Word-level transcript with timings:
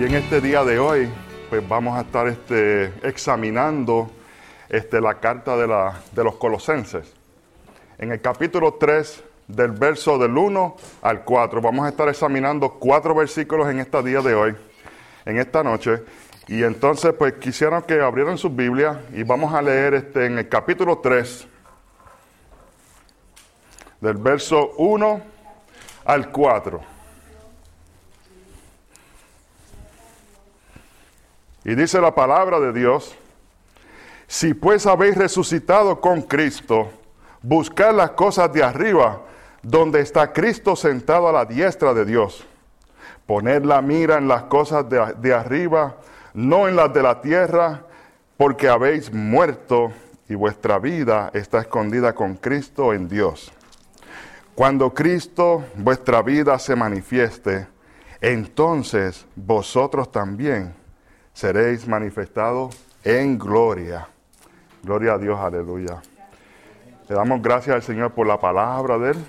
Y 0.00 0.04
en 0.04 0.14
este 0.14 0.40
día 0.40 0.64
de 0.64 0.78
hoy, 0.78 1.10
pues 1.50 1.68
vamos 1.68 1.94
a 1.98 2.00
estar 2.00 2.26
este, 2.26 2.86
examinando 3.02 4.10
este, 4.70 4.98
la 4.98 5.20
carta 5.20 5.58
de, 5.58 5.66
la, 5.66 6.00
de 6.12 6.24
los 6.24 6.36
colosenses. 6.36 7.12
En 7.98 8.10
el 8.10 8.18
capítulo 8.22 8.78
3, 8.80 9.22
del 9.46 9.72
verso 9.72 10.16
del 10.16 10.38
1 10.38 10.76
al 11.02 11.22
4, 11.22 11.60
vamos 11.60 11.84
a 11.84 11.90
estar 11.90 12.08
examinando 12.08 12.70
cuatro 12.78 13.14
versículos 13.14 13.68
en 13.68 13.80
este 13.80 14.02
día 14.02 14.22
de 14.22 14.34
hoy, 14.34 14.56
en 15.26 15.36
esta 15.36 15.62
noche. 15.62 16.02
Y 16.48 16.62
entonces, 16.62 17.12
pues 17.12 17.34
quisiera 17.34 17.82
que 17.82 18.00
abrieran 18.00 18.38
sus 18.38 18.56
Biblias 18.56 18.96
y 19.12 19.22
vamos 19.22 19.52
a 19.52 19.60
leer 19.60 19.92
este, 19.92 20.24
en 20.24 20.38
el 20.38 20.48
capítulo 20.48 21.00
3, 21.00 21.46
del 24.00 24.16
verso 24.16 24.72
1 24.78 25.20
al 26.06 26.30
4. 26.30 26.89
Y 31.70 31.76
dice 31.76 32.00
la 32.00 32.12
palabra 32.12 32.58
de 32.58 32.72
Dios, 32.72 33.16
si 34.26 34.54
pues 34.54 34.88
habéis 34.88 35.16
resucitado 35.16 36.00
con 36.00 36.20
Cristo, 36.20 36.90
buscad 37.42 37.94
las 37.94 38.10
cosas 38.10 38.52
de 38.52 38.64
arriba, 38.64 39.20
donde 39.62 40.00
está 40.00 40.32
Cristo 40.32 40.74
sentado 40.74 41.28
a 41.28 41.32
la 41.32 41.44
diestra 41.44 41.94
de 41.94 42.04
Dios. 42.04 42.44
Poned 43.24 43.64
la 43.64 43.80
mira 43.82 44.18
en 44.18 44.26
las 44.26 44.42
cosas 44.42 44.88
de, 44.88 45.14
de 45.18 45.32
arriba, 45.32 45.94
no 46.34 46.66
en 46.66 46.74
las 46.74 46.92
de 46.92 47.04
la 47.04 47.20
tierra, 47.20 47.84
porque 48.36 48.68
habéis 48.68 49.12
muerto 49.12 49.92
y 50.28 50.34
vuestra 50.34 50.80
vida 50.80 51.30
está 51.34 51.60
escondida 51.60 52.16
con 52.16 52.34
Cristo 52.34 52.92
en 52.92 53.08
Dios. 53.08 53.52
Cuando 54.56 54.92
Cristo, 54.92 55.62
vuestra 55.76 56.20
vida, 56.20 56.58
se 56.58 56.74
manifieste, 56.74 57.68
entonces 58.20 59.24
vosotros 59.36 60.10
también 60.10 60.79
seréis 61.32 61.86
manifestados 61.86 62.76
en 63.04 63.38
gloria. 63.38 64.08
Gloria 64.82 65.14
a 65.14 65.18
Dios, 65.18 65.38
aleluya. 65.38 66.00
Le 67.08 67.14
damos 67.14 67.42
gracias 67.42 67.76
al 67.76 67.82
Señor 67.82 68.12
por 68.12 68.26
la 68.26 68.38
palabra 68.38 68.98
de 68.98 69.10
Él. 69.10 69.24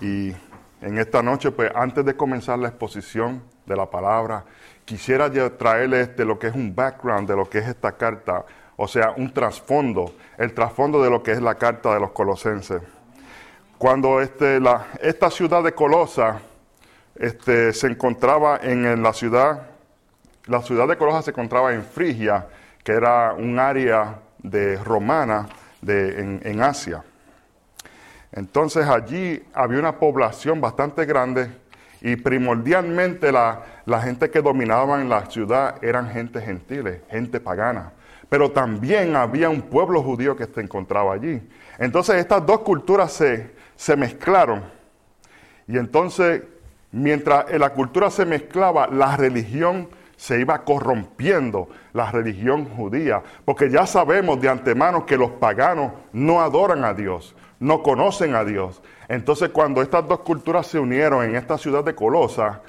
Y 0.00 0.36
en 0.80 0.98
esta 0.98 1.22
noche, 1.22 1.50
pues 1.50 1.70
antes 1.74 2.04
de 2.04 2.16
comenzar 2.16 2.58
la 2.58 2.68
exposición 2.68 3.42
de 3.66 3.76
la 3.76 3.88
palabra, 3.88 4.44
quisiera 4.84 5.30
traerles 5.56 6.16
de 6.16 6.24
lo 6.24 6.38
que 6.38 6.48
es 6.48 6.54
un 6.54 6.74
background 6.74 7.28
de 7.28 7.36
lo 7.36 7.48
que 7.48 7.58
es 7.58 7.68
esta 7.68 7.92
carta, 7.92 8.44
o 8.76 8.86
sea, 8.86 9.14
un 9.16 9.32
trasfondo, 9.32 10.14
el 10.36 10.52
trasfondo 10.52 11.02
de 11.02 11.10
lo 11.10 11.22
que 11.22 11.32
es 11.32 11.40
la 11.40 11.54
carta 11.54 11.94
de 11.94 12.00
los 12.00 12.10
colosenses. 12.10 12.82
Cuando 13.78 14.20
este, 14.20 14.60
la, 14.60 14.86
esta 15.00 15.30
ciudad 15.30 15.62
de 15.62 15.72
Colosa 15.72 16.40
este, 17.16 17.72
se 17.72 17.86
encontraba 17.88 18.58
en, 18.62 19.02
la 19.02 19.12
ciudad, 19.12 19.68
la 20.46 20.60
ciudad 20.62 20.86
de 20.86 20.96
Colosa 20.96 21.22
se 21.22 21.30
encontraba 21.30 21.72
en 21.72 21.82
Frigia, 21.82 22.46
que 22.82 22.92
era 22.92 23.32
un 23.32 23.58
área 23.58 24.20
de 24.42 24.76
romana 24.76 25.48
de, 25.80 26.40
en, 26.42 26.62
Asia. 26.62 27.02
Entonces 28.32 28.86
allí 28.86 29.42
había 29.54 29.78
una 29.78 29.98
población 29.98 30.60
bastante 30.60 31.06
grande 31.06 31.50
y 32.00 32.16
primordialmente 32.16 33.32
la, 33.32 33.62
la, 33.86 34.02
gente 34.02 34.30
que 34.30 34.42
dominaba 34.42 35.00
en 35.00 35.08
la 35.08 35.24
ciudad 35.26 35.82
eran 35.82 36.10
gente 36.10 36.40
gentiles, 36.42 37.00
gente 37.08 37.40
pagana. 37.40 37.92
Pero 38.28 38.50
también 38.50 39.16
había 39.16 39.48
un 39.48 39.62
pueblo 39.62 40.02
judío 40.02 40.36
que 40.36 40.46
se 40.46 40.60
encontraba 40.60 41.14
allí. 41.14 41.40
Entonces 41.78 42.16
estas 42.16 42.44
dos 42.44 42.60
culturas 42.60 43.12
se, 43.12 43.52
se 43.76 43.96
mezclaron. 43.96 44.64
Y 45.66 45.78
entonces, 45.78 46.42
mientras 46.92 47.50
la 47.58 47.70
cultura 47.70 48.10
se 48.10 48.26
mezclaba, 48.26 48.88
la 48.88 49.16
religión 49.16 49.88
se 50.16 50.40
iba 50.40 50.64
corrompiendo, 50.64 51.68
la 51.92 52.10
religión 52.10 52.66
judía. 52.66 53.22
Porque 53.44 53.70
ya 53.70 53.86
sabemos 53.86 54.40
de 54.40 54.48
antemano 54.48 55.06
que 55.06 55.16
los 55.16 55.30
paganos 55.32 55.92
no 56.12 56.40
adoran 56.40 56.84
a 56.84 56.94
Dios, 56.94 57.34
no 57.60 57.82
conocen 57.82 58.34
a 58.34 58.44
Dios. 58.44 58.82
Entonces, 59.08 59.50
cuando 59.50 59.82
estas 59.82 60.06
dos 60.08 60.20
culturas 60.20 60.66
se 60.66 60.78
unieron 60.78 61.24
en 61.24 61.36
esta 61.36 61.58
ciudad 61.58 61.84
de 61.84 61.94
Colosa, 61.94 62.62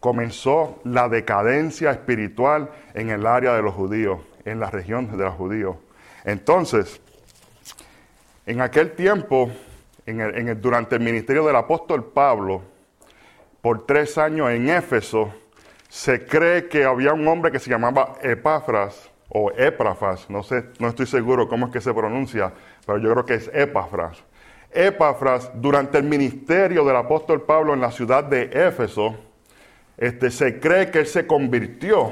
comenzó 0.00 0.80
la 0.84 1.08
decadencia 1.08 1.90
espiritual 1.90 2.70
en 2.94 3.10
el 3.10 3.26
área 3.26 3.54
de 3.54 3.62
los 3.62 3.74
judíos, 3.74 4.20
en 4.44 4.60
la 4.60 4.70
región 4.70 5.16
de 5.16 5.24
los 5.24 5.34
judíos. 5.34 5.76
Entonces, 6.24 7.00
en 8.46 8.60
aquel 8.60 8.92
tiempo, 8.92 9.50
durante 10.60 10.96
el 10.96 11.02
ministerio 11.02 11.44
del 11.46 11.56
apóstol 11.56 12.04
Pablo, 12.04 12.62
por 13.60 13.86
tres 13.86 14.18
años 14.18 14.50
en 14.50 14.68
Éfeso, 14.68 15.32
se 15.92 16.24
cree 16.24 16.68
que 16.68 16.86
había 16.86 17.12
un 17.12 17.28
hombre 17.28 17.52
que 17.52 17.58
se 17.58 17.68
llamaba 17.68 18.14
Epafras 18.22 19.10
o 19.28 19.52
Epafras, 19.54 20.30
no 20.30 20.42
sé, 20.42 20.64
no 20.78 20.88
estoy 20.88 21.04
seguro 21.04 21.46
cómo 21.50 21.66
es 21.66 21.72
que 21.72 21.82
se 21.82 21.92
pronuncia, 21.92 22.50
pero 22.86 22.96
yo 22.96 23.12
creo 23.12 23.26
que 23.26 23.34
es 23.34 23.50
Epafras. 23.52 24.24
Epafras, 24.70 25.50
durante 25.52 25.98
el 25.98 26.04
ministerio 26.04 26.82
del 26.86 26.96
apóstol 26.96 27.42
Pablo 27.42 27.74
en 27.74 27.82
la 27.82 27.90
ciudad 27.90 28.24
de 28.24 28.44
Éfeso, 28.54 29.16
este, 29.98 30.30
se 30.30 30.58
cree 30.58 30.90
que 30.90 31.00
él 31.00 31.06
se 31.06 31.26
convirtió 31.26 32.10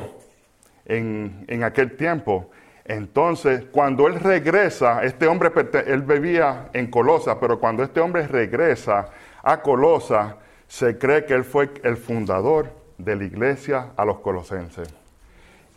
en, 0.85 1.47
en 1.49 1.65
aquel 1.65 1.97
tiempo. 1.97 2.51
Entonces, 2.85 3.65
cuando 3.73 4.09
él 4.09 4.21
regresa, 4.21 5.03
este 5.05 5.27
hombre, 5.27 5.51
él 5.87 6.03
vivía 6.03 6.69
en 6.75 6.91
Colosa, 6.91 7.41
pero 7.41 7.59
cuando 7.59 7.83
este 7.83 8.01
hombre 8.01 8.27
regresa 8.27 9.09
a 9.43 9.63
Colosa, 9.63 10.37
se 10.69 10.99
cree 10.99 11.25
que 11.25 11.33
él 11.33 11.45
fue 11.45 11.71
el 11.83 11.97
fundador 11.97 12.80
de 13.05 13.17
la 13.17 13.25
iglesia 13.25 13.91
a 13.97 14.05
los 14.05 14.21
colosenses. 14.21 14.89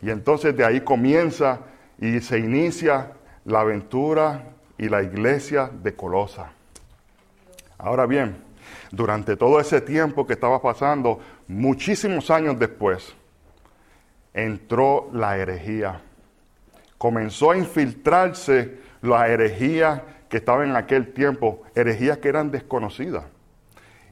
Y 0.02 0.10
entonces 0.10 0.56
de 0.56 0.66
ahí 0.66 0.82
comienza 0.82 1.60
y 2.00 2.20
se 2.20 2.40
inicia 2.40 3.12
la 3.46 3.62
aventura 3.62 4.44
y 4.78 4.90
la 4.90 5.02
iglesia 5.04 5.70
de 5.72 5.96
Colosa. 5.96 6.52
Ahora 7.78 8.06
bien, 8.06 8.38
durante 8.92 9.38
todo 9.38 9.60
ese 9.60 9.82
tiempo 9.82 10.26
que 10.26 10.34
estaba 10.34 10.62
pasando, 10.62 11.20
muchísimos 11.48 12.30
años 12.32 12.60
después, 12.60 13.14
entró 14.34 15.10
la 15.14 15.38
herejía 15.38 16.02
comenzó 17.04 17.52
a 17.52 17.58
infiltrarse 17.58 18.78
la 19.02 19.28
herejía 19.28 20.04
que 20.30 20.38
estaba 20.38 20.64
en 20.64 20.78
aquel 20.78 21.12
tiempo, 21.12 21.64
herejías 21.76 22.20
que 22.20 22.30
eran 22.30 22.50
desconocidas. 22.50 23.26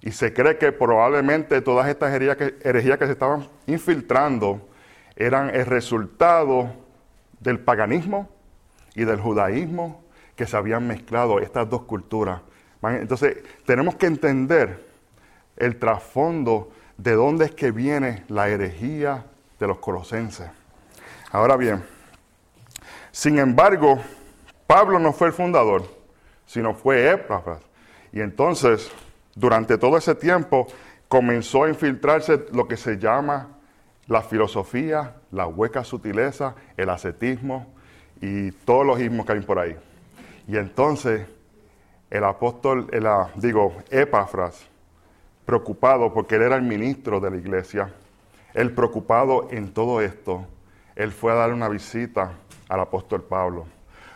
Y 0.01 0.11
se 0.11 0.33
cree 0.33 0.57
que 0.57 0.71
probablemente 0.71 1.61
todas 1.61 1.87
estas 1.87 2.13
herejías 2.13 2.37
que, 2.97 3.05
se 3.05 3.11
estaban 3.11 3.47
infiltrando 3.67 4.67
eran 5.15 5.53
el 5.53 5.65
resultado 5.65 6.73
del 7.39 7.59
paganismo 7.59 8.29
y 8.95 9.05
del 9.05 9.19
judaísmo 9.19 10.03
que 10.35 10.47
se 10.47 10.57
habían 10.57 10.87
mezclado 10.87 11.39
estas 11.39 11.69
dos 11.69 11.83
culturas. 11.83 12.41
Entonces, 12.81 13.37
tenemos 13.65 13.95
que 13.95 14.07
entender 14.07 14.83
el 15.55 15.77
trasfondo 15.77 16.71
de 16.97 17.13
dónde 17.13 17.45
es 17.45 17.51
que 17.51 17.71
viene 17.71 18.23
la 18.27 18.49
herejía 18.49 19.25
de 19.59 19.67
los 19.67 19.77
colosenses. 19.77 20.49
Ahora 21.31 21.57
bien, 21.57 21.83
sin 23.11 23.37
embargo, 23.37 23.99
Pablo 24.65 24.97
no 24.97 25.13
fue 25.13 25.27
el 25.27 25.33
fundador, 25.33 25.83
sino 26.45 26.73
fue 26.73 27.11
Epafras. 27.11 27.61
Y 28.11 28.21
entonces, 28.21 28.91
durante 29.35 29.77
todo 29.77 29.97
ese 29.97 30.15
tiempo, 30.15 30.67
comenzó 31.07 31.65
a 31.65 31.69
infiltrarse 31.69 32.45
lo 32.53 32.67
que 32.67 32.77
se 32.77 32.97
llama 32.97 33.49
la 34.07 34.21
filosofía, 34.21 35.15
la 35.31 35.47
hueca 35.47 35.83
sutileza, 35.83 36.55
el 36.77 36.89
ascetismo 36.89 37.67
y 38.21 38.51
todos 38.51 38.85
los 38.85 38.99
ismos 38.99 39.25
que 39.25 39.33
hay 39.33 39.41
por 39.41 39.59
ahí. 39.59 39.75
Y 40.47 40.57
entonces, 40.57 41.25
el 42.09 42.23
apóstol, 42.23 42.87
el, 42.91 43.07
digo, 43.35 43.73
Epafras, 43.89 44.67
preocupado 45.45 46.13
porque 46.13 46.35
él 46.35 46.43
era 46.43 46.55
el 46.55 46.61
ministro 46.61 47.19
de 47.19 47.31
la 47.31 47.37
iglesia, 47.37 47.93
él 48.53 48.73
preocupado 48.73 49.47
en 49.51 49.73
todo 49.73 50.01
esto, 50.01 50.45
él 50.95 51.11
fue 51.11 51.31
a 51.31 51.35
dar 51.35 51.53
una 51.53 51.69
visita 51.69 52.33
al 52.67 52.79
apóstol 52.79 53.23
Pablo. 53.23 53.65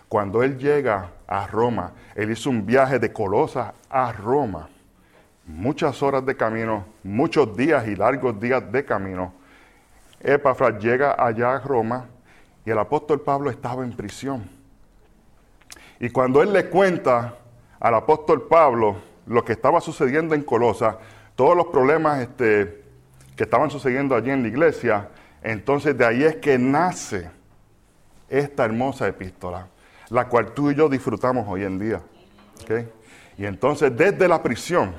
Cuando 0.09 0.43
él 0.43 0.57
llega 0.57 1.11
a 1.27 1.47
Roma, 1.47 1.93
él 2.15 2.31
hizo 2.31 2.49
un 2.49 2.65
viaje 2.65 2.99
de 2.99 3.11
Colosa 3.11 3.73
a 3.89 4.11
Roma. 4.11 4.69
Muchas 5.45 6.01
horas 6.01 6.25
de 6.25 6.35
camino, 6.35 6.85
muchos 7.03 7.55
días 7.55 7.87
y 7.87 7.95
largos 7.95 8.39
días 8.39 8.71
de 8.71 8.83
camino. 8.83 9.33
Epafras 10.19 10.81
llega 10.83 11.15
allá 11.23 11.55
a 11.55 11.59
Roma 11.59 12.07
y 12.65 12.71
el 12.71 12.79
apóstol 12.79 13.21
Pablo 13.21 13.51
estaba 13.51 13.83
en 13.83 13.95
prisión. 13.95 14.49
Y 15.99 16.09
cuando 16.09 16.41
él 16.41 16.51
le 16.51 16.67
cuenta 16.69 17.35
al 17.79 17.93
apóstol 17.93 18.47
Pablo 18.47 18.95
lo 19.27 19.45
que 19.45 19.53
estaba 19.53 19.79
sucediendo 19.81 20.33
en 20.33 20.41
Colosa, 20.41 20.97
todos 21.35 21.55
los 21.55 21.67
problemas 21.67 22.21
este, 22.21 22.83
que 23.35 23.43
estaban 23.43 23.69
sucediendo 23.69 24.15
allí 24.15 24.31
en 24.31 24.41
la 24.41 24.47
iglesia, 24.47 25.09
entonces 25.43 25.95
de 25.95 26.05
ahí 26.05 26.23
es 26.23 26.37
que 26.37 26.57
nace 26.57 27.29
esta 28.29 28.65
hermosa 28.65 29.07
epístola, 29.07 29.67
la 30.09 30.27
cual 30.27 30.53
tú 30.53 30.71
y 30.71 30.75
yo 30.75 30.89
disfrutamos 30.89 31.45
hoy 31.47 31.63
en 31.63 31.77
día. 31.77 32.01
Y 33.37 33.45
entonces 33.45 33.95
desde 33.95 34.27
la 34.27 34.41
prisión, 34.41 34.95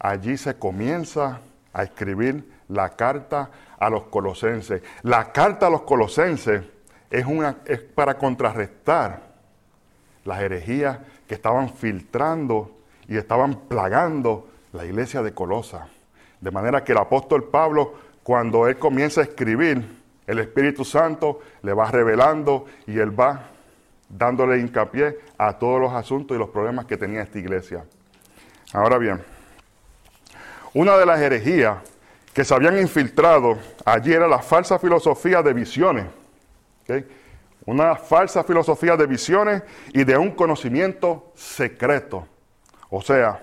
allí 0.00 0.36
se 0.36 0.56
comienza 0.58 1.40
a 1.72 1.82
escribir 1.84 2.50
la 2.68 2.90
carta 2.96 3.50
a 3.78 3.88
los 3.88 4.04
colosenses. 4.04 4.82
La 5.02 5.30
carta 5.30 5.68
a 5.68 5.70
los 5.70 5.82
colosenses 5.82 6.62
es, 7.10 7.26
una, 7.26 7.56
para 7.94 8.14
contrarrestar 8.18 9.20
las 10.24 10.40
herejías 10.40 10.98
que 11.28 11.34
estaban 11.34 11.70
filtrando 11.70 12.78
y 13.08 13.16
estaban 13.16 13.54
plagando 13.68 14.48
la 14.72 14.84
iglesia 14.84 15.22
de 15.22 15.32
Colosa. 15.32 15.88
De 16.40 16.50
manera 16.50 16.84
que 16.84 16.92
el 16.92 16.98
apóstol 16.98 17.44
Pablo, 17.44 17.94
cuando 18.22 18.66
él 18.68 18.78
comienza 18.78 19.20
a 19.20 19.24
escribir, 19.24 20.00
el 20.26 20.38
Espíritu 20.38 20.84
Santo 20.84 21.40
le 21.62 21.72
va 21.72 21.90
revelando 21.90 22.66
y 22.86 22.98
él 22.98 23.18
va 23.18 23.48
dándole 24.08 24.60
hincapié 24.60 25.18
a 25.38 25.58
todos 25.58 25.80
los 25.80 25.92
asuntos 25.92 26.36
y 26.36 26.38
los 26.38 26.50
problemas 26.50 26.86
que 26.86 26.96
tenía 26.96 27.22
esta 27.22 27.38
iglesia. 27.38 27.84
Ahora 28.72 28.98
bien, 28.98 29.20
una 30.74 30.96
de 30.96 31.06
las 31.06 31.20
herejías 31.20 31.78
que 32.32 32.44
se 32.44 32.54
habían 32.54 32.78
infiltrado 32.78 33.58
allí 33.84 34.12
era 34.12 34.28
la 34.28 34.38
falsa 34.38 34.78
filosofía 34.78 35.42
de 35.42 35.52
visiones. 35.52 36.06
Una 37.66 37.96
falsa 37.96 38.42
filosofía 38.44 38.96
de 38.96 39.06
visiones 39.06 39.62
y 39.92 40.04
de 40.04 40.16
un 40.16 40.30
conocimiento 40.30 41.32
secreto. 41.34 42.26
O 42.88 43.02
sea, 43.02 43.40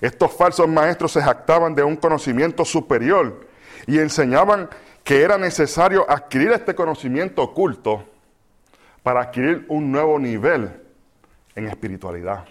estos 0.00 0.32
falsos 0.32 0.68
maestros 0.68 1.12
se 1.12 1.22
jactaban 1.22 1.74
de 1.74 1.82
un 1.82 1.96
conocimiento 1.96 2.64
superior 2.64 3.46
y 3.86 3.98
enseñaban 3.98 4.68
que 5.04 5.22
era 5.22 5.36
necesario 5.36 6.08
adquirir 6.08 6.52
este 6.52 6.74
conocimiento 6.74 7.42
oculto 7.42 8.04
para 9.02 9.22
adquirir 9.22 9.64
un 9.68 9.90
nuevo 9.90 10.18
nivel 10.18 10.70
en 11.54 11.68
espiritualidad. 11.68 12.44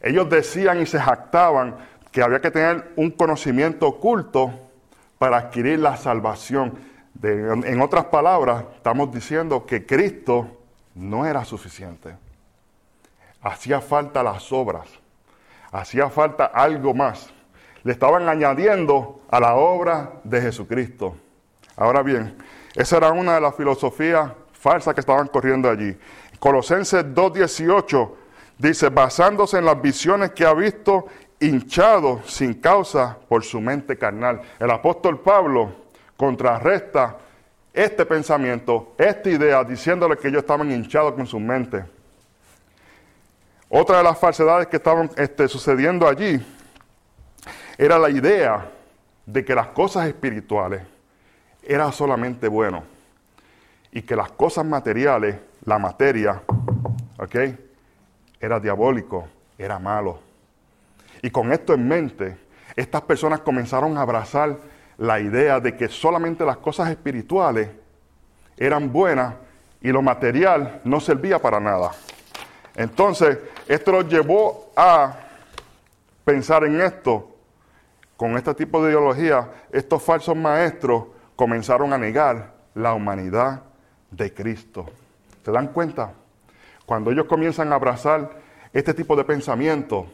Ellos 0.00 0.28
decían 0.28 0.80
y 0.82 0.86
se 0.86 1.00
jactaban 1.00 1.76
que 2.14 2.22
había 2.22 2.40
que 2.40 2.52
tener 2.52 2.92
un 2.94 3.10
conocimiento 3.10 3.88
oculto 3.88 4.52
para 5.18 5.36
adquirir 5.36 5.80
la 5.80 5.96
salvación. 5.96 6.78
en 7.20 7.82
otras 7.82 8.04
palabras, 8.04 8.66
estamos 8.76 9.12
diciendo 9.12 9.66
que 9.66 9.84
Cristo 9.84 10.46
no 10.94 11.26
era 11.26 11.44
suficiente. 11.44 12.14
Hacía 13.42 13.80
falta 13.80 14.22
las 14.22 14.52
obras, 14.52 14.86
hacía 15.72 16.08
falta 16.08 16.44
algo 16.44 16.94
más. 16.94 17.30
Le 17.82 17.90
estaban 17.90 18.28
añadiendo 18.28 19.22
a 19.28 19.40
la 19.40 19.56
obra 19.56 20.12
de 20.22 20.40
Jesucristo. 20.40 21.16
Ahora 21.76 22.04
bien, 22.04 22.38
esa 22.76 22.98
era 22.98 23.10
una 23.10 23.34
de 23.34 23.40
las 23.40 23.56
filosofías 23.56 24.30
falsas 24.52 24.94
que 24.94 25.00
estaban 25.00 25.26
corriendo 25.26 25.68
allí. 25.68 25.98
Colosenses 26.38 27.04
2.18 27.06 28.10
dice, 28.56 28.88
basándose 28.88 29.58
en 29.58 29.64
las 29.64 29.82
visiones 29.82 30.30
que 30.30 30.46
ha 30.46 30.54
visto, 30.54 31.06
hinchado 31.44 32.22
sin 32.26 32.54
causa 32.54 33.18
por 33.28 33.44
su 33.44 33.60
mente 33.60 33.96
carnal. 33.96 34.40
El 34.58 34.70
apóstol 34.70 35.20
Pablo 35.20 35.72
contrarresta 36.16 37.18
este 37.72 38.06
pensamiento, 38.06 38.94
esta 38.96 39.28
idea, 39.28 39.64
diciéndole 39.64 40.16
que 40.16 40.28
ellos 40.28 40.42
estaban 40.42 40.70
hinchados 40.70 41.14
con 41.14 41.26
su 41.26 41.40
mente. 41.40 41.84
Otra 43.68 43.98
de 43.98 44.04
las 44.04 44.18
falsedades 44.18 44.68
que 44.68 44.76
estaban 44.76 45.10
este, 45.16 45.48
sucediendo 45.48 46.06
allí 46.06 46.40
era 47.76 47.98
la 47.98 48.08
idea 48.08 48.70
de 49.26 49.44
que 49.44 49.54
las 49.54 49.68
cosas 49.68 50.06
espirituales 50.06 50.82
era 51.62 51.90
solamente 51.90 52.46
bueno. 52.46 52.84
Y 53.90 54.02
que 54.02 54.16
las 54.16 54.30
cosas 54.32 54.64
materiales, 54.64 55.36
la 55.64 55.78
materia, 55.78 56.42
¿ok? 57.18 57.36
Era 58.40 58.60
diabólico, 58.60 59.28
era 59.58 59.78
malo. 59.78 60.23
Y 61.24 61.30
con 61.30 61.50
esto 61.54 61.72
en 61.72 61.88
mente, 61.88 62.36
estas 62.76 63.00
personas 63.00 63.40
comenzaron 63.40 63.96
a 63.96 64.02
abrazar 64.02 64.58
la 64.98 65.20
idea 65.20 65.58
de 65.58 65.74
que 65.74 65.88
solamente 65.88 66.44
las 66.44 66.58
cosas 66.58 66.90
espirituales 66.90 67.70
eran 68.58 68.92
buenas 68.92 69.34
y 69.80 69.90
lo 69.90 70.02
material 70.02 70.82
no 70.84 71.00
servía 71.00 71.38
para 71.38 71.60
nada. 71.60 71.92
Entonces, 72.76 73.38
esto 73.66 73.92
los 73.92 74.06
llevó 74.06 74.70
a 74.76 75.16
pensar 76.26 76.64
en 76.64 76.82
esto. 76.82 77.34
Con 78.18 78.36
este 78.36 78.52
tipo 78.52 78.84
de 78.84 78.90
ideología, 78.90 79.48
estos 79.72 80.02
falsos 80.02 80.36
maestros 80.36 81.04
comenzaron 81.36 81.94
a 81.94 81.96
negar 81.96 82.52
la 82.74 82.92
humanidad 82.92 83.62
de 84.10 84.34
Cristo. 84.34 84.90
¿Se 85.42 85.50
dan 85.50 85.68
cuenta? 85.68 86.12
Cuando 86.84 87.10
ellos 87.10 87.24
comienzan 87.24 87.72
a 87.72 87.76
abrazar 87.76 88.30
este 88.74 88.92
tipo 88.92 89.16
de 89.16 89.24
pensamiento 89.24 90.06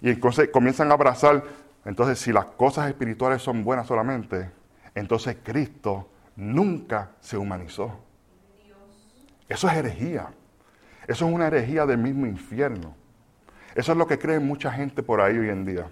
y 0.00 0.10
entonces 0.10 0.48
comienzan 0.50 0.90
a 0.90 0.94
abrazar, 0.94 1.42
entonces 1.84 2.18
si 2.18 2.32
las 2.32 2.46
cosas 2.46 2.88
espirituales 2.88 3.42
son 3.42 3.64
buenas 3.64 3.86
solamente, 3.86 4.50
entonces 4.94 5.38
Cristo 5.42 6.08
nunca 6.36 7.10
se 7.20 7.36
humanizó. 7.36 7.98
Eso 9.48 9.68
es 9.68 9.76
herejía. 9.76 10.28
Eso 11.06 11.26
es 11.26 11.34
una 11.34 11.46
herejía 11.46 11.86
del 11.86 11.98
mismo 11.98 12.26
infierno. 12.26 12.94
Eso 13.74 13.92
es 13.92 13.98
lo 13.98 14.06
que 14.06 14.18
cree 14.18 14.38
mucha 14.38 14.70
gente 14.70 15.02
por 15.02 15.20
ahí 15.20 15.38
hoy 15.38 15.48
en 15.48 15.64
día. 15.64 15.88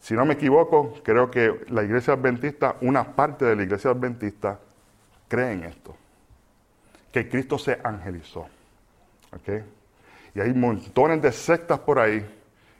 Si 0.00 0.14
no 0.14 0.24
me 0.24 0.34
equivoco, 0.34 0.94
creo 1.02 1.30
que 1.30 1.64
la 1.68 1.82
iglesia 1.82 2.14
adventista, 2.14 2.76
una 2.80 3.14
parte 3.14 3.44
de 3.44 3.56
la 3.56 3.62
iglesia 3.62 3.90
adventista, 3.90 4.58
cree 5.26 5.52
en 5.52 5.64
esto. 5.64 5.94
Que 7.12 7.28
Cristo 7.28 7.58
se 7.58 7.78
angelizó. 7.82 8.46
Y 10.34 10.40
hay 10.40 10.54
montones 10.54 11.20
de 11.20 11.32
sectas 11.32 11.78
por 11.80 11.98
ahí 11.98 12.24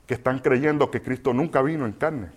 que 0.08 0.14
están 0.14 0.38
creyendo 0.38 0.90
que 0.90 1.02
Cristo 1.02 1.34
nunca 1.34 1.60
vino 1.60 1.84
en 1.84 1.93
carne. 1.93 2.31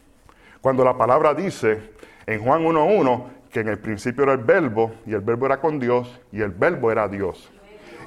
Cuando 0.59 0.83
la 0.83 0.97
palabra 0.97 1.33
dice 1.33 1.93
en 2.27 2.43
Juan 2.43 2.63
1.1 2.63 3.25
que 3.49 3.61
en 3.61 3.69
el 3.69 3.79
principio 3.79 4.23
era 4.23 4.33
el 4.33 4.39
verbo 4.39 4.93
y 5.05 5.13
el 5.13 5.21
verbo 5.21 5.45
era 5.45 5.61
con 5.61 5.79
Dios 5.79 6.19
y 6.33 6.41
el 6.41 6.51
verbo 6.51 6.91
era 6.91 7.07
Dios. 7.07 7.49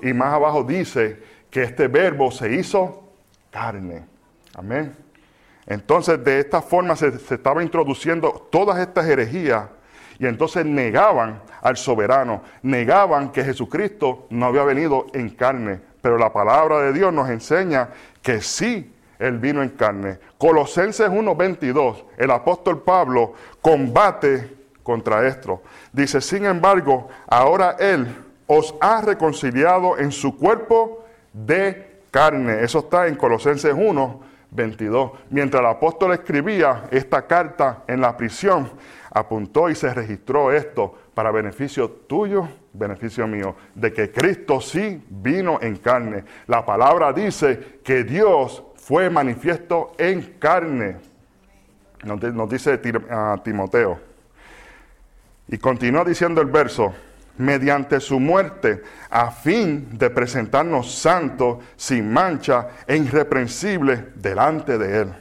Y 0.03 0.13
más 0.13 0.35
abajo 0.35 0.65
dice 0.65 1.19
que 1.51 1.63
este 1.63 1.89
verbo 1.89 2.31
se 2.31 2.53
hizo 2.55 3.09
carne. 3.51 4.05
Amén. 4.55 4.95
Entonces, 5.67 6.23
de 6.23 6.41
esta 6.41 6.61
forma 6.61 6.95
se, 6.95 7.09
estaba 7.09 7.63
introduciendo 7.63 8.47
todas 8.51 8.79
estas 8.79 9.07
herejías 9.07 9.65
y 10.19 10.27
entonces 10.27 10.67
negaban 10.67 11.41
al 11.63 11.79
soberano, 11.79 12.43
negaban 12.63 13.33
que 13.33 13.43
Jesucristo 13.43 14.27
no 14.29 14.47
había 14.47 14.65
venido 14.65 15.07
en 15.15 15.31
carne. 15.31 15.81
Pero 16.03 16.19
la 16.19 16.33
palabra 16.33 16.81
de 16.83 16.93
Dios 16.93 17.15
nos 17.15 17.31
enseña 17.31 17.89
que 18.21 18.43
sí, 18.43 18.94
Él 19.19 19.39
vino 19.39 19.63
en 19.63 19.71
carne. 19.71 20.19
Colosenses 20.39 21.09
1:22, 21.09 22.05
el 22.17 22.31
apóstol 22.31 22.83
Pablo 22.83 23.35
combate 23.61 24.51
contra 24.83 25.27
esto. 25.27 25.63
Dice, 25.93 26.21
sin 26.21 26.45
embargo, 26.45 27.09
ahora 27.27 27.77
Él 27.79 28.07
os 28.47 28.75
ha 28.81 29.01
reconciliado 29.01 29.99
en 29.99 30.13
su 30.13 30.37
cuerpo 30.37 31.05
de 31.33 32.03
carne. 32.11 32.63
Eso 32.63 32.81
está 32.81 33.07
en 33.07 33.17
Colosenses 33.17 33.75
1, 33.77 34.21
22. 34.51 35.13
Mientras 35.31 35.61
el 35.61 35.67
apóstol 35.67 36.13
escribía 36.13 36.85
esta 36.91 37.27
carta 37.27 37.83
en 37.89 38.01
la 38.01 38.17
prisión, 38.17 38.71
apuntó 39.11 39.69
y 39.69 39.75
se 39.75 39.93
registró 39.93 40.53
esto 40.53 40.95
para 41.15 41.31
beneficio 41.31 41.89
tuyo, 41.89 42.49
beneficio 42.73 43.27
mío, 43.27 43.55
de 43.75 43.93
que 43.93 44.11
Cristo 44.11 44.61
sí 44.61 45.03
vino 45.09 45.59
en 45.63 45.77
carne. 45.77 46.25
La 46.47 46.67
palabra 46.67 47.13
dice 47.13 47.79
que 47.85 48.05
Dios 48.05 48.63
fue 48.75 49.09
manifiesto 49.09 49.93
en 49.97 50.35
carne. 50.39 50.97
Nos 52.03 52.51
dice 52.51 52.79
Timoteo. 53.43 53.99
Y 55.49 55.59
continúa 55.59 56.05
diciendo 56.05 56.41
el 56.41 56.49
verso, 56.49 56.93
mediante 57.37 58.01
su 58.01 58.21
muerte, 58.21 58.83
a 59.11 59.31
fin 59.31 59.99
de 59.99 60.11
presentarnos 60.11 60.95
santos, 60.95 61.59
sin 61.77 62.13
mancha 62.13 62.69
e 62.87 62.97
irreprensibles 62.97 64.21
delante 64.21 64.79
de 64.79 65.01
Él. 65.03 65.15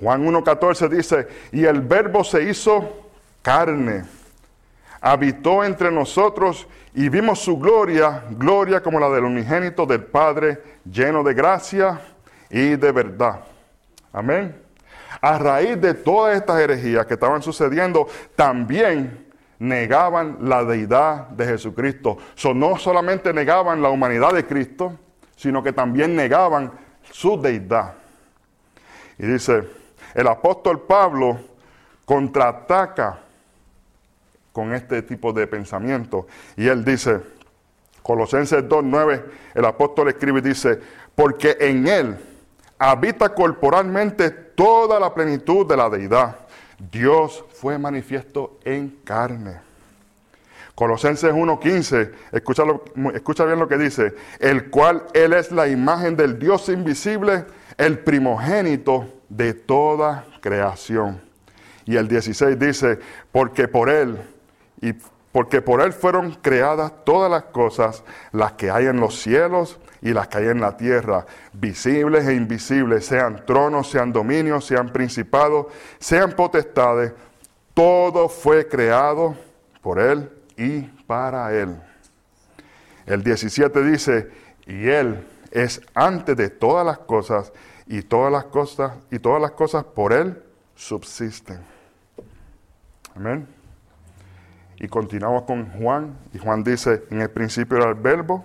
Juan 0.00 0.26
1.14 0.26 0.88
dice, 0.88 1.28
y 1.52 1.64
el 1.64 1.80
verbo 1.80 2.22
se 2.22 2.42
hizo 2.42 3.08
carne, 3.40 4.04
habitó 5.06 5.62
entre 5.62 5.92
nosotros 5.92 6.66
y 6.92 7.08
vimos 7.08 7.38
su 7.38 7.58
gloria, 7.58 8.24
gloria 8.30 8.82
como 8.82 8.98
la 8.98 9.08
del 9.08 9.24
unigénito 9.24 9.86
del 9.86 10.02
Padre, 10.02 10.60
lleno 10.84 11.22
de 11.22 11.32
gracia 11.32 12.00
y 12.50 12.74
de 12.74 12.90
verdad. 12.90 13.40
Amén. 14.12 14.60
A 15.20 15.38
raíz 15.38 15.80
de 15.80 15.94
todas 15.94 16.36
estas 16.36 16.58
herejías 16.58 17.06
que 17.06 17.14
estaban 17.14 17.40
sucediendo, 17.40 18.08
también 18.34 19.26
negaban 19.60 20.38
la 20.40 20.64
deidad 20.64 21.28
de 21.28 21.46
Jesucristo. 21.46 22.18
no 22.52 22.76
solamente 22.76 23.32
negaban 23.32 23.80
la 23.80 23.90
humanidad 23.90 24.32
de 24.32 24.44
Cristo, 24.44 24.98
sino 25.36 25.62
que 25.62 25.72
también 25.72 26.16
negaban 26.16 26.72
su 27.12 27.40
deidad. 27.40 27.94
Y 29.18 29.26
dice, 29.26 29.68
el 30.14 30.26
apóstol 30.26 30.80
Pablo 30.80 31.38
contraataca 32.04 33.20
con 34.56 34.72
este 34.72 35.02
tipo 35.02 35.34
de 35.34 35.46
pensamiento. 35.46 36.28
Y 36.56 36.66
él 36.66 36.82
dice, 36.82 37.20
Colosenses 38.02 38.64
2.9, 38.64 39.22
el 39.54 39.64
apóstol 39.66 40.08
escribe 40.08 40.38
y 40.38 40.44
dice, 40.44 40.80
porque 41.14 41.58
en 41.60 41.86
él 41.86 42.16
habita 42.78 43.34
corporalmente 43.34 44.30
toda 44.30 44.98
la 44.98 45.12
plenitud 45.12 45.66
de 45.66 45.76
la 45.76 45.90
deidad 45.90 46.36
Dios 46.90 47.44
fue 47.52 47.76
manifiesto 47.76 48.58
en 48.64 48.96
carne. 49.04 49.60
Colosenses 50.74 51.34
1.15, 51.34 52.12
escucha, 52.32 52.62
escucha 53.12 53.44
bien 53.44 53.58
lo 53.58 53.68
que 53.68 53.76
dice, 53.76 54.14
el 54.40 54.70
cual 54.70 55.04
Él 55.12 55.34
es 55.34 55.52
la 55.52 55.68
imagen 55.68 56.16
del 56.16 56.38
Dios 56.38 56.70
invisible, 56.70 57.44
el 57.76 57.98
primogénito 57.98 59.04
de 59.28 59.52
toda 59.52 60.24
creación. 60.40 61.20
Y 61.84 61.96
el 61.96 62.08
16 62.08 62.58
dice, 62.58 62.98
porque 63.30 63.68
por 63.68 63.90
Él 63.90 64.18
y 64.80 64.94
porque 65.36 65.60
por 65.60 65.82
Él 65.82 65.92
fueron 65.92 66.32
creadas 66.40 66.92
todas 67.04 67.30
las 67.30 67.44
cosas, 67.44 68.02
las 68.32 68.52
que 68.52 68.70
hay 68.70 68.86
en 68.86 68.98
los 68.98 69.20
cielos 69.20 69.78
y 70.00 70.14
las 70.14 70.28
que 70.28 70.38
hay 70.38 70.46
en 70.46 70.62
la 70.62 70.78
tierra, 70.78 71.26
visibles 71.52 72.26
e 72.26 72.34
invisibles, 72.34 73.04
sean 73.04 73.44
tronos, 73.44 73.90
sean 73.90 74.14
dominios, 74.14 74.64
sean 74.64 74.90
principados, 74.90 75.66
sean 75.98 76.32
potestades, 76.32 77.12
todo 77.74 78.30
fue 78.30 78.66
creado 78.66 79.36
por 79.82 79.98
Él 79.98 80.30
y 80.56 80.80
para 81.06 81.52
Él. 81.54 81.76
El 83.04 83.22
17 83.22 83.82
dice, 83.84 84.30
y 84.66 84.88
Él 84.88 85.26
es 85.50 85.82
antes 85.94 86.34
de 86.36 86.48
todas 86.48 86.86
las 86.86 86.98
cosas, 87.00 87.52
y 87.86 88.00
todas 88.00 88.32
las 88.32 88.46
cosas, 88.46 88.92
y 89.10 89.18
todas 89.18 89.40
las 89.40 89.50
cosas 89.50 89.84
por 89.84 90.12
Él 90.12 90.42
subsisten. 90.74 91.60
Amén. 93.14 93.55
Y 94.78 94.88
continuamos 94.88 95.44
con 95.44 95.70
Juan, 95.72 96.16
y 96.34 96.38
Juan 96.38 96.62
dice, 96.62 97.04
en 97.10 97.20
el 97.20 97.30
principio 97.30 97.78
era 97.78 97.88
el 97.88 97.94
verbo, 97.94 98.44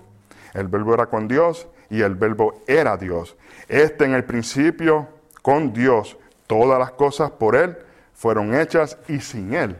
el 0.54 0.68
verbo 0.68 0.94
era 0.94 1.06
con 1.06 1.28
Dios, 1.28 1.68
y 1.90 2.00
el 2.00 2.14
verbo 2.14 2.62
era 2.66 2.96
Dios. 2.96 3.36
Este 3.68 4.04
en 4.04 4.14
el 4.14 4.24
principio 4.24 5.08
con 5.42 5.72
Dios, 5.72 6.16
todas 6.46 6.78
las 6.78 6.92
cosas 6.92 7.30
por 7.30 7.54
Él 7.54 7.76
fueron 8.14 8.54
hechas, 8.54 8.96
y 9.08 9.20
sin 9.20 9.52
Él 9.54 9.76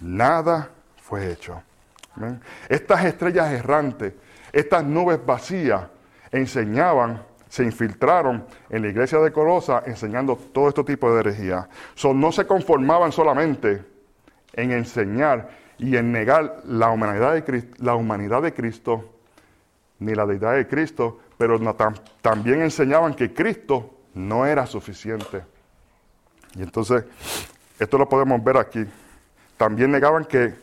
nada 0.00 0.70
fue 0.96 1.30
hecho. 1.32 1.62
Estas 2.68 3.04
estrellas 3.04 3.52
errantes, 3.52 4.14
estas 4.52 4.84
nubes 4.84 5.24
vacías, 5.24 5.82
enseñaban, 6.30 7.22
se 7.48 7.64
infiltraron 7.64 8.46
en 8.68 8.82
la 8.82 8.88
iglesia 8.88 9.18
de 9.18 9.32
Colosa 9.32 9.82
enseñando 9.86 10.36
todo 10.36 10.68
este 10.68 10.84
tipo 10.84 11.12
de 11.12 11.20
herejía. 11.20 11.68
no 12.14 12.32
se 12.32 12.46
conformaban 12.46 13.12
solamente 13.12 13.84
en 14.52 14.72
enseñar 14.72 15.50
y 15.80 15.96
en 15.96 16.12
negar 16.12 16.60
la 16.66 16.90
humanidad 16.90 17.32
de 17.32 17.42
Cristo, 17.42 17.74
la 17.78 17.94
humanidad 17.94 18.42
de 18.42 18.52
Cristo 18.52 19.14
ni 19.98 20.14
la 20.14 20.26
deidad 20.26 20.54
de 20.54 20.68
Cristo, 20.68 21.20
pero 21.38 21.58
también 22.20 22.60
enseñaban 22.62 23.14
que 23.14 23.32
Cristo 23.32 23.94
no 24.14 24.44
era 24.44 24.66
suficiente. 24.66 25.42
Y 26.54 26.62
entonces, 26.62 27.04
esto 27.78 27.96
lo 27.96 28.08
podemos 28.08 28.42
ver 28.44 28.58
aquí. 28.58 28.84
También 29.56 29.90
negaban 29.90 30.24
que 30.26 30.54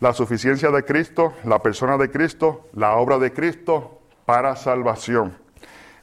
la 0.00 0.12
suficiencia 0.12 0.70
de 0.70 0.84
Cristo, 0.84 1.34
la 1.44 1.58
persona 1.58 1.96
de 1.96 2.10
Cristo, 2.10 2.68
la 2.74 2.96
obra 2.96 3.18
de 3.18 3.32
Cristo 3.32 4.00
para 4.26 4.54
salvación. 4.56 5.36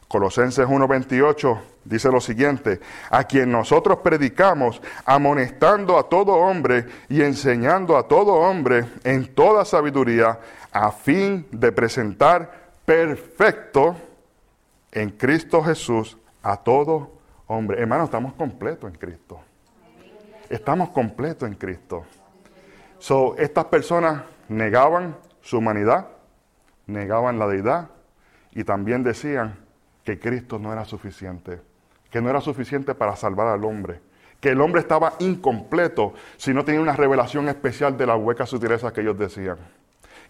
Colosenses 0.07 0.67
1:28 0.67 1.59
dice 1.87 2.11
lo 2.11 2.19
siguiente, 2.19 2.79
a 3.09 3.23
quien 3.23 3.51
nosotros 3.51 3.99
predicamos, 3.99 4.81
amonestando 5.05 5.97
a 5.97 6.03
todo 6.03 6.33
hombre 6.33 6.85
y 7.09 7.21
enseñando 7.21 7.97
a 7.97 8.07
todo 8.07 8.33
hombre 8.33 8.85
en 9.03 9.33
toda 9.33 9.65
sabiduría, 9.65 10.39
a 10.71 10.91
fin 10.91 11.47
de 11.51 11.71
presentar 11.71 12.67
perfecto 12.85 13.95
en 14.91 15.11
Cristo 15.11 15.63
Jesús 15.63 16.17
a 16.43 16.57
todo 16.57 17.11
hombre. 17.47 17.81
Hermano, 17.81 18.05
estamos 18.05 18.33
completos 18.33 18.91
en 18.91 18.97
Cristo. 18.97 19.39
Estamos 20.49 20.89
completos 20.89 21.47
en 21.47 21.55
Cristo. 21.55 22.05
So, 22.99 23.35
estas 23.37 23.65
personas 23.65 24.23
negaban 24.49 25.15
su 25.41 25.57
humanidad, 25.57 26.07
negaban 26.87 27.37
la 27.37 27.47
deidad 27.47 27.89
y 28.51 28.63
también 28.63 29.03
decían 29.03 29.55
que 30.03 30.19
Cristo 30.19 30.57
no 30.57 30.71
era 30.71 30.85
suficiente, 30.85 31.61
que 32.17 32.21
no 32.23 32.31
era 32.31 32.41
suficiente 32.41 32.95
para 32.95 33.15
salvar 33.15 33.45
al 33.45 33.63
hombre, 33.63 33.99
que 34.41 34.49
el 34.49 34.59
hombre 34.59 34.81
estaba 34.81 35.13
incompleto 35.19 36.15
si 36.35 36.51
no 36.51 36.65
tenía 36.65 36.81
una 36.81 36.95
revelación 36.95 37.47
especial 37.47 37.95
de 37.95 38.07
la 38.07 38.15
hueca 38.15 38.47
sutileza 38.47 38.91
que 38.91 39.01
ellos 39.01 39.19
decían, 39.19 39.57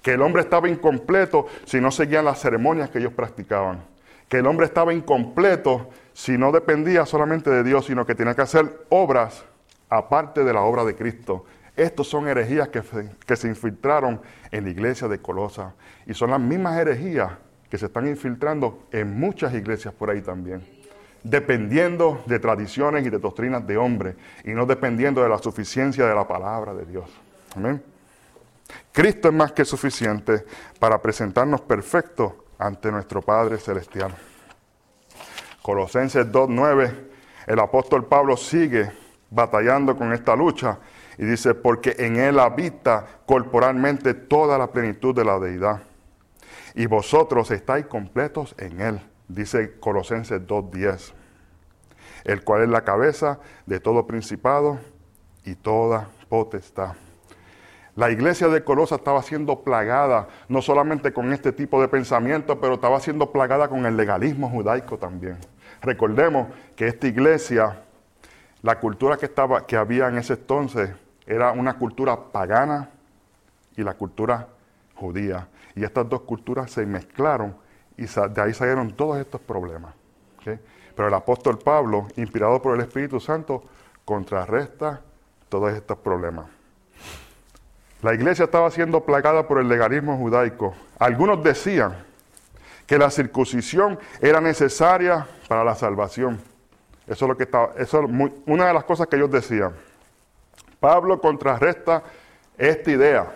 que 0.02 0.12
el 0.12 0.22
hombre 0.22 0.42
estaba 0.42 0.68
incompleto 0.68 1.48
si 1.64 1.80
no 1.80 1.90
seguían 1.90 2.26
las 2.26 2.42
ceremonias 2.42 2.90
que 2.90 3.00
ellos 3.00 3.14
practicaban, 3.14 3.86
que 4.28 4.40
el 4.40 4.48
hombre 4.48 4.66
estaba 4.66 4.94
incompleto 4.94 5.90
si 6.12 6.38
no 6.38 6.52
dependía 6.52 7.06
solamente 7.06 7.50
de 7.50 7.64
Dios, 7.64 7.86
sino 7.86 8.06
que 8.06 8.14
tenía 8.14 8.36
que 8.36 8.42
hacer 8.42 8.86
obras 8.90 9.46
aparte 9.88 10.44
de 10.44 10.52
la 10.52 10.64
obra 10.64 10.84
de 10.84 10.94
Cristo 10.94 11.46
estos 11.78 12.10
son 12.10 12.28
herejías 12.28 12.68
que, 12.68 12.82
que, 13.26 13.36
se 13.36 13.48
infiltraron 13.48 14.20
en 14.52 14.64
la 14.64 14.72
iglesia 14.72 15.08
de 15.08 15.20
Colosa. 15.20 15.76
Y 16.08 16.16
son 16.16 16.32
las 16.32 16.40
mismas 16.40 16.76
herejías 16.80 17.34
que 17.70 17.78
se 17.78 17.86
están 17.86 18.08
infiltrando 18.08 18.88
en 18.92 19.18
muchas 19.18 19.54
iglesias 19.54 19.94
por 19.94 20.10
ahí 20.10 20.22
también. 20.22 20.77
Dependiendo 21.30 22.24
de 22.26 22.40
tradiciones 22.40 23.06
y 23.06 23.10
de 23.10 23.20
doctrinas 23.20 23.68
de 23.68 23.76
hombres 23.76 24.16
y 24.46 24.52
no 24.52 24.66
dependiendo 24.66 25.22
de 25.22 25.28
la 25.28 25.38
suficiencia 25.40 26.06
de 26.06 26.16
la 26.16 26.26
palabra 26.26 26.74
de 26.74 26.86
Dios. 26.86 27.10
Amén. 27.56 27.84
Cristo 28.94 29.28
es 29.28 29.34
más 29.34 29.52
que 29.52 29.66
suficiente 29.66 30.46
para 30.80 31.02
presentarnos 31.02 31.62
perfectos 31.62 32.32
ante 32.58 32.92
nuestro 32.92 33.22
Padre 33.22 33.58
Celestial. 33.58 34.16
Colosenses 35.62 36.26
2.9, 36.32 36.94
el 37.48 37.60
apóstol 37.60 38.06
Pablo 38.06 38.38
sigue 38.38 38.90
batallando 39.30 39.98
con 39.98 40.14
esta 40.14 40.34
lucha 40.34 40.80
y 41.18 41.26
dice, 41.26 41.54
porque 41.56 41.94
en 42.00 42.16
Él 42.16 42.40
habita 42.40 43.06
corporalmente 43.26 44.14
toda 44.14 44.58
la 44.58 44.68
plenitud 44.68 45.14
de 45.14 45.26
la 45.26 45.40
deidad. 45.40 45.84
Y 46.74 46.86
vosotros 46.86 47.52
estáis 47.52 47.86
completos 47.88 48.56
en 48.58 48.80
Él, 48.80 49.02
dice 49.28 49.78
Colosenses 49.80 50.42
2.10, 50.42 51.14
el 52.28 52.44
cual 52.44 52.64
es 52.64 52.70
la 52.70 52.84
cabeza 52.84 53.40
de 53.66 53.80
todo 53.80 54.06
principado 54.06 54.78
y 55.46 55.56
toda 55.56 56.10
potestad. 56.30 56.94
La 57.96 58.12
iglesia 58.12 58.50
de 58.50 58.64
Colosa 58.64 58.96
estaba 58.96 59.24
siendo 59.24 59.64
plagada 59.64 60.28
no 60.50 60.62
solamente 60.62 61.14
con 61.14 61.34
este 61.34 61.52
tipo 61.52 61.82
de 61.82 61.88
pensamiento, 61.88 62.60
pero 62.60 62.76
estaba 62.76 63.00
siendo 63.00 63.32
plagada 63.32 63.70
con 63.70 63.86
el 63.88 63.98
legalismo 63.98 64.50
judaico 64.50 65.00
también. 65.00 65.38
Recordemos 65.82 66.50
que 66.76 66.88
esta 66.88 67.08
iglesia, 67.08 67.82
la 68.62 68.80
cultura 68.80 69.18
que, 69.18 69.26
estaba, 69.26 69.66
que 69.66 69.78
había 69.78 70.10
en 70.10 70.18
ese 70.18 70.34
entonces, 70.34 70.92
era 71.26 71.54
una 71.54 71.78
cultura 71.78 72.16
pagana 72.32 72.90
y 73.76 73.84
la 73.84 73.94
cultura 73.94 74.48
judía. 74.96 75.48
Y 75.76 75.84
estas 75.84 76.08
dos 76.10 76.22
culturas 76.22 76.70
se 76.70 76.86
mezclaron 76.86 77.56
y 77.98 78.04
de 78.06 78.42
ahí 78.42 78.54
salieron 78.54 78.92
todos 78.92 79.18
estos 79.18 79.40
problemas. 79.42 79.94
Pero 80.98 81.10
el 81.10 81.14
apóstol 81.14 81.60
Pablo, 81.60 82.08
inspirado 82.18 82.60
por 82.60 82.74
el 82.74 82.82
Espíritu 82.82 83.20
Santo, 83.20 83.64
contrarresta 84.04 85.02
todos 85.48 85.72
estos 85.72 86.00
problemas. 86.00 86.48
La 88.02 88.16
iglesia 88.16 88.46
estaba 88.46 88.72
siendo 88.72 89.06
plagada 89.06 89.48
por 89.48 89.60
el 89.60 89.70
legalismo 89.70 90.18
judaico. 90.18 90.74
Algunos 90.98 91.44
decían 91.44 92.04
que 92.88 92.98
la 92.98 93.12
circuncisión 93.12 94.00
era 94.22 94.42
necesaria 94.42 95.28
para 95.48 95.64
la 95.64 95.76
salvación. 95.76 96.42
Eso 97.06 97.26
es 97.26 97.30
lo 97.30 97.38
que 97.38 97.44
estaba, 97.44 97.74
eso 97.78 98.04
es 98.04 98.32
una 98.48 98.66
de 98.66 98.74
las 98.74 98.84
cosas 98.84 99.06
que 99.06 99.18
ellos 99.18 99.30
decían. 99.30 99.74
Pablo 100.80 101.22
contrarresta 101.22 102.02
esta 102.58 102.92
idea 102.92 103.36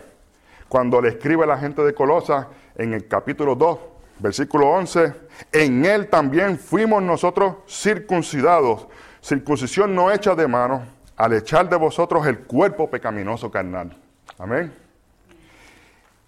cuando 0.68 1.00
le 1.00 1.10
escribe 1.10 1.44
a 1.44 1.48
la 1.48 1.60
gente 1.60 1.84
de 1.84 1.94
Colosa 1.94 2.48
en 2.76 2.96
el 2.96 3.08
capítulo 3.08 3.54
2, 3.54 3.80
versículo 4.18 4.68
11, 4.70 5.21
en 5.52 5.86
él 5.86 6.08
también 6.08 6.58
fuimos 6.58 7.02
nosotros 7.02 7.58
circuncidados, 7.68 8.88
circuncisión 9.22 9.96
no 9.96 10.12
hecha 10.12 10.36
de 10.36 10.48
mano, 10.48 10.84
al 11.16 11.34
echar 11.34 11.70
de 11.70 11.76
vosotros 11.76 12.26
el 12.26 12.40
cuerpo 12.40 12.90
pecaminoso 12.90 13.52
carnal. 13.52 13.96
Amén. 14.38 14.74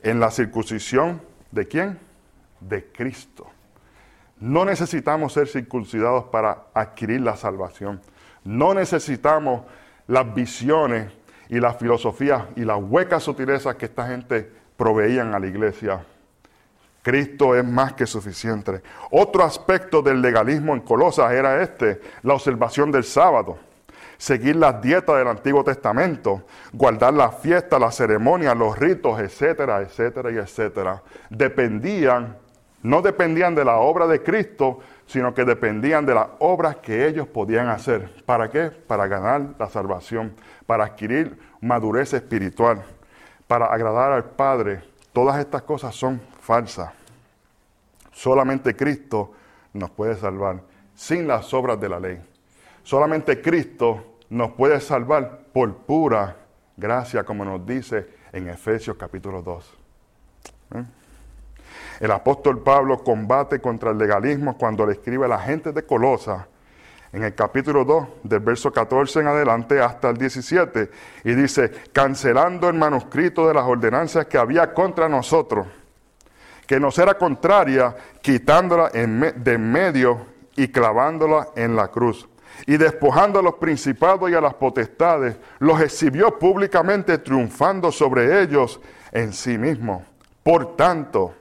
En 0.02 0.20
la 0.20 0.30
circuncisión 0.30 1.22
de 1.52 1.68
quién? 1.68 2.00
De 2.60 2.86
Cristo. 2.92 3.48
No 4.40 4.66
necesitamos 4.66 5.34
ser 5.34 5.48
circuncidados 5.48 6.26
para 6.26 6.66
adquirir 6.74 7.22
la 7.22 7.38
salvación. 7.38 8.02
No 8.44 8.74
necesitamos 8.74 9.64
las 10.08 10.34
visiones 10.34 11.12
y 11.50 11.60
las 11.60 11.78
filosofías 11.78 12.44
y 12.56 12.66
las 12.66 12.78
huecas 12.82 13.24
sutilezas 13.24 13.76
que 13.76 13.86
esta 13.86 14.08
gente 14.08 14.52
proveían 14.76 15.34
a 15.34 15.40
la 15.40 15.48
iglesia. 15.48 16.06
Cristo 17.04 17.56
es 17.56 17.64
más 17.64 17.94
que 17.94 18.08
suficiente. 18.08 18.82
Otro 19.12 19.44
aspecto 19.44 20.02
del 20.02 20.22
legalismo 20.22 20.74
en 20.74 20.82
Colosas 20.82 21.32
era 21.34 21.62
este, 21.62 22.02
la 22.24 22.34
observación 22.34 22.92
del 22.92 23.04
sábado, 23.04 23.60
seguir 24.18 24.56
las 24.56 24.82
dietas 24.82 25.18
del 25.18 25.28
Antiguo 25.28 25.64
Testamento, 25.64 26.44
guardar 26.72 27.14
las 27.14 27.38
fiestas, 27.40 27.80
las 27.80 27.96
ceremonias, 27.96 28.58
los 28.58 28.80
ritos, 28.80 29.20
etcétera, 29.20 29.82
etcétera 29.82 30.32
y 30.32 30.38
etcétera. 30.38 31.04
Dependían 31.30 32.38
no 32.84 33.02
dependían 33.02 33.56
de 33.56 33.64
la 33.64 33.78
obra 33.78 34.08
de 34.08 34.22
Cristo, 34.22 34.80
sino 35.06 35.34
que 35.34 35.46
dependían 35.46 36.06
de 36.06 36.16
las 36.16 36.28
obras 36.40 36.76
que 36.76 37.08
ellos 37.08 37.28
podían 37.28 37.70
hacer. 37.70 38.14
¿Para 38.26 38.50
qué? 38.50 38.72
Para 38.72 39.08
ganar 39.08 39.56
la 39.58 39.70
salvación, 39.70 40.36
para 40.66 40.84
adquirir 40.84 41.40
madurez 41.62 42.14
espiritual, 42.14 42.84
para 43.48 43.68
agradar 43.68 44.12
al 44.12 44.26
Padre. 44.26 44.84
Todas 45.14 45.40
estas 45.40 45.62
cosas 45.62 45.96
son 45.96 46.20
falsas. 46.44 46.92
Solamente 48.12 48.76
Cristo 48.76 49.32
nos 49.74 49.90
puede 49.90 50.16
salvar 50.16 50.62
sin 50.94 51.28
las 51.28 51.54
obras 51.54 51.80
de 51.80 51.90
la 51.90 52.00
ley. 52.00 52.22
Solamente 52.84 53.42
Cristo 53.42 54.18
nos 54.30 54.52
puede 54.52 54.80
salvar 54.82 55.46
por 55.54 55.74
pura 55.78 56.36
gracia, 56.76 57.24
como 57.24 57.46
nos 57.46 57.66
dice 57.66 58.08
en 58.32 58.50
Efesios 58.50 58.98
capítulo 58.98 59.42
2. 59.42 59.78
¿Eh? 60.76 60.84
El 62.02 62.12
apóstol 62.12 62.62
Pablo 62.62 63.04
combate 63.04 63.60
contra 63.60 63.92
el 63.92 63.98
legalismo 63.98 64.58
cuando 64.58 64.86
le 64.86 64.94
escribe 64.94 65.26
a 65.26 65.30
la 65.30 65.40
gente 65.40 65.72
de 65.72 65.86
Colosa 65.86 66.48
en 67.14 67.24
el 67.24 67.36
capítulo 67.36 67.86
2, 67.86 68.08
del 68.24 68.40
verso 68.40 68.72
14 68.72 69.20
en 69.20 69.28
adelante 69.28 69.80
hasta 69.80 70.10
el 70.10 70.18
17, 70.18 70.90
y 71.24 71.34
dice, 71.36 71.72
cancelando 71.94 72.68
el 72.68 72.76
manuscrito 72.76 73.48
de 73.48 73.54
las 73.54 73.66
ordenanzas 73.66 74.26
que 74.26 74.40
había 74.40 74.74
contra 74.74 75.08
nosotros, 75.08 75.68
que 76.68 76.80
nos 76.80 76.98
era 76.98 77.18
contraria, 77.18 77.96
quitándola 78.22 78.90
de 78.90 79.54
en 79.54 79.72
medio 79.72 80.26
y 80.56 80.68
clavándola 80.68 81.50
en 81.56 81.76
la 81.76 81.90
cruz. 81.90 82.28
Y 82.66 82.78
despojando 82.78 83.40
a 83.40 83.44
los 83.44 83.56
principados 83.56 84.30
y 84.30 84.36
a 84.36 84.42
las 84.42 84.54
potestades, 84.54 85.36
los 85.60 85.82
exhibió 85.82 86.38
públicamente, 86.38 87.18
triunfando 87.18 87.92
sobre 87.92 88.42
ellos 88.42 88.80
en 89.12 89.34
sí 89.34 89.58
mismo. 89.58 90.06
Por 90.44 90.76
tanto, 90.76 91.34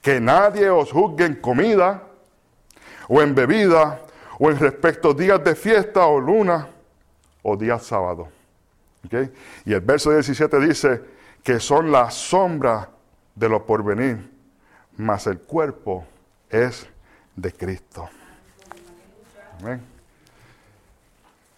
que 0.00 0.20
nadie 0.20 0.70
os 0.70 0.92
juzgue 0.92 1.24
en 1.24 1.36
comida 1.36 2.02
o 3.08 3.20
en 3.22 3.34
bebida 3.34 4.00
o 4.38 4.50
en 4.50 4.58
respecto 4.58 5.14
días 5.14 5.42
de 5.42 5.54
fiesta 5.54 6.06
o 6.06 6.20
luna 6.20 6.68
o 7.42 7.56
días 7.56 7.82
sábados. 7.84 8.28
Y 9.64 9.72
el 9.72 9.80
verso 9.80 10.10
17 10.10 10.58
dice 10.60 11.02
que 11.42 11.60
son 11.60 11.92
la 11.92 12.10
sombra 12.10 12.88
de 13.34 13.48
lo 13.48 13.64
porvenir, 13.66 14.30
mas 14.96 15.26
el 15.26 15.38
cuerpo 15.40 16.04
es 16.50 16.86
de 17.36 17.52
Cristo. 17.52 18.08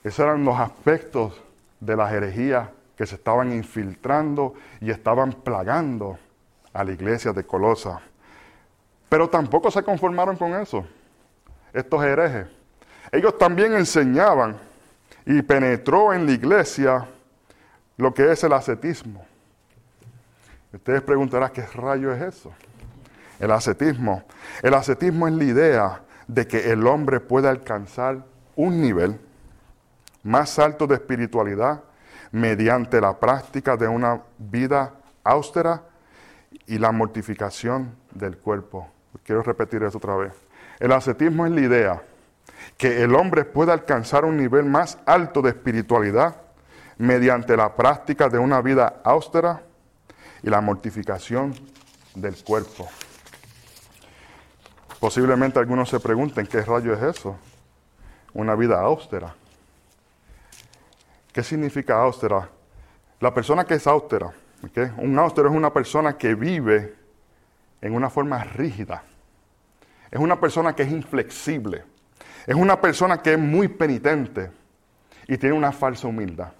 Esos 0.04 0.20
eran 0.20 0.44
los 0.44 0.58
aspectos 0.58 1.40
de 1.80 1.96
las 1.96 2.12
herejías 2.12 2.68
que 2.96 3.06
se 3.06 3.16
estaban 3.16 3.52
infiltrando 3.52 4.54
y 4.80 4.90
estaban 4.90 5.32
plagando 5.32 6.18
a 6.72 6.84
la 6.84 6.92
iglesia 6.92 7.32
de 7.32 7.44
Colosa. 7.44 8.00
Pero 9.08 9.28
tampoco 9.28 9.70
se 9.70 9.82
conformaron 9.82 10.36
con 10.36 10.54
eso, 10.54 10.86
estos 11.72 12.02
herejes. 12.02 12.46
Ellos 13.12 13.36
también 13.38 13.74
enseñaban 13.74 14.56
y 15.24 15.42
penetró 15.42 16.12
en 16.12 16.26
la 16.26 16.32
iglesia 16.32 17.06
lo 17.96 18.12
que 18.12 18.30
es 18.30 18.42
el 18.44 18.52
ascetismo. 18.52 19.24
Ustedes 20.72 21.02
preguntarán, 21.02 21.50
¿qué 21.50 21.62
rayo 21.62 22.12
es 22.12 22.22
eso? 22.22 22.52
El 23.38 23.50
ascetismo. 23.50 24.24
El 24.62 24.74
ascetismo 24.74 25.28
es 25.28 25.34
la 25.34 25.44
idea 25.44 26.02
de 26.26 26.46
que 26.46 26.70
el 26.70 26.86
hombre 26.86 27.20
puede 27.20 27.48
alcanzar 27.48 28.24
un 28.56 28.80
nivel 28.80 29.20
más 30.22 30.58
alto 30.58 30.86
de 30.86 30.94
espiritualidad 30.96 31.82
mediante 32.32 33.00
la 33.00 33.18
práctica 33.18 33.76
de 33.76 33.86
una 33.86 34.22
vida 34.38 34.94
austera 35.22 35.82
y 36.66 36.78
la 36.78 36.92
mortificación 36.92 37.94
del 38.12 38.38
cuerpo. 38.38 38.88
Quiero 39.22 39.42
repetir 39.42 39.82
eso 39.82 39.98
otra 39.98 40.16
vez. 40.16 40.32
El 40.78 40.92
ascetismo 40.92 41.46
es 41.46 41.52
la 41.52 41.60
idea 41.60 42.02
que 42.76 43.02
el 43.02 43.14
hombre 43.14 43.44
pueda 43.44 43.72
alcanzar 43.72 44.24
un 44.24 44.36
nivel 44.36 44.64
más 44.64 44.98
alto 45.06 45.42
de 45.42 45.50
espiritualidad 45.50 46.36
mediante 46.98 47.56
la 47.56 47.74
práctica 47.74 48.28
de 48.28 48.38
una 48.38 48.60
vida 48.60 49.00
austera 49.04 49.62
y 50.42 50.50
la 50.50 50.60
mortificación 50.60 51.54
del 52.14 52.36
cuerpo. 52.42 52.88
Posiblemente 55.00 55.58
algunos 55.58 55.88
se 55.88 56.00
pregunten, 56.00 56.46
¿qué 56.46 56.62
rayo 56.62 56.94
es 56.94 57.02
eso? 57.02 57.36
Una 58.32 58.54
vida 58.54 58.80
austera. 58.80 59.34
¿Qué 61.32 61.42
significa 61.42 62.00
austera? 62.00 62.48
La 63.20 63.32
persona 63.32 63.64
que 63.64 63.74
es 63.74 63.86
austera, 63.86 64.32
un 64.98 65.18
austero 65.18 65.48
es 65.48 65.54
una 65.54 65.72
persona 65.72 66.16
que 66.16 66.34
vive 66.34 66.94
en 67.80 67.94
una 67.94 68.10
forma 68.10 68.42
rígida. 68.42 69.02
Es 70.10 70.18
una 70.18 70.40
persona 70.40 70.74
que 70.74 70.82
es 70.82 70.90
inflexible. 70.90 71.84
Es 72.46 72.54
una 72.54 72.80
persona 72.80 73.22
que 73.22 73.34
es 73.34 73.38
muy 73.38 73.68
penitente 73.68 74.50
y 75.26 75.36
tiene 75.36 75.56
una 75.56 75.72
falsa 75.72 76.08
humildad. 76.08 76.52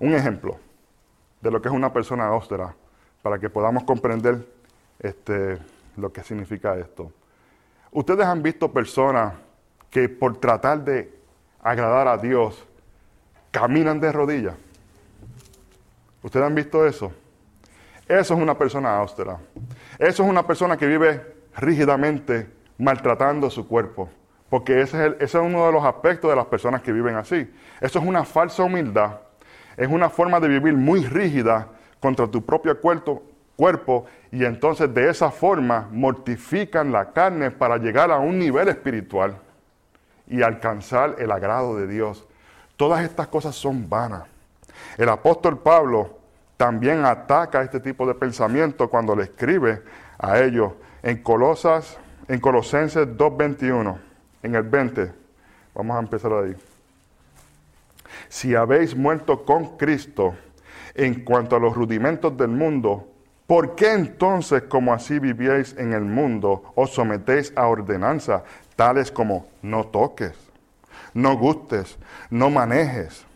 Un 0.00 0.14
ejemplo 0.14 0.58
de 1.40 1.50
lo 1.50 1.60
que 1.60 1.68
es 1.68 1.74
una 1.74 1.92
persona 1.92 2.26
austera, 2.26 2.74
para 3.22 3.38
que 3.38 3.50
podamos 3.50 3.84
comprender 3.84 4.46
este, 4.98 5.58
lo 5.96 6.12
que 6.12 6.22
significa 6.22 6.76
esto. 6.76 7.12
Ustedes 7.92 8.24
han 8.26 8.42
visto 8.42 8.72
personas 8.72 9.34
que 9.90 10.08
por 10.08 10.38
tratar 10.38 10.82
de 10.82 11.14
agradar 11.62 12.08
a 12.08 12.16
Dios 12.16 12.66
caminan 13.50 14.00
de 14.00 14.10
rodillas. 14.10 14.54
¿Ustedes 16.22 16.46
han 16.46 16.54
visto 16.54 16.86
eso? 16.86 17.12
Eso 18.08 18.34
es 18.34 18.40
una 18.40 18.56
persona 18.56 18.96
austera. 18.96 19.38
Eso 19.98 20.22
es 20.22 20.28
una 20.28 20.46
persona 20.46 20.78
que 20.78 20.86
vive 20.86 21.34
rígidamente 21.56 22.48
maltratando 22.78 23.50
su 23.50 23.68
cuerpo. 23.68 24.08
Porque 24.48 24.80
ese 24.80 25.06
es, 25.06 25.12
ese 25.14 25.38
es 25.38 25.44
uno 25.44 25.66
de 25.66 25.72
los 25.72 25.84
aspectos 25.84 26.30
de 26.30 26.36
las 26.36 26.46
personas 26.46 26.80
que 26.80 26.92
viven 26.92 27.16
así. 27.16 27.50
Eso 27.78 27.98
es 27.98 28.04
una 28.04 28.24
falsa 28.24 28.62
humildad. 28.62 29.20
Es 29.76 29.88
una 29.88 30.08
forma 30.08 30.40
de 30.40 30.48
vivir 30.48 30.74
muy 30.74 31.04
rígida 31.04 31.68
contra 32.00 32.26
tu 32.26 32.42
propio 32.42 32.80
cuerpo, 32.80 33.22
cuerpo 33.56 34.06
y 34.30 34.44
entonces 34.44 34.92
de 34.92 35.10
esa 35.10 35.30
forma 35.30 35.88
mortifican 35.90 36.92
la 36.92 37.12
carne 37.12 37.50
para 37.50 37.76
llegar 37.76 38.10
a 38.10 38.18
un 38.18 38.38
nivel 38.38 38.68
espiritual 38.68 39.36
y 40.26 40.42
alcanzar 40.42 41.16
el 41.18 41.30
agrado 41.30 41.76
de 41.76 41.86
Dios. 41.86 42.26
Todas 42.76 43.04
estas 43.04 43.28
cosas 43.28 43.54
son 43.54 43.88
vanas. 43.88 44.24
El 44.96 45.08
apóstol 45.08 45.58
Pablo 45.58 46.18
también 46.56 47.04
ataca 47.04 47.62
este 47.62 47.80
tipo 47.80 48.06
de 48.06 48.14
pensamiento 48.14 48.88
cuando 48.88 49.14
le 49.14 49.24
escribe 49.24 49.82
a 50.18 50.38
ellos 50.40 50.72
en 51.02 51.22
Colosas, 51.22 51.98
en 52.28 52.40
Colosenses 52.40 53.06
2:21, 53.16 53.98
en 54.42 54.54
el 54.54 54.62
20. 54.62 55.12
Vamos 55.74 55.96
a 55.96 56.00
empezar 56.00 56.32
ahí. 56.32 56.56
Si 58.28 58.54
habéis 58.54 58.96
muerto 58.96 59.44
con 59.44 59.76
Cristo 59.76 60.34
en 60.94 61.24
cuanto 61.24 61.56
a 61.56 61.60
los 61.60 61.74
rudimentos 61.74 62.36
del 62.36 62.48
mundo, 62.48 63.11
¿Por 63.52 63.74
qué 63.74 63.92
entonces, 63.92 64.62
como 64.62 64.94
así 64.94 65.18
vivíais 65.18 65.76
en 65.76 65.92
el 65.92 66.06
mundo, 66.06 66.72
os 66.74 66.94
sometéis 66.94 67.52
a 67.54 67.66
ordenanzas 67.66 68.44
tales 68.76 69.12
como 69.12 69.46
no 69.60 69.84
toques, 69.88 70.32
no 71.12 71.36
gustes, 71.36 71.98
no 72.30 72.48
manejes, 72.48 73.26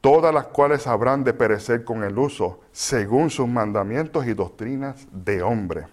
todas 0.00 0.34
las 0.34 0.46
cuales 0.46 0.88
habrán 0.88 1.22
de 1.22 1.34
perecer 1.34 1.84
con 1.84 2.02
el 2.02 2.18
uso, 2.18 2.62
según 2.72 3.30
sus 3.30 3.46
mandamientos 3.46 4.26
y 4.26 4.34
doctrinas 4.34 5.06
de 5.12 5.40
hombre? 5.40 5.86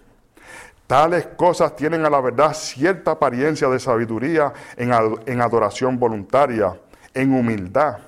Tales 0.88 1.28
cosas 1.36 1.76
tienen 1.76 2.04
a 2.04 2.10
la 2.10 2.20
verdad 2.20 2.54
cierta 2.54 3.12
apariencia 3.12 3.68
de 3.68 3.78
sabiduría 3.78 4.52
en, 4.76 5.40
adoración 5.40 6.00
voluntaria, 6.00 6.76
en 7.14 7.32
humildad 7.32 7.98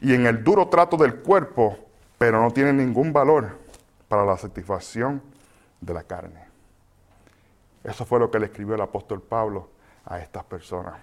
y 0.00 0.14
en 0.14 0.24
el 0.24 0.42
duro 0.42 0.68
trato 0.68 0.96
del 0.96 1.16
cuerpo, 1.16 1.76
pero 2.16 2.40
no 2.40 2.50
tienen 2.52 2.78
ningún 2.78 3.12
valor 3.12 3.59
para 4.10 4.24
la 4.24 4.36
satisfacción 4.36 5.22
de 5.80 5.94
la 5.94 6.02
carne. 6.02 6.40
Eso 7.84 8.04
fue 8.04 8.18
lo 8.18 8.28
que 8.28 8.40
le 8.40 8.46
escribió 8.46 8.74
el 8.74 8.80
apóstol 8.80 9.22
Pablo 9.22 9.70
a 10.04 10.18
estas 10.18 10.42
personas. 10.42 10.94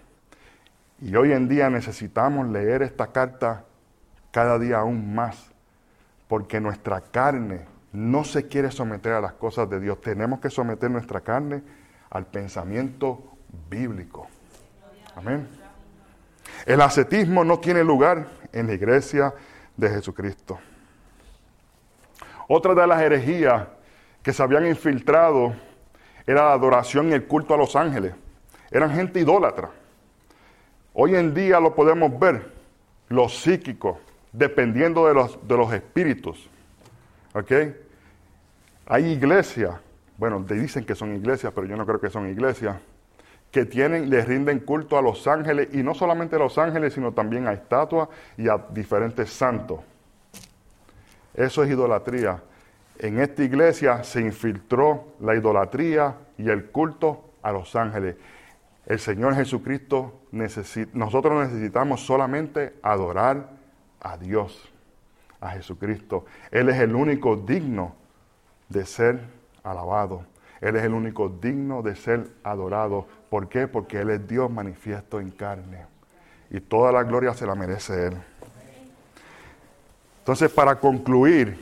Y 1.00 1.16
hoy 1.16 1.32
en 1.32 1.48
día 1.48 1.70
necesitamos 1.70 2.50
leer 2.50 2.82
esta 2.82 3.08
carta 3.14 3.64
cada 4.30 4.60
día 4.60 4.80
aún 4.80 5.16
más, 5.16 5.52
porque 6.28 6.60
nuestra 6.60 7.00
carne 7.00 7.62
no 7.94 8.26
se 8.26 8.50
quiere 8.50 8.72
someter 8.72 9.14
a 9.14 9.22
las 9.22 9.32
cosas 9.32 9.70
de 9.70 9.80
Dios. 9.80 10.02
Tenemos 10.02 10.42
que 10.42 10.50
someter 10.50 10.92
nuestra 10.92 11.22
carne 11.22 11.64
al 12.10 12.26
pensamiento 12.26 13.38
bíblico. 13.70 14.28
Amén. 15.16 15.48
El 16.66 16.82
ascetismo 16.82 17.46
no 17.46 17.58
tiene 17.60 17.86
lugar 17.86 18.28
en 18.52 18.68
la 18.68 18.74
iglesia 18.74 19.34
de 19.78 19.92
Jesucristo. 19.92 20.60
Otra 22.48 22.74
de 22.74 22.88
las 22.88 23.02
herejías 23.02 23.68
que 24.24 24.34
se 24.34 24.44
habían 24.44 24.66
infiltrado 24.66 25.54
era 26.26 26.46
la 26.46 26.54
adoración 26.54 27.10
y 27.10 27.14
el 27.14 27.26
culto 27.26 27.54
a 27.54 27.58
los 27.58 27.76
ángeles. 27.76 28.14
Eran 28.72 28.92
gente 28.94 29.20
idólatra. 29.20 29.70
Hoy 30.94 31.16
en 31.16 31.34
día 31.34 31.60
lo 31.60 31.76
podemos 31.76 32.18
ver, 32.20 32.52
los 33.10 33.38
psíquicos, 33.38 33.98
dependiendo 34.32 35.08
de 35.08 35.14
los, 35.14 35.48
de 35.48 35.58
los 35.58 35.72
espíritus. 35.74 36.50
¿Ok? 37.34 37.52
Hay 38.88 39.06
iglesias 39.06 39.76
bueno, 40.18 40.44
dicen 40.44 40.84
que 40.84 40.96
son 40.96 41.16
iglesias, 41.16 41.54
pero 41.54 41.68
yo 41.68 41.78
no 41.78 41.86
creo 41.86 42.02
que 42.02 42.10
son 42.10 42.28
iglesias, 42.28 42.78
que 43.52 43.66
tienen, 43.66 44.10
le 44.10 44.26
rinden 44.26 44.60
culto 44.60 44.98
a 44.98 45.02
los 45.02 45.28
ángeles, 45.28 45.70
y 45.74 45.84
no 45.84 45.94
solamente 45.94 46.36
a 46.36 46.40
los 46.40 46.58
ángeles, 46.58 46.94
sino 46.94 47.14
también 47.14 47.48
a 47.48 47.54
estatuas 47.54 48.10
y 48.36 48.50
a 48.50 48.58
diferentes 48.72 49.30
santos. 49.30 49.80
Eso 51.38 51.64
es 51.64 51.70
idolatría. 51.70 52.42
En 52.98 53.20
esta 53.20 53.44
iglesia 53.44 54.04
se 54.04 54.22
infiltró 54.22 55.14
la 55.20 55.36
idolatría 55.36 56.16
y 56.38 56.50
el 56.50 56.66
culto 56.72 57.24
a 57.44 57.52
los 57.52 57.76
ángeles. 57.76 58.16
El 58.88 59.00
Señor 59.00 59.36
Jesucristo, 59.36 60.22
nosotros 60.94 61.48
necesitamos 61.48 62.06
solamente 62.06 62.74
adorar 62.82 63.52
a 64.00 64.18
Dios, 64.18 64.68
a 65.40 65.52
Jesucristo. 65.52 66.26
Él 66.50 66.70
es 66.70 66.80
el 66.80 66.96
único 66.96 67.36
digno 67.36 67.96
de 68.70 68.86
ser 68.86 69.22
alabado. 69.64 70.26
Él 70.60 70.76
es 70.76 70.84
el 70.84 70.94
único 70.94 71.30
digno 71.30 71.84
de 71.84 71.96
ser 71.96 72.28
adorado. 72.44 73.06
¿Por 73.30 73.48
qué? 73.48 73.68
Porque 73.68 74.00
Él 74.00 74.10
es 74.10 74.28
Dios 74.28 74.50
manifiesto 74.50 75.20
en 75.20 75.30
carne. 75.30 75.86
Y 76.50 76.62
toda 76.62 76.92
la 76.92 77.04
gloria 77.04 77.36
se 77.36 77.46
la 77.46 77.54
merece 77.54 78.08
Él. 78.08 78.18
Entonces, 80.28 80.52
para 80.52 80.78
concluir 80.78 81.58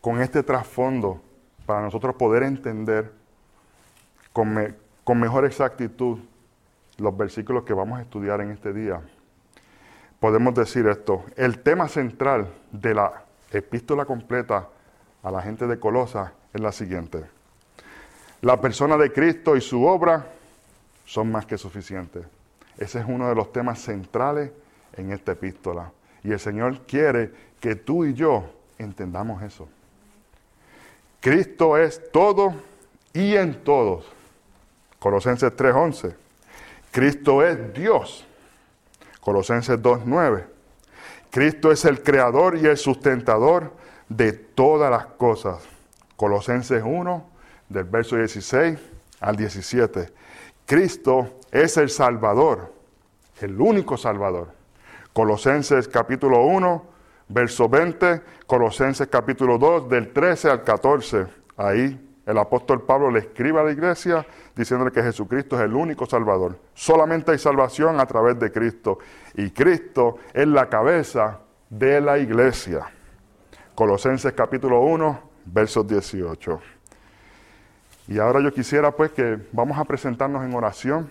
con 0.00 0.22
este 0.22 0.44
trasfondo, 0.44 1.20
para 1.66 1.82
nosotros 1.82 2.14
poder 2.14 2.44
entender 2.44 3.10
con, 4.32 4.76
mejor 5.18 5.44
exactitud 5.44 6.20
los 6.98 7.16
versículos 7.16 7.64
que 7.64 7.74
vamos 7.74 7.98
a 7.98 8.02
estudiar 8.02 8.40
en 8.42 8.52
este 8.52 8.72
día, 8.72 9.00
podemos 10.20 10.54
decir 10.54 10.86
esto. 10.86 11.24
El 11.34 11.58
tema 11.58 11.88
central 11.88 12.46
de 12.70 12.94
la 12.94 13.24
epístola 13.50 14.04
completa 14.04 14.68
a 15.24 15.30
la 15.32 15.42
gente 15.42 15.66
de 15.66 15.80
Colosa 15.80 16.34
es 16.54 16.60
la 16.60 16.70
siguiente. 16.70 17.24
La 18.40 18.60
persona 18.60 18.96
de 18.96 19.12
Cristo 19.12 19.56
y 19.56 19.60
su 19.60 19.84
obra 19.84 20.28
son 21.04 21.32
más 21.32 21.44
que 21.44 21.58
suficientes. 21.58 22.24
Ese 22.76 23.00
es 23.00 23.04
uno 23.08 23.28
de 23.28 23.34
los 23.34 23.52
temas 23.52 23.80
centrales 23.80 24.52
en 24.92 25.10
esta 25.10 25.32
epístola. 25.32 25.90
Y 26.24 26.32
el 26.32 26.40
Señor 26.40 26.82
quiere 26.86 27.32
que 27.60 27.74
tú 27.74 28.04
y 28.04 28.14
yo 28.14 28.50
entendamos 28.78 29.42
eso. 29.42 29.68
Cristo 31.20 31.76
es 31.76 32.10
todo 32.12 32.54
y 33.12 33.34
en 33.34 33.62
todos. 33.64 34.06
Colosenses 34.98 35.54
3:11. 35.56 36.14
Cristo 36.90 37.42
es 37.44 37.72
Dios. 37.74 38.26
Colosenses 39.20 39.80
2:9. 39.80 40.44
Cristo 41.30 41.70
es 41.70 41.84
el 41.84 42.02
creador 42.02 42.56
y 42.56 42.66
el 42.66 42.76
sustentador 42.76 43.72
de 44.08 44.32
todas 44.32 44.90
las 44.90 45.06
cosas. 45.06 45.62
Colosenses 46.16 46.82
1, 46.84 47.30
del 47.68 47.84
verso 47.84 48.16
16 48.16 48.78
al 49.20 49.36
17. 49.36 50.12
Cristo 50.64 51.38
es 51.52 51.76
el 51.76 51.90
Salvador, 51.90 52.72
el 53.40 53.60
único 53.60 53.96
Salvador. 53.96 54.57
Colosenses 55.18 55.88
capítulo 55.88 56.44
1, 56.44 56.86
verso 57.30 57.68
20, 57.68 58.22
Colosenses 58.46 59.08
capítulo 59.08 59.58
2, 59.58 59.88
del 59.88 60.12
13 60.12 60.48
al 60.48 60.62
14. 60.62 61.26
Ahí 61.56 62.12
el 62.24 62.38
apóstol 62.38 62.82
Pablo 62.82 63.10
le 63.10 63.18
escribe 63.18 63.58
a 63.58 63.64
la 63.64 63.72
iglesia 63.72 64.24
diciéndole 64.54 64.92
que 64.92 65.02
Jesucristo 65.02 65.56
es 65.56 65.62
el 65.62 65.74
único 65.74 66.06
Salvador. 66.06 66.60
Solamente 66.72 67.32
hay 67.32 67.38
salvación 67.38 67.98
a 67.98 68.06
través 68.06 68.38
de 68.38 68.52
Cristo. 68.52 69.00
Y 69.34 69.50
Cristo 69.50 70.18
es 70.32 70.46
la 70.46 70.68
cabeza 70.68 71.40
de 71.68 72.00
la 72.00 72.16
iglesia. 72.18 72.86
Colosenses 73.74 74.32
capítulo 74.34 74.82
1, 74.82 75.20
versos 75.46 75.84
18. 75.84 76.60
Y 78.06 78.20
ahora 78.20 78.38
yo 78.38 78.52
quisiera 78.52 78.92
pues 78.92 79.10
que 79.10 79.36
vamos 79.50 79.76
a 79.78 79.84
presentarnos 79.84 80.44
en 80.44 80.54
oración 80.54 81.10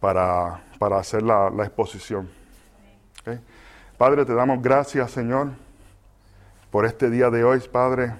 para, 0.00 0.60
hacer 0.92 1.22
la, 1.22 1.48
exposición. 1.58 2.28
Padre, 3.98 4.24
te 4.24 4.34
damos 4.34 4.60
gracias, 4.62 5.10
Señor, 5.10 5.50
por 6.70 6.86
este 6.86 7.10
día 7.10 7.30
de 7.30 7.44
hoy, 7.44 7.60
Padre, 7.60 8.14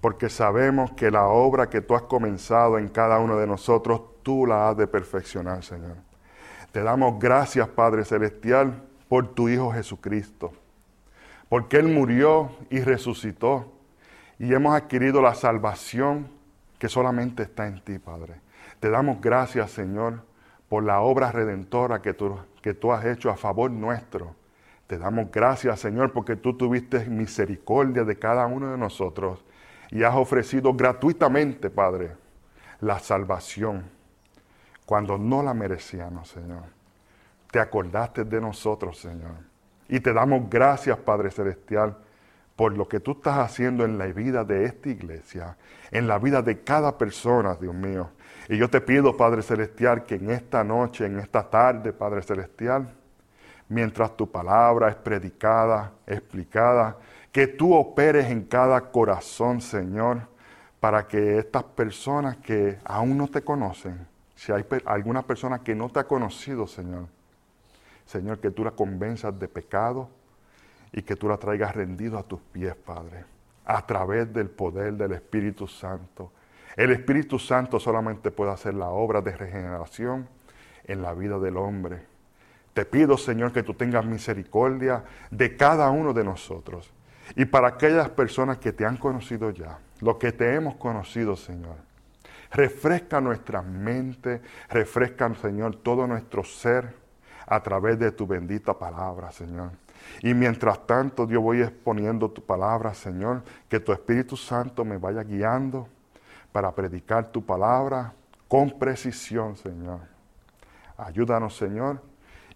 porque 0.00 0.28
sabemos 0.28 0.92
que 0.92 1.10
la 1.10 1.26
obra 1.26 1.68
que 1.68 1.80
tú 1.80 1.94
has 1.94 2.02
comenzado 2.02 2.78
en 2.78 2.88
cada 2.88 3.18
uno 3.18 3.36
de 3.36 3.46
nosotros, 3.46 4.00
tú 4.22 4.46
la 4.46 4.68
has 4.68 4.76
de 4.76 4.86
perfeccionar, 4.86 5.64
Señor. 5.64 5.96
Te 6.72 6.82
damos 6.82 7.18
gracias, 7.18 7.66
Padre 7.68 8.04
Celestial, 8.04 8.82
por 9.08 9.34
tu 9.34 9.48
Hijo 9.48 9.72
Jesucristo 9.72 10.52
porque 11.48 11.76
Él 11.76 11.88
murió 11.88 12.50
y 12.70 12.80
resucitó 12.80 13.72
y 14.38 14.52
hemos 14.52 14.74
adquirido 14.74 15.22
la 15.22 15.34
salvación 15.34 16.28
que 16.78 16.88
solamente 16.88 17.44
está 17.44 17.66
en 17.66 17.80
ti, 17.82 17.98
Padre. 17.98 18.34
Te 18.80 18.90
damos 18.90 19.20
gracias, 19.20 19.70
Señor, 19.70 20.22
por 20.68 20.82
la 20.82 21.00
obra 21.00 21.32
redentora 21.32 22.02
que 22.02 22.14
tú, 22.14 22.38
que 22.62 22.74
tú 22.74 22.92
has 22.92 23.04
hecho 23.04 23.30
a 23.30 23.36
favor 23.36 23.70
nuestro. 23.70 24.34
Te 24.86 24.98
damos 24.98 25.30
gracias, 25.30 25.80
Señor, 25.80 26.12
porque 26.12 26.36
tú 26.36 26.56
tuviste 26.56 27.06
misericordia 27.06 28.04
de 28.04 28.18
cada 28.18 28.46
uno 28.46 28.70
de 28.70 28.78
nosotros 28.78 29.44
y 29.90 30.02
has 30.02 30.14
ofrecido 30.14 30.74
gratuitamente, 30.74 31.70
Padre, 31.70 32.12
la 32.80 32.98
salvación 32.98 33.96
cuando 34.84 35.18
no 35.18 35.42
la 35.42 35.52
merecíamos, 35.52 36.28
Señor. 36.28 36.62
Te 37.50 37.58
acordaste 37.58 38.24
de 38.24 38.40
nosotros, 38.40 38.98
Señor. 38.98 39.34
Y 39.88 40.00
te 40.00 40.12
damos 40.12 40.48
gracias, 40.48 40.96
Padre 40.98 41.30
Celestial, 41.30 41.96
por 42.54 42.76
lo 42.76 42.88
que 42.88 43.00
tú 43.00 43.12
estás 43.12 43.38
haciendo 43.38 43.84
en 43.84 43.98
la 43.98 44.06
vida 44.06 44.44
de 44.44 44.64
esta 44.64 44.88
iglesia, 44.88 45.56
en 45.90 46.06
la 46.06 46.18
vida 46.18 46.42
de 46.42 46.62
cada 46.62 46.96
persona, 46.96 47.56
Dios 47.56 47.74
mío. 47.74 48.10
Y 48.48 48.56
yo 48.56 48.70
te 48.70 48.80
pido, 48.80 49.16
Padre 49.16 49.42
Celestial, 49.42 50.04
que 50.04 50.16
en 50.16 50.30
esta 50.30 50.62
noche, 50.62 51.06
en 51.06 51.18
esta 51.18 51.48
tarde, 51.48 51.92
Padre 51.92 52.22
Celestial, 52.22 52.88
mientras 53.68 54.16
tu 54.16 54.30
palabra 54.30 54.88
es 54.88 54.94
predicada, 54.94 55.92
explicada, 56.06 56.96
que 57.32 57.48
tú 57.48 57.74
operes 57.74 58.30
en 58.30 58.44
cada 58.44 58.80
corazón, 58.90 59.60
Señor, 59.60 60.20
para 60.80 61.06
que 61.06 61.38
estas 61.38 61.64
personas 61.64 62.36
que 62.36 62.78
aún 62.84 63.18
no 63.18 63.28
te 63.28 63.42
conocen, 63.42 64.06
si 64.36 64.52
hay 64.52 64.64
alguna 64.84 65.22
persona 65.22 65.58
que 65.58 65.74
no 65.74 65.88
te 65.88 66.00
ha 66.00 66.04
conocido, 66.04 66.66
Señor, 66.66 67.06
Señor, 68.06 68.38
que 68.38 68.50
tú 68.50 68.62
la 68.62 68.70
convenzas 68.70 69.36
de 69.38 69.48
pecado 69.48 70.08
y 70.92 71.02
que 71.02 71.16
tú 71.16 71.28
la 71.28 71.36
traigas 71.36 71.74
rendido 71.74 72.18
a 72.18 72.22
tus 72.22 72.40
pies, 72.40 72.76
Padre, 72.76 73.24
a 73.64 73.84
través 73.84 74.32
del 74.32 74.48
poder 74.48 74.94
del 74.94 75.12
Espíritu 75.12 75.66
Santo. 75.66 76.30
El 76.76 76.90
Espíritu 76.90 77.38
Santo 77.38 77.80
solamente 77.80 78.30
puede 78.30 78.52
hacer 78.52 78.74
la 78.74 78.90
obra 78.90 79.22
de 79.22 79.34
regeneración 79.34 80.28
en 80.84 81.00
la 81.00 81.14
vida 81.14 81.38
del 81.38 81.56
hombre. 81.56 82.02
Te 82.74 82.84
pido, 82.84 83.16
Señor, 83.16 83.52
que 83.52 83.62
tú 83.62 83.72
tengas 83.72 84.04
misericordia 84.04 85.02
de 85.30 85.56
cada 85.56 85.88
uno 85.88 86.12
de 86.12 86.22
nosotros. 86.22 86.92
Y 87.34 87.46
para 87.46 87.68
aquellas 87.68 88.10
personas 88.10 88.58
que 88.58 88.72
te 88.72 88.84
han 88.84 88.98
conocido 88.98 89.50
ya, 89.50 89.78
lo 90.00 90.18
que 90.18 90.32
te 90.32 90.54
hemos 90.54 90.76
conocido, 90.76 91.34
Señor, 91.34 91.76
refresca 92.52 93.22
nuestra 93.22 93.62
mente, 93.62 94.42
refresca, 94.68 95.34
Señor, 95.34 95.76
todo 95.76 96.06
nuestro 96.06 96.44
ser 96.44 96.94
a 97.46 97.62
través 97.62 97.98
de 97.98 98.12
tu 98.12 98.26
bendita 98.26 98.78
palabra, 98.78 99.32
Señor. 99.32 99.70
Y 100.22 100.34
mientras 100.34 100.86
tanto 100.86 101.26
yo 101.26 101.40
voy 101.40 101.62
exponiendo 101.62 102.30
tu 102.30 102.44
palabra, 102.44 102.92
Señor, 102.92 103.42
que 103.70 103.80
tu 103.80 103.92
Espíritu 103.92 104.36
Santo 104.36 104.84
me 104.84 104.98
vaya 104.98 105.22
guiando 105.22 105.88
para 106.56 106.74
predicar 106.74 107.30
tu 107.30 107.44
palabra 107.44 108.14
con 108.48 108.70
precisión, 108.78 109.56
Señor. 109.56 110.00
Ayúdanos, 110.96 111.54
Señor, 111.54 112.00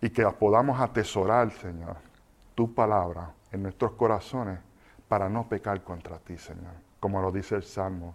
y 0.01 0.09
que 0.09 0.25
podamos 0.39 0.81
atesorar, 0.81 1.51
Señor, 1.51 1.97
tu 2.55 2.75
palabra 2.75 3.35
en 3.53 3.63
nuestros 3.63 3.93
corazones 3.93 4.59
para 5.07 5.29
no 5.29 5.47
pecar 5.47 5.85
contra 5.85 6.19
ti, 6.19 6.39
Señor, 6.39 6.73
como 6.99 7.21
lo 7.21 7.31
dice 7.31 7.57
el 7.57 7.63
Salmo. 7.63 8.15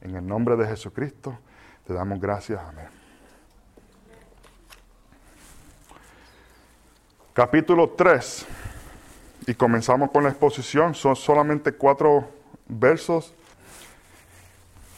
En 0.00 0.16
el 0.16 0.26
nombre 0.26 0.56
de 0.56 0.66
Jesucristo 0.66 1.38
te 1.86 1.94
damos 1.94 2.20
gracias. 2.20 2.60
Amén. 2.60 2.88
capítulo 7.32 7.90
3, 7.90 8.46
y 9.46 9.54
comenzamos 9.54 10.10
con 10.10 10.24
la 10.24 10.30
exposición, 10.30 10.92
son 10.96 11.14
solamente 11.14 11.70
cuatro 11.70 12.28
versos. 12.66 13.32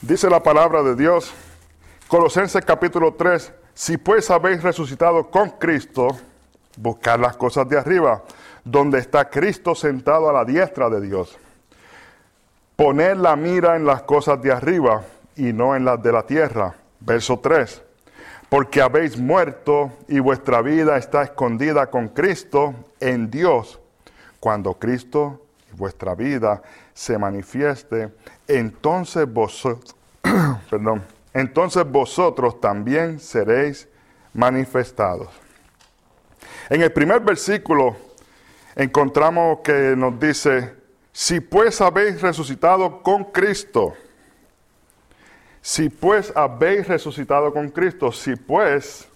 Dice 0.06 0.28
la 0.28 0.42
palabra 0.42 0.82
de 0.82 0.96
Dios, 0.96 1.32
Colosenses 2.08 2.62
capítulo 2.62 3.14
3, 3.14 3.50
si 3.72 3.96
pues 3.96 4.30
habéis 4.30 4.62
resucitado 4.62 5.30
con 5.30 5.48
Cristo, 5.52 6.08
buscad 6.76 7.18
las 7.18 7.38
cosas 7.38 7.66
de 7.70 7.78
arriba, 7.78 8.22
donde 8.64 8.98
está 8.98 9.30
Cristo 9.30 9.74
sentado 9.74 10.28
a 10.28 10.32
la 10.34 10.44
diestra 10.44 10.90
de 10.90 11.00
Dios. 11.00 11.38
Poned 12.76 13.16
la 13.16 13.34
mira 13.34 13.76
en 13.76 13.86
las 13.86 14.02
cosas 14.02 14.42
de 14.42 14.52
arriba 14.52 15.04
y 15.36 15.54
no 15.54 15.74
en 15.74 15.86
las 15.86 16.02
de 16.02 16.12
la 16.12 16.26
tierra. 16.26 16.74
Verso 17.00 17.38
3 17.38 17.82
porque 18.50 18.82
habéis 18.82 19.18
muerto 19.18 19.90
y 20.06 20.20
vuestra 20.20 20.60
vida 20.60 20.96
está 20.98 21.22
escondida 21.22 21.86
con 21.86 22.08
Cristo 22.08 22.74
en 23.00 23.28
Dios. 23.30 23.80
Cuando 24.38 24.74
Cristo 24.74 25.40
vuestra 25.76 26.14
vida 26.14 26.62
se 26.94 27.18
manifieste, 27.18 28.12
entonces 28.46 29.30
vosotros, 29.30 29.96
perdón, 30.70 31.04
entonces 31.34 31.84
vosotros 31.84 32.60
también 32.60 33.18
seréis 33.18 33.88
manifestados. 34.32 35.28
En 36.70 36.80
el 36.80 36.92
primer 36.92 37.20
versículo 37.20 37.96
encontramos 38.76 39.58
que 39.64 39.94
nos 39.96 40.18
dice, 40.18 40.72
si 41.12 41.40
pues 41.40 41.80
habéis 41.80 42.22
resucitado 42.22 43.02
con 43.02 43.24
Cristo, 43.24 43.94
si 45.60 45.88
pues 45.88 46.32
habéis 46.36 46.86
resucitado 46.86 47.52
con 47.52 47.70
Cristo, 47.70 48.12
si 48.12 48.36
pues, 48.36 49.08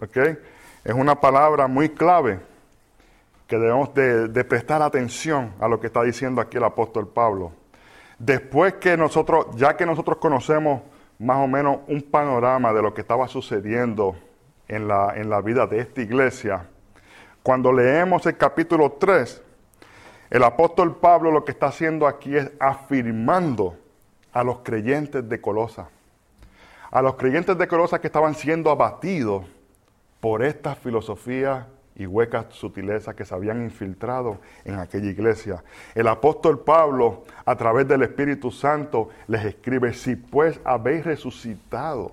¿ok? 0.00 0.16
Es 0.84 0.94
una 0.94 1.18
palabra 1.18 1.66
muy 1.66 1.88
clave 1.88 2.40
que 3.48 3.58
debemos 3.58 3.94
de, 3.94 4.44
prestar 4.44 4.82
atención 4.82 5.54
a 5.58 5.68
lo 5.68 5.80
que 5.80 5.86
está 5.86 6.02
diciendo 6.02 6.40
aquí 6.40 6.58
el 6.58 6.64
apóstol 6.64 7.08
Pablo. 7.08 7.52
Después 8.18 8.74
que 8.74 8.94
nosotros, 8.96 9.46
ya 9.56 9.74
que 9.74 9.86
nosotros 9.86 10.18
conocemos 10.18 10.82
más 11.18 11.38
o 11.38 11.48
menos 11.48 11.78
un 11.88 12.02
panorama 12.02 12.74
de 12.74 12.82
lo 12.82 12.92
que 12.92 13.00
estaba 13.00 13.26
sucediendo 13.26 14.14
en 14.68 14.86
la, 14.86 15.14
en 15.16 15.30
la 15.30 15.40
vida 15.40 15.66
de 15.66 15.80
esta 15.80 16.02
iglesia, 16.02 16.66
cuando 17.42 17.72
leemos 17.72 18.26
el 18.26 18.36
capítulo 18.36 18.92
3, 18.92 19.42
el 20.28 20.44
apóstol 20.44 20.96
Pablo 20.96 21.30
lo 21.30 21.42
que 21.42 21.52
está 21.52 21.68
haciendo 21.68 22.06
aquí 22.06 22.36
es 22.36 22.52
afirmando 22.60 23.76
a 24.30 24.44
los 24.44 24.58
creyentes 24.58 25.26
de 25.26 25.40
Colosa, 25.40 25.88
a 26.90 27.00
los 27.00 27.14
creyentes 27.14 27.56
de 27.56 27.66
Colosa 27.66 27.98
que 27.98 28.08
estaban 28.08 28.34
siendo 28.34 28.70
abatidos 28.70 29.46
por 30.20 30.42
esta 30.42 30.74
filosofía 30.74 31.66
y 31.98 32.06
huecas 32.06 32.46
sutilezas 32.50 33.14
que 33.16 33.24
se 33.24 33.34
habían 33.34 33.62
infiltrado 33.62 34.38
en 34.64 34.78
aquella 34.78 35.10
iglesia. 35.10 35.64
El 35.96 36.06
apóstol 36.06 36.60
Pablo, 36.60 37.24
a 37.44 37.56
través 37.56 37.88
del 37.88 38.02
Espíritu 38.02 38.52
Santo, 38.52 39.10
les 39.26 39.44
escribe, 39.44 39.92
si 39.92 40.14
pues 40.14 40.60
habéis 40.64 41.04
resucitado. 41.04 42.12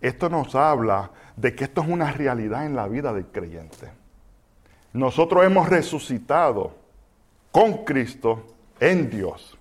Esto 0.00 0.30
nos 0.30 0.54
habla 0.54 1.10
de 1.36 1.54
que 1.54 1.64
esto 1.64 1.82
es 1.82 1.88
una 1.88 2.10
realidad 2.12 2.64
en 2.64 2.74
la 2.74 2.88
vida 2.88 3.12
del 3.12 3.26
creyente. 3.26 3.90
Nosotros 4.94 5.44
hemos 5.44 5.68
resucitado 5.68 6.74
con 7.52 7.84
Cristo 7.84 8.42
en 8.80 9.10
Dios. 9.10 9.56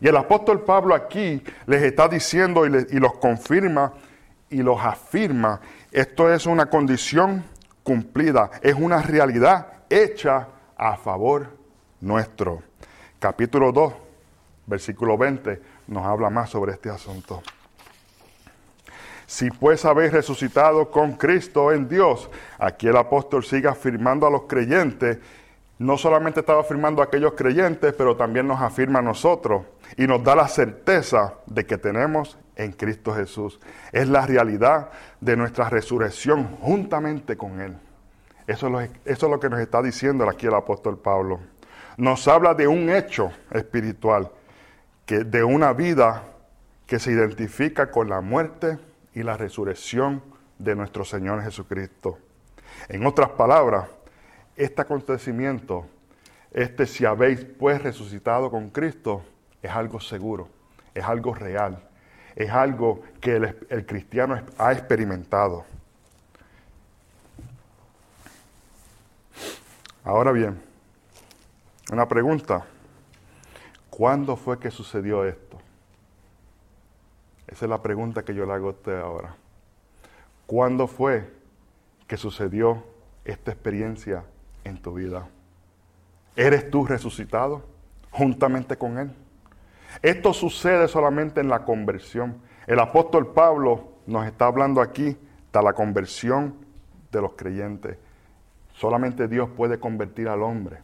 Y 0.00 0.08
el 0.08 0.16
apóstol 0.16 0.62
Pablo 0.62 0.96
aquí 0.96 1.42
les 1.66 1.82
está 1.82 2.08
diciendo 2.08 2.66
y, 2.66 2.70
y 2.90 2.98
los 2.98 3.14
confirma 3.14 3.92
y 4.50 4.62
los 4.62 4.80
afirma, 4.80 5.60
esto 5.92 6.32
es 6.32 6.46
una 6.46 6.66
condición 6.66 7.44
cumplida, 7.88 8.50
es 8.60 8.74
una 8.74 9.00
realidad 9.00 9.66
hecha 9.88 10.46
a 10.76 10.98
favor 10.98 11.46
nuestro. 12.02 12.62
Capítulo 13.18 13.72
2, 13.72 13.94
versículo 14.66 15.16
20, 15.16 15.58
nos 15.86 16.04
habla 16.04 16.28
más 16.28 16.50
sobre 16.50 16.72
este 16.72 16.90
asunto. 16.90 17.42
Si 19.26 19.50
pues 19.50 19.86
habéis 19.86 20.12
resucitado 20.12 20.90
con 20.90 21.12
Cristo 21.12 21.72
en 21.72 21.88
Dios, 21.88 22.28
aquí 22.58 22.88
el 22.88 22.96
apóstol 22.98 23.42
sigue 23.42 23.68
afirmando 23.68 24.26
a 24.26 24.30
los 24.30 24.42
creyentes, 24.42 25.16
no 25.78 25.96
solamente 25.96 26.40
estaba 26.40 26.60
afirmando 26.60 27.00
a 27.00 27.06
aquellos 27.06 27.32
creyentes, 27.32 27.94
pero 27.96 28.16
también 28.16 28.46
nos 28.46 28.60
afirma 28.60 28.98
a 28.98 29.02
nosotros 29.02 29.62
y 29.96 30.06
nos 30.06 30.22
da 30.22 30.36
la 30.36 30.46
certeza 30.46 31.36
de 31.46 31.64
que 31.64 31.78
tenemos 31.78 32.36
en 32.58 32.72
Cristo 32.72 33.14
Jesús. 33.14 33.58
Es 33.92 34.08
la 34.08 34.26
realidad 34.26 34.90
de 35.20 35.36
nuestra 35.36 35.70
resurrección 35.70 36.56
juntamente 36.60 37.36
con 37.36 37.60
Él. 37.60 37.78
Eso 38.46 38.66
es, 38.66 38.72
lo, 38.72 38.80
eso 38.80 38.92
es 39.04 39.22
lo 39.22 39.40
que 39.40 39.48
nos 39.48 39.60
está 39.60 39.80
diciendo 39.80 40.28
aquí 40.28 40.46
el 40.46 40.54
apóstol 40.54 40.98
Pablo. 40.98 41.40
Nos 41.96 42.28
habla 42.28 42.54
de 42.54 42.66
un 42.66 42.90
hecho 42.90 43.30
espiritual, 43.50 44.30
que, 45.06 45.24
de 45.24 45.42
una 45.42 45.72
vida 45.72 46.24
que 46.86 46.98
se 46.98 47.12
identifica 47.12 47.90
con 47.90 48.08
la 48.08 48.20
muerte 48.20 48.78
y 49.14 49.22
la 49.22 49.36
resurrección 49.36 50.22
de 50.58 50.74
nuestro 50.74 51.04
Señor 51.04 51.42
Jesucristo. 51.42 52.18
En 52.88 53.06
otras 53.06 53.30
palabras, 53.30 53.88
este 54.56 54.82
acontecimiento, 54.82 55.86
este 56.50 56.86
si 56.86 57.04
habéis 57.04 57.44
pues 57.44 57.82
resucitado 57.82 58.50
con 58.50 58.70
Cristo, 58.70 59.22
es 59.62 59.70
algo 59.70 60.00
seguro, 60.00 60.48
es 60.94 61.04
algo 61.04 61.34
real, 61.34 61.87
es 62.38 62.50
algo 62.50 63.02
que 63.20 63.34
el, 63.34 63.84
cristiano 63.84 64.40
ha 64.58 64.72
experimentado. 64.72 65.64
Ahora 70.04 70.30
bien, 70.30 70.62
una 71.90 72.06
pregunta. 72.06 72.64
¿Cuándo 73.90 74.36
fue 74.36 74.60
que 74.60 74.70
sucedió 74.70 75.24
esto? 75.24 75.58
Esa 77.48 77.64
es 77.64 77.68
la 77.68 77.82
pregunta 77.82 78.22
que 78.22 78.36
yo 78.36 78.46
le 78.46 78.52
hago 78.52 78.68
a 78.68 78.70
usted 78.70 79.00
ahora. 79.00 79.34
¿Cuándo 80.46 80.86
fue 80.86 81.28
que 82.06 82.16
sucedió 82.16 82.84
esta 83.24 83.50
experiencia 83.50 84.22
en 84.62 84.80
tu 84.80 84.94
vida? 84.94 85.26
¿Eres 86.36 86.70
tú 86.70 86.86
resucitado 86.86 87.64
juntamente 88.12 88.76
con 88.76 88.96
Él? 88.96 89.10
Esto 90.02 90.32
sucede 90.32 90.88
solamente 90.88 91.40
en 91.40 91.48
la 91.48 91.64
conversión. 91.64 92.40
El 92.66 92.80
apóstol 92.80 93.32
Pablo 93.32 93.92
nos 94.06 94.26
está 94.26 94.46
hablando 94.46 94.80
aquí 94.80 95.16
de 95.52 95.62
la 95.62 95.72
conversión 95.72 96.54
de 97.10 97.20
los 97.20 97.32
creyentes. 97.32 97.96
Solamente 98.72 99.28
Dios 99.28 99.48
puede 99.56 99.80
convertir 99.80 100.28
al 100.28 100.42
hombre. 100.42 100.78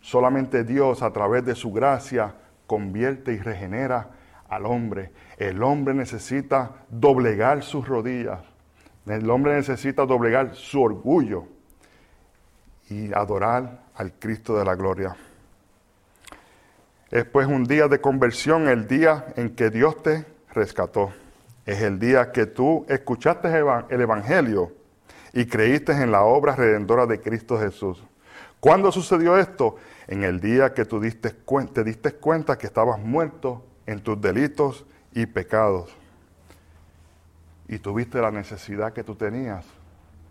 Solamente 0.00 0.64
Dios 0.64 1.02
a 1.02 1.12
través 1.12 1.44
de 1.44 1.54
su 1.54 1.72
gracia 1.72 2.34
convierte 2.66 3.32
y 3.32 3.38
regenera 3.38 4.10
al 4.48 4.66
hombre. 4.66 5.12
El 5.36 5.62
hombre 5.62 5.94
necesita 5.94 6.84
doblegar 6.88 7.62
sus 7.62 7.86
rodillas. 7.86 8.40
El 9.06 9.28
hombre 9.30 9.54
necesita 9.54 10.06
doblegar 10.06 10.54
su 10.54 10.80
orgullo 10.80 11.46
y 12.88 13.12
adorar 13.12 13.80
al 13.94 14.12
Cristo 14.12 14.56
de 14.56 14.64
la 14.64 14.74
gloria. 14.74 15.16
Es 17.10 17.24
pues 17.24 17.48
un 17.48 17.64
día 17.64 17.88
de 17.88 18.00
conversión, 18.00 18.68
el 18.68 18.86
día 18.86 19.32
en 19.36 19.56
que 19.56 19.70
Dios 19.70 20.00
te 20.00 20.24
rescató. 20.52 21.12
Es 21.66 21.82
el 21.82 21.98
día 21.98 22.30
que 22.30 22.46
tú 22.46 22.86
escuchaste 22.88 23.48
el 23.88 24.00
Evangelio 24.00 24.72
y 25.32 25.46
creíste 25.46 25.90
en 25.92 26.12
la 26.12 26.22
obra 26.22 26.54
redentora 26.54 27.06
de 27.06 27.20
Cristo 27.20 27.58
Jesús. 27.58 28.00
¿Cuándo 28.60 28.92
sucedió 28.92 29.36
esto? 29.38 29.76
En 30.06 30.22
el 30.22 30.38
día 30.40 30.72
que 30.72 30.84
tú 30.84 31.00
te 31.00 31.84
diste 31.84 32.12
cuenta 32.12 32.56
que 32.56 32.66
estabas 32.68 33.00
muerto 33.00 33.64
en 33.86 34.00
tus 34.00 34.20
delitos 34.20 34.86
y 35.12 35.26
pecados. 35.26 35.90
Y 37.66 37.78
tuviste 37.80 38.20
la 38.20 38.30
necesidad 38.30 38.92
que 38.92 39.02
tú 39.02 39.16
tenías 39.16 39.64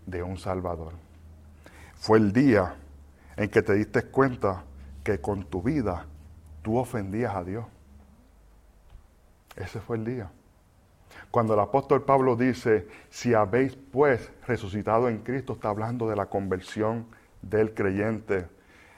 de 0.06 0.22
un 0.22 0.38
Salvador. 0.38 0.94
Fue 1.96 2.16
el 2.16 2.32
día 2.32 2.76
en 3.36 3.50
que 3.50 3.60
te 3.60 3.74
diste 3.74 4.04
cuenta 4.04 4.64
que 5.04 5.20
con 5.20 5.44
tu 5.44 5.62
vida 5.62 6.06
tú 6.62 6.78
ofendías 6.78 7.34
a 7.34 7.44
Dios. 7.44 7.64
Ese 9.56 9.80
fue 9.80 9.96
el 9.96 10.04
día. 10.04 10.30
Cuando 11.30 11.54
el 11.54 11.60
apóstol 11.60 12.02
Pablo 12.02 12.36
dice, 12.36 12.88
si 13.08 13.34
habéis 13.34 13.76
pues 13.76 14.30
resucitado 14.46 15.08
en 15.08 15.18
Cristo, 15.18 15.54
está 15.54 15.68
hablando 15.68 16.08
de 16.08 16.16
la 16.16 16.26
conversión 16.26 17.06
del 17.42 17.74
creyente. 17.74 18.46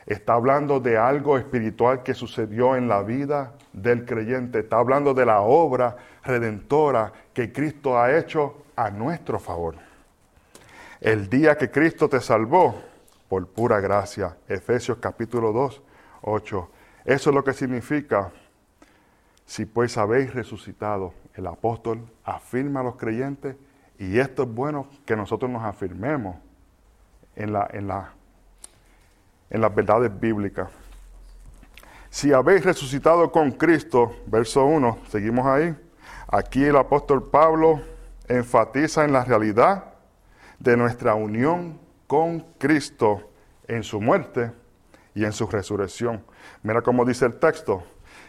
Está 0.07 0.35
hablando 0.35 0.81
de 0.81 0.99
algo 0.99 1.39
espiritual 1.39 2.03
que 2.03 2.15
sucedió 2.15 2.75
en 2.77 2.89
la 2.89 3.03
vida 3.03 3.55
del 3.73 4.05
creyente. 4.05 4.61
Está 4.61 4.79
hablando 4.79 5.15
de 5.15 5.27
la 5.27 5.41
obra 5.41 5.97
redentora 6.25 7.13
que 7.33 7.53
Cristo 7.53 7.99
ha 7.99 8.17
hecho 8.17 8.65
a 8.75 8.91
nuestro 8.91 9.39
favor. 9.39 9.77
El 11.01 11.29
día 11.29 11.57
que 11.57 11.71
Cristo 11.71 12.09
te 12.09 12.21
salvó 12.21 12.75
por 13.29 13.47
pura 13.49 13.81
gracia. 13.81 14.37
Efesios 14.49 14.99
capítulo 14.99 15.53
2, 15.53 15.83
8. 16.23 16.71
Eso 17.05 17.31
es 17.31 17.35
lo 17.35 17.43
que 17.43 17.53
significa, 17.53 18.31
si 19.45 19.67
pues 19.67 19.99
habéis 19.99 20.33
resucitado, 20.33 21.15
el 21.35 21.47
apóstol 21.47 22.07
afirma 22.25 22.81
a 22.81 22.85
los 22.85 22.97
creyentes 22.97 23.57
y 23.99 24.19
esto 24.19 24.45
es 24.45 24.49
bueno 24.49 24.87
que 25.05 25.17
nosotros 25.17 25.51
nos 25.51 25.63
afirmemos 25.63 26.37
en, 27.35 27.53
la, 27.53 27.69
en, 27.73 27.89
la, 27.89 28.13
en 29.51 29.61
las 29.61 29.75
verdades 29.75 30.19
bíblicas. 30.19 30.69
Si 32.11 32.33
habéis 32.33 32.65
resucitado 32.65 33.33
con 33.33 33.53
Cristo, 33.53 34.15
verso 34.27 34.65
1, 34.67 34.99
seguimos 35.09 35.47
ahí. 35.47 35.75
Aquí 36.29 36.63
el 36.65 36.77
apóstol 36.77 37.31
Pablo 37.31 37.81
enfatiza 38.29 39.05
en 39.05 39.13
la 39.13 39.25
realidad 39.25 39.95
de 40.59 40.77
nuestra 40.77 41.15
unión 41.15 41.81
con 42.07 42.41
Cristo 42.59 43.31
en 43.67 43.83
su 43.83 44.01
muerte 44.01 44.53
y 45.15 45.25
en 45.25 45.33
su 45.33 45.47
resurrección. 45.47 46.23
Mira 46.63 46.83
cómo 46.83 47.05
dice 47.05 47.27
el 47.27 47.39
texto. 47.39 47.83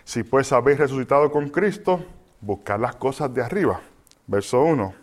Si 0.03 0.23
pues 0.23 0.51
habéis 0.51 0.79
resucitado 0.79 1.31
con 1.31 1.49
Cristo, 1.49 2.03
buscad 2.41 2.79
las 2.79 2.95
cosas 2.95 3.33
de 3.33 3.41
arriba. 3.41 3.81
Verso 4.27 4.61
1. 4.61 4.93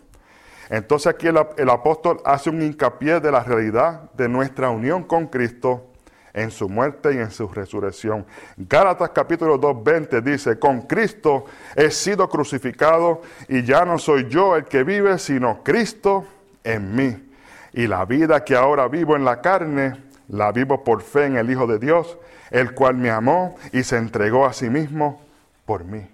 Entonces 0.69 1.07
aquí 1.07 1.27
el, 1.27 1.37
el, 1.57 1.69
apóstol 1.69 2.21
hace 2.23 2.49
un 2.49 2.61
hincapié 2.61 3.19
de 3.19 3.31
la 3.31 3.43
realidad 3.43 4.11
de 4.13 4.29
nuestra 4.29 4.69
unión 4.69 5.03
con 5.03 5.27
Cristo 5.27 5.91
en 6.33 6.51
su 6.51 6.69
muerte 6.69 7.13
y 7.13 7.17
en 7.17 7.31
su 7.31 7.47
resurrección. 7.47 8.25
Gálatas 8.55 9.09
capítulo 9.09 9.57
2, 9.57 9.83
20 9.83 10.21
dice, 10.21 10.59
con 10.59 10.83
Cristo 10.83 11.45
he 11.75 11.91
sido 11.91 12.29
crucificado 12.29 13.21
y 13.47 13.63
ya 13.63 13.85
no 13.85 13.97
soy 13.97 14.27
yo 14.29 14.55
el 14.55 14.65
que 14.65 14.83
vive, 14.83 15.17
sino 15.19 15.63
Cristo 15.63 16.25
en 16.63 16.95
mí. 16.95 17.29
Y 17.73 17.87
la 17.87 18.05
vida 18.05 18.43
que 18.43 18.55
ahora 18.55 18.87
vivo 18.87 19.15
en 19.15 19.25
la 19.25 19.41
carne, 19.41 20.03
la 20.27 20.51
vivo 20.51 20.83
por 20.83 21.01
fe 21.01 21.25
en 21.25 21.37
el 21.37 21.49
Hijo 21.49 21.67
de 21.67 21.79
Dios, 21.79 22.17
el 22.51 22.73
cual 22.73 22.95
me 22.95 23.09
amó 23.09 23.55
y 23.71 23.83
se 23.83 23.97
entregó 23.97 24.45
a 24.45 24.53
sí 24.53 24.69
mismo 24.69 25.21
por 25.65 25.83
mí. 25.83 26.07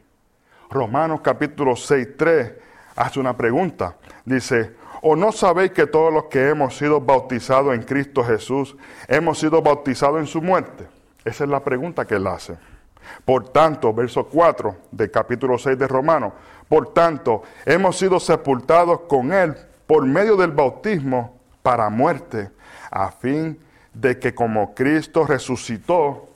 Romanos 0.69 1.21
capítulo 1.21 1.76
6, 1.76 2.08
3 2.17 2.54
hace 2.95 3.19
una 3.19 3.36
pregunta. 3.36 3.95
Dice, 4.23 4.73
¿O 5.02 5.15
no 5.15 5.32
sabéis 5.32 5.71
que 5.71 5.88
todos 5.88 6.12
los 6.13 6.26
que 6.26 6.50
hemos 6.50 6.78
sido 6.78 7.00
bautizados 7.00 7.73
en 7.73 7.84
Cristo 7.84 8.23
Jesús 8.23 8.76
hemos 9.08 9.39
sido 9.39 9.62
bautizados 9.62 10.19
en 10.19 10.28
su 10.28 10.41
muerte? 10.41 10.88
Esa 11.23 11.43
es 11.43 11.50
la 11.50 11.63
pregunta 11.63 12.06
que 12.06 12.15
él 12.15 12.28
hace. 12.28 12.58
Por 13.23 13.50
tanto, 13.50 13.93
verso 13.93 14.26
4 14.26 14.76
del 14.91 15.12
capítulo 15.12 15.58
6 15.58 15.78
de 15.78 15.88
Romanos, 15.88 16.34
por 16.67 16.93
tanto, 16.93 17.43
hemos 17.65 17.97
sido 17.97 18.19
sepultados 18.19 19.02
con 19.02 19.32
él 19.32 19.56
por 19.86 20.06
medio 20.06 20.36
del 20.36 20.52
bautismo 20.52 21.38
para 21.62 21.89
muerte, 21.89 22.50
a 22.91 23.12
fin 23.12 23.58
de 23.93 24.19
que 24.19 24.36
como 24.36 24.73
Cristo 24.76 25.26
resucitó, 25.26 26.26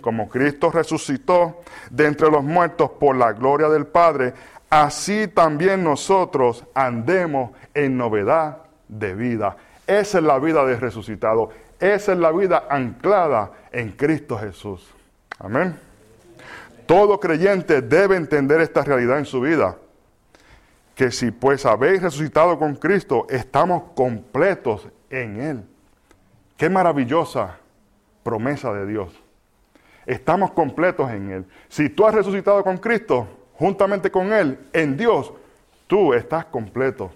como 0.00 0.28
Cristo 0.28 0.70
resucitó 0.70 1.60
de 1.90 2.06
entre 2.06 2.30
los 2.30 2.42
muertos 2.42 2.90
por 2.98 3.16
la 3.16 3.32
gloria 3.32 3.68
del 3.68 3.86
Padre, 3.86 4.34
así 4.68 5.28
también 5.28 5.84
nosotros 5.84 6.64
andemos 6.74 7.52
en 7.72 7.96
novedad 7.96 8.58
de 8.88 9.14
vida. 9.14 9.56
Esa 9.86 10.18
es 10.18 10.24
la 10.24 10.38
vida 10.38 10.64
del 10.64 10.80
resucitado. 10.80 11.50
Esa 11.78 12.12
es 12.12 12.18
la 12.18 12.32
vida 12.32 12.64
anclada 12.68 13.52
en 13.70 13.92
Cristo 13.92 14.38
Jesús. 14.38 14.90
Amén. 15.38 15.78
Todo 16.86 17.20
creyente 17.20 17.82
debe 17.82 18.16
entender 18.16 18.60
esta 18.60 18.82
realidad 18.82 19.18
en 19.18 19.24
su 19.24 19.40
vida. 19.40 19.76
Que 20.94 21.10
si 21.10 21.30
pues 21.30 21.66
habéis 21.66 22.02
resucitado 22.02 22.58
con 22.58 22.76
Cristo, 22.76 23.26
estamos 23.28 23.90
completos 23.94 24.88
en 25.10 25.40
Él. 25.40 25.64
Qué 26.56 26.70
maravillosa 26.70 27.58
promesa 28.22 28.72
de 28.72 28.86
Dios. 28.86 29.23
Estamos 30.06 30.52
completos 30.52 31.10
en 31.10 31.30
Él. 31.30 31.44
Si 31.68 31.88
tú 31.88 32.06
has 32.06 32.14
resucitado 32.14 32.62
con 32.62 32.76
Cristo, 32.78 33.26
juntamente 33.54 34.10
con 34.10 34.32
Él, 34.32 34.58
en 34.72 34.96
Dios, 34.96 35.32
tú 35.86 36.12
estás 36.12 36.44
completo. 36.46 37.10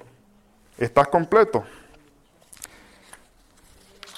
Estás 0.78 1.08
completo. 1.08 1.64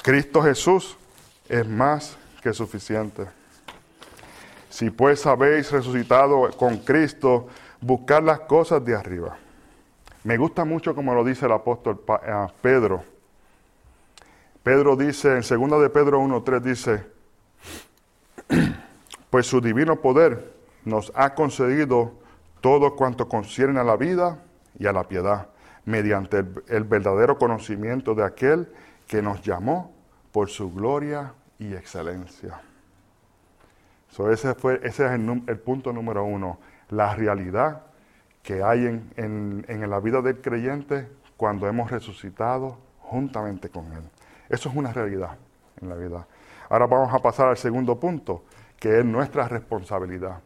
Cristo 0.02 0.42
Jesús 0.42 0.96
es 1.48 1.66
más 1.66 2.16
que 2.42 2.52
suficiente. 2.52 3.26
Si 4.68 4.90
pues 4.90 5.26
habéis 5.26 5.70
resucitado 5.72 6.48
con 6.56 6.78
Cristo, 6.78 7.48
buscar 7.80 8.22
las 8.22 8.40
cosas 8.40 8.84
de 8.84 8.94
arriba. 8.94 9.36
Me 10.22 10.36
gusta 10.36 10.64
mucho 10.64 10.94
como 10.94 11.14
lo 11.14 11.24
dice 11.24 11.46
el 11.46 11.52
apóstol 11.52 12.00
Pedro. 12.62 13.02
Pedro 14.62 14.94
dice, 14.94 15.38
en 15.38 15.40
2 15.40 15.82
de 15.82 15.90
Pedro 15.90 16.20
1.3 16.20 16.60
dice, 16.60 17.06
pues 19.30 19.46
su 19.46 19.60
divino 19.60 20.00
poder 20.00 20.52
nos 20.84 21.12
ha 21.14 21.34
concedido 21.34 22.12
todo 22.60 22.96
cuanto 22.96 23.28
concierne 23.28 23.80
a 23.80 23.84
la 23.84 23.96
vida 23.96 24.38
y 24.78 24.86
a 24.86 24.92
la 24.92 25.04
piedad, 25.04 25.48
mediante 25.84 26.44
el, 26.68 26.84
verdadero 26.84 27.38
conocimiento 27.38 28.14
de 28.14 28.24
aquel 28.24 28.68
que 29.06 29.22
nos 29.22 29.42
llamó 29.42 29.92
por 30.32 30.48
su 30.48 30.72
gloria 30.72 31.34
y 31.58 31.74
excelencia. 31.74 32.60
ese, 34.30 34.54
fue, 34.54 34.80
ese 34.82 35.06
es 35.06 35.12
el, 35.12 35.58
punto 35.58 35.92
número 35.92 36.24
uno, 36.24 36.58
la 36.90 37.14
realidad 37.14 37.82
que 38.42 38.62
hay 38.62 38.86
en, 38.86 39.64
en 39.68 39.90
la 39.90 40.00
vida 40.00 40.22
del 40.22 40.40
creyente 40.40 41.08
cuando 41.36 41.66
hemos 41.66 41.90
resucitado 41.90 42.78
juntamente 43.00 43.68
con 43.70 43.86
Él. 43.92 44.02
Eso 44.48 44.68
es 44.68 44.76
una 44.76 44.92
realidad 44.92 45.36
en 45.80 45.88
la 45.88 45.94
vida. 45.94 46.26
Ahora 46.68 46.86
vamos 46.86 47.12
a 47.12 47.18
pasar 47.18 47.48
al 47.48 47.56
segundo 47.56 47.98
punto, 47.98 48.44
que 48.80 48.98
es 48.98 49.04
nuestra 49.04 49.46
responsabilidad. 49.46 50.40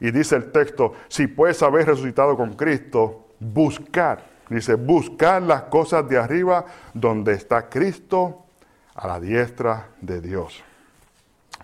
Y 0.00 0.10
dice 0.12 0.36
el 0.36 0.50
texto, 0.50 0.94
si 1.08 1.26
pues 1.26 1.62
habéis 1.62 1.86
resucitado 1.86 2.36
con 2.36 2.54
Cristo, 2.54 3.28
buscar, 3.38 4.24
dice, 4.48 4.76
buscar 4.76 5.42
las 5.42 5.64
cosas 5.64 6.08
de 6.08 6.16
arriba 6.16 6.64
donde 6.94 7.34
está 7.34 7.68
Cristo 7.68 8.46
a 8.94 9.08
la 9.08 9.20
diestra 9.20 9.88
de 10.00 10.20
Dios. 10.22 10.62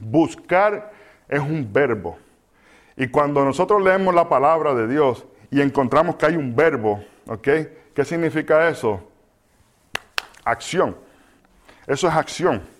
Buscar 0.00 0.92
es 1.28 1.40
un 1.40 1.72
verbo. 1.72 2.18
Y 2.96 3.08
cuando 3.08 3.44
nosotros 3.44 3.82
leemos 3.82 4.14
la 4.14 4.28
palabra 4.28 4.74
de 4.74 4.88
Dios 4.88 5.24
y 5.50 5.60
encontramos 5.60 6.16
que 6.16 6.26
hay 6.26 6.36
un 6.36 6.54
verbo, 6.54 7.02
¿ok? 7.26 7.48
¿Qué 7.94 8.04
significa 8.04 8.68
eso? 8.68 9.00
Acción. 10.44 10.96
Eso 11.86 12.08
es 12.08 12.14
acción. 12.14 12.75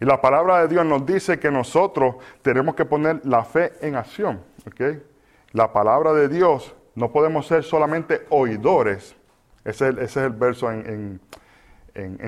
Y 0.00 0.06
la 0.06 0.20
palabra 0.20 0.62
de 0.62 0.68
Dios 0.68 0.86
nos 0.86 1.04
dice 1.04 1.38
que 1.38 1.50
nosotros 1.50 2.16
tenemos 2.40 2.74
que 2.74 2.86
poner 2.86 3.20
la 3.24 3.44
fe 3.44 3.72
en 3.82 3.96
acción. 3.96 4.40
La 5.52 5.72
palabra 5.74 6.14
de 6.14 6.28
Dios 6.28 6.74
no 6.94 7.12
podemos 7.12 7.46
ser 7.46 7.62
solamente 7.62 8.26
oidores. 8.30 9.14
Ese 9.62 9.90
es 10.00 10.16
el, 10.16 10.30
verso 10.30 10.70
en, 10.72 11.20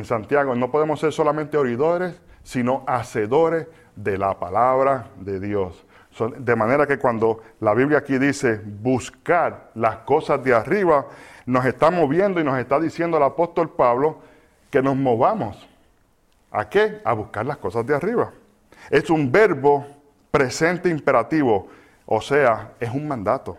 Santiago. 0.05 0.55
No 0.55 0.71
podemos 0.71 1.01
ser 1.01 1.13
solamente 1.13 1.57
oidores, 1.57 2.21
sino 2.43 2.85
hacedores 2.87 3.67
de 3.97 4.19
la 4.19 4.39
palabra 4.39 5.09
de 5.17 5.41
Dios. 5.41 5.87
De 6.41 6.55
manera 6.55 6.87
que 6.87 6.99
cuando 6.99 7.41
la 7.61 7.73
Biblia 7.73 7.99
aquí 7.99 8.19
dice 8.19 8.61
buscar 8.63 9.71
las 9.75 9.97
cosas 9.99 10.45
de 10.45 10.55
arriba, 10.55 11.07
nos 11.47 11.65
está 11.65 11.91
moviendo 11.91 12.39
y 12.39 12.45
nos 12.45 12.59
está 12.59 12.79
diciendo 12.79 13.17
el 13.17 13.23
apóstol 13.23 13.71
Pablo 13.71 14.19
que 14.71 14.83
nos 14.83 14.95
movamos 14.95 15.72
¿A 16.53 16.69
qué? 16.69 17.01
A 17.03 17.15
buscar 17.15 17.47
las 17.47 17.57
cosas 17.57 17.85
de 17.87 17.95
arriba. 17.95 18.31
Es 18.91 19.09
un 19.09 19.33
verbo 19.33 19.87
presente 20.31 20.91
imperativo, 20.91 21.69
o 22.05 22.21
sea, 22.21 22.73
es 22.79 22.91
un 22.91 23.09
mandato. 23.09 23.57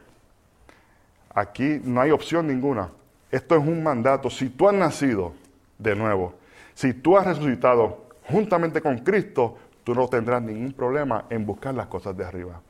Aquí 1.33 1.81
no 1.83 1.99
hay 1.99 2.11
opción 2.11 2.47
ninguna. 2.47 2.89
Esto 3.31 3.55
es 3.55 3.61
un 3.61 3.81
mandato. 3.81 4.29
Si 4.29 4.49
tú 4.49 4.69
has 4.69 4.75
nacido 4.75 5.33
de 5.79 5.95
nuevo, 5.95 6.35
si 6.75 6.93
tú 6.93 7.17
has 7.17 7.25
resucitado 7.25 8.05
juntamente 8.29 8.79
con 8.79 8.99
Cristo, 8.99 9.57
tú 9.83 9.95
no 9.95 10.07
tendrás 10.07 10.43
ningún 10.43 10.71
problema 10.73 11.25
en 11.31 11.45
buscar 11.45 11.73
las 11.73 11.87
cosas 11.87 12.15
de 12.15 12.23
arriba. 12.23 12.61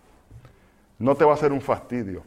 No 0.99 1.15
te 1.15 1.25
va 1.25 1.33
a 1.33 1.37
ser 1.37 1.51
un 1.51 1.59
fastidio. 1.59 2.23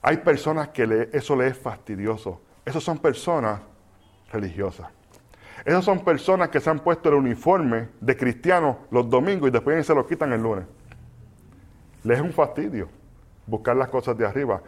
Hay 0.00 0.18
personas 0.18 0.68
que 0.68 1.08
eso 1.12 1.34
le 1.34 1.48
es 1.48 1.58
fastidioso. 1.58 2.40
Esas 2.64 2.84
son 2.84 2.98
personas 2.98 3.60
religiosas. 4.30 4.97
Esas 5.68 5.84
son 5.84 6.02
personas 6.02 6.48
que 6.48 6.60
se 6.60 6.70
han 6.70 6.78
puesto 6.78 7.10
el 7.10 7.16
uniforme 7.16 7.88
de 8.00 8.16
cristianos 8.16 8.76
los 8.90 9.10
domingos 9.10 9.50
y 9.50 9.52
después 9.52 9.86
se 9.86 9.94
lo 9.94 10.06
quitan 10.06 10.32
el 10.32 10.42
lunes. 10.42 10.64
Les 12.04 12.16
es 12.16 12.24
un 12.24 12.32
fastidio 12.32 12.88
buscar 13.44 13.76
las 13.76 13.88
cosas 13.88 14.16
de 14.16 14.24
arriba. 14.24 14.62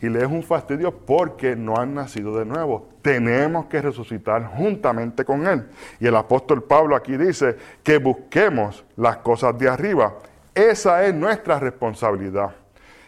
Y 0.00 0.08
les 0.08 0.22
es 0.22 0.28
un 0.30 0.42
fastidio 0.42 0.90
porque 0.90 1.54
no 1.54 1.76
han 1.76 1.92
nacido 1.92 2.38
de 2.38 2.46
nuevo. 2.46 2.88
Tenemos 3.02 3.66
que 3.66 3.82
resucitar 3.82 4.46
juntamente 4.46 5.22
con 5.22 5.46
Él. 5.46 5.66
Y 6.00 6.06
el 6.06 6.16
apóstol 6.16 6.62
Pablo 6.62 6.96
aquí 6.96 7.18
dice 7.18 7.54
que 7.82 7.98
busquemos 7.98 8.86
las 8.96 9.18
cosas 9.18 9.58
de 9.58 9.68
arriba. 9.68 10.14
Esa 10.54 11.04
es 11.04 11.14
nuestra 11.14 11.58
responsabilidad. 11.60 12.56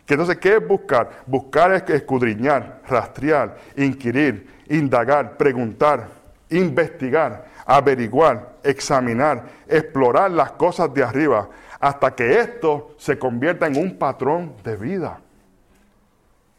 Que 0.05 0.13
entonces, 0.13 0.37
¿qué 0.37 0.57
es 0.57 0.69
buscar? 0.69 1.23
Buscar 1.27 1.73
es 1.73 1.89
escudriñar, 1.89 2.83
rastrear, 2.87 3.57
inquirir, 3.79 4.47
indagar, 4.69 5.39
preguntar, 5.39 6.20
investigar, 6.51 7.47
averiguar, 7.65 8.57
examinar, 8.63 9.45
explorar 9.69 10.31
las 10.31 10.53
cosas 10.53 10.93
de 10.93 11.03
arriba, 11.03 11.49
hasta 11.79 12.15
que 12.15 12.41
esto 12.41 12.95
se 12.99 13.19
convierta 13.19 13.67
en 13.67 13.77
un 13.77 13.97
patrón 13.97 14.55
de 14.63 14.77
vida. 14.77 15.21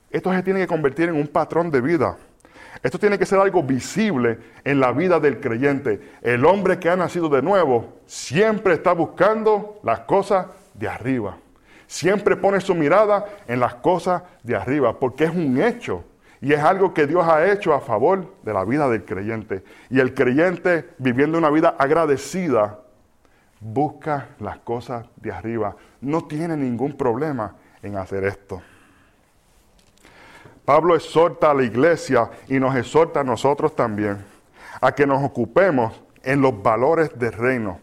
Esto 0.09 0.33
se 0.33 0.43
tiene 0.43 0.61
que 0.61 0.67
convertir 0.67 1.09
en 1.09 1.15
un 1.15 1.27
patrón 1.27 1.69
de 1.71 1.79
vida. 1.79 2.17
Esto 2.83 2.97
tiene 2.97 3.19
que 3.19 3.25
ser 3.25 3.39
algo 3.39 3.61
visible 3.61 4.39
en 4.63 4.79
la 4.79 4.91
vida 4.91 5.19
del 5.19 5.39
creyente. 5.39 6.01
El 6.21 6.45
hombre 6.45 6.79
que 6.79 6.89
ha 6.89 6.95
nacido 6.95 7.29
de 7.29 7.41
nuevo 7.41 7.99
siempre 8.05 8.73
está 8.73 8.93
buscando 8.93 9.79
las 9.83 10.01
cosas 10.01 10.47
de 10.73 10.87
arriba. 10.87 11.37
Siempre 11.85 12.35
pone 12.35 12.59
su 12.59 12.73
mirada 12.73 13.25
en 13.47 13.59
las 13.59 13.75
cosas 13.75 14.23
de 14.43 14.55
arriba, 14.55 14.97
porque 14.99 15.25
es 15.25 15.31
un 15.31 15.61
hecho 15.61 16.03
y 16.41 16.53
es 16.53 16.59
algo 16.59 16.93
que 16.93 17.05
Dios 17.05 17.25
ha 17.27 17.51
hecho 17.51 17.73
a 17.73 17.79
favor 17.79 18.33
de 18.41 18.51
la 18.51 18.65
vida 18.65 18.89
del 18.89 19.05
creyente. 19.05 19.63
Y 19.91 19.99
el 19.99 20.15
creyente, 20.15 20.89
viviendo 20.97 21.37
una 21.37 21.51
vida 21.51 21.75
agradecida, 21.77 22.79
busca 23.59 24.29
las 24.39 24.57
cosas 24.57 25.05
de 25.17 25.31
arriba. 25.31 25.75
No 26.01 26.25
tiene 26.25 26.57
ningún 26.57 26.97
problema 26.97 27.55
en 27.83 27.95
hacer 27.95 28.23
esto. 28.23 28.59
Pablo 30.65 30.95
exhorta 30.95 31.51
a 31.51 31.53
la 31.53 31.63
iglesia 31.63 32.29
y 32.47 32.59
nos 32.59 32.75
exhorta 32.75 33.19
a 33.19 33.23
nosotros 33.23 33.75
también 33.75 34.17
a 34.81 34.93
que 34.93 35.05
nos 35.05 35.23
ocupemos 35.23 36.01
en 36.23 36.41
los 36.41 36.61
valores 36.61 37.17
del 37.17 37.33
reino. 37.33 37.79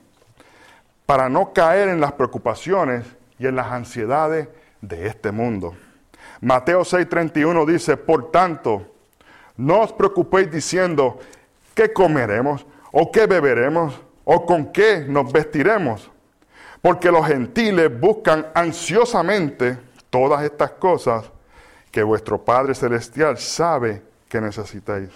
para 1.07 1.31
no 1.31 1.55
caer 1.55 1.89
en 1.89 2.03
las 2.03 2.13
preocupaciones 2.13 3.07
y 3.39 3.47
en 3.47 3.57
las 3.57 3.69
ansiedades 3.69 4.47
de 4.83 5.07
este 5.07 5.33
mundo. 5.33 5.75
Mateo 6.41 6.83
6:31 6.83 7.67
dice, 7.67 7.97
por 7.97 8.31
tanto, 8.31 8.87
no 9.57 9.81
os 9.81 9.93
preocupéis 9.93 10.51
diciendo, 10.51 11.19
¿qué 11.75 11.93
comeremos? 11.93 12.65
¿O 12.93 13.11
qué 13.11 13.27
beberemos? 13.27 14.01
¿O 14.25 14.47
con 14.47 14.73
qué 14.73 15.05
nos 15.09 15.33
vestiremos? 15.33 16.11
Porque 16.81 17.11
los 17.11 17.27
gentiles 17.27 17.91
buscan 18.01 18.47
ansiosamente 18.55 19.79
todas 20.11 20.45
estas 20.45 20.73
cosas 20.73 21.31
que 21.91 22.03
vuestro 22.03 22.45
Padre 22.45 22.75
Celestial 22.75 23.37
sabe 23.39 24.03
que 24.29 24.41
necesitáis. 24.41 25.11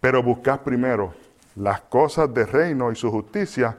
Pero 0.00 0.22
buscad 0.22 0.60
primero 0.60 1.12
las 1.56 1.80
cosas 1.82 2.32
del 2.32 2.46
reino 2.46 2.90
y 2.90 2.96
su 2.96 3.10
justicia, 3.10 3.76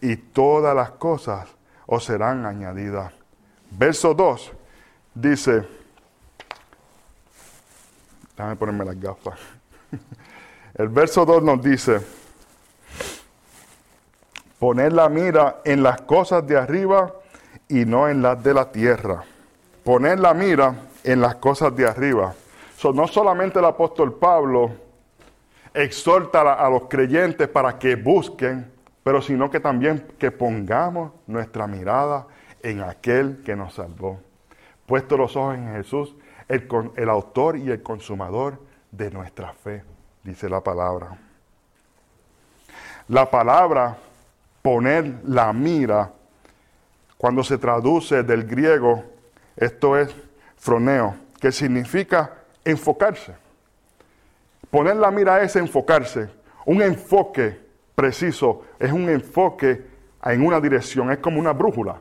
y 0.00 0.16
todas 0.16 0.74
las 0.74 0.90
cosas 0.90 1.48
os 1.86 2.04
serán 2.04 2.44
añadidas. 2.44 3.12
Verso 3.70 4.14
2 4.14 4.52
dice, 5.14 5.66
déjame 8.36 8.56
ponerme 8.56 8.84
las 8.84 9.00
gafas. 9.00 9.38
El 10.74 10.88
verso 10.88 11.24
2 11.24 11.42
nos 11.42 11.62
dice, 11.62 12.00
poner 14.58 14.92
la 14.92 15.08
mira 15.08 15.60
en 15.64 15.82
las 15.82 16.00
cosas 16.02 16.46
de 16.46 16.56
arriba 16.56 17.12
y 17.68 17.84
no 17.84 18.08
en 18.08 18.22
las 18.22 18.42
de 18.42 18.54
la 18.54 18.70
tierra. 18.70 19.24
Poner 19.84 20.20
la 20.20 20.34
mira 20.34 20.74
en 21.04 21.20
las 21.20 21.36
cosas 21.36 21.74
de 21.74 21.86
arriba. 21.86 22.34
no 22.94 23.06
solamente 23.08 23.58
el 23.58 23.64
apóstol 23.64 24.14
Pablo 24.14 24.70
exhorta 25.72 26.54
a 26.54 26.68
los 26.68 26.88
creyentes 26.88 27.48
para 27.48 27.78
que 27.78 27.96
busquen, 27.96 28.70
pero 29.02 29.22
sino 29.22 29.50
que 29.50 29.60
también 29.60 30.06
que 30.18 30.30
pongamos 30.30 31.12
nuestra 31.26 31.66
mirada 31.66 32.26
en 32.62 32.82
aquel 32.82 33.42
que 33.44 33.56
nos 33.56 33.74
salvó. 33.74 34.18
Puesto 34.90 35.16
los 35.16 35.36
ojos 35.36 35.54
en 35.54 35.72
Jesús, 35.72 36.16
el, 36.48 36.66
el 36.96 37.08
autor 37.08 37.56
y 37.56 37.70
el 37.70 37.80
consumador 37.80 38.58
de 38.90 39.08
nuestra 39.12 39.52
fe, 39.52 39.84
dice 40.24 40.48
la 40.48 40.60
palabra. 40.64 41.16
La 43.06 43.30
palabra 43.30 43.96
poner 44.60 45.20
la 45.26 45.52
mira, 45.52 46.10
cuando 47.16 47.44
se 47.44 47.56
traduce 47.56 48.24
del 48.24 48.42
griego, 48.42 49.04
esto 49.56 49.96
es 49.96 50.12
froneo, 50.56 51.14
que 51.40 51.52
significa 51.52 52.38
enfocarse. 52.64 53.36
Poner 54.72 54.96
la 54.96 55.12
mira 55.12 55.40
es 55.40 55.54
enfocarse. 55.54 56.30
Un 56.66 56.82
enfoque 56.82 57.60
preciso 57.94 58.64
es 58.76 58.90
un 58.90 59.08
enfoque 59.08 59.86
en 60.24 60.44
una 60.44 60.60
dirección, 60.60 61.12
es 61.12 61.18
como 61.18 61.38
una 61.38 61.52
brújula. 61.52 62.00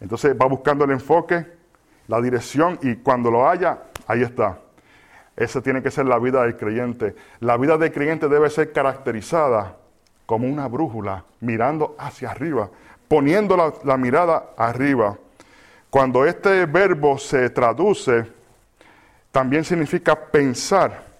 Entonces 0.00 0.34
va 0.34 0.46
buscando 0.46 0.86
el 0.86 0.92
enfoque, 0.92 1.53
la 2.08 2.20
dirección 2.20 2.78
y 2.82 2.96
cuando 2.96 3.30
lo 3.30 3.48
haya, 3.48 3.78
ahí 4.06 4.22
está. 4.22 4.58
Esa 5.36 5.60
tiene 5.60 5.82
que 5.82 5.90
ser 5.90 6.06
la 6.06 6.18
vida 6.18 6.42
del 6.42 6.56
creyente. 6.56 7.14
La 7.40 7.56
vida 7.56 7.76
del 7.76 7.92
creyente 7.92 8.28
debe 8.28 8.50
ser 8.50 8.72
caracterizada 8.72 9.76
como 10.26 10.46
una 10.48 10.68
brújula, 10.68 11.24
mirando 11.40 11.96
hacia 11.98 12.30
arriba, 12.30 12.70
poniendo 13.08 13.74
la, 13.84 13.96
mirada 13.96 14.50
arriba. 14.56 15.18
Cuando 15.90 16.24
este 16.24 16.66
verbo 16.66 17.18
se 17.18 17.50
traduce, 17.50 18.26
también 19.32 19.64
significa 19.64 20.14
pensar 20.14 21.14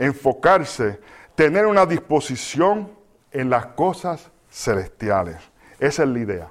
enfocarse, 0.00 0.98
tener 1.34 1.66
una 1.66 1.84
disposición 1.84 2.90
en 3.30 3.50
las 3.50 3.66
cosas 3.66 4.30
celestiales. 4.50 5.36
Esa 5.78 6.02
es 6.02 6.08
la 6.08 6.18
idea. 6.18 6.48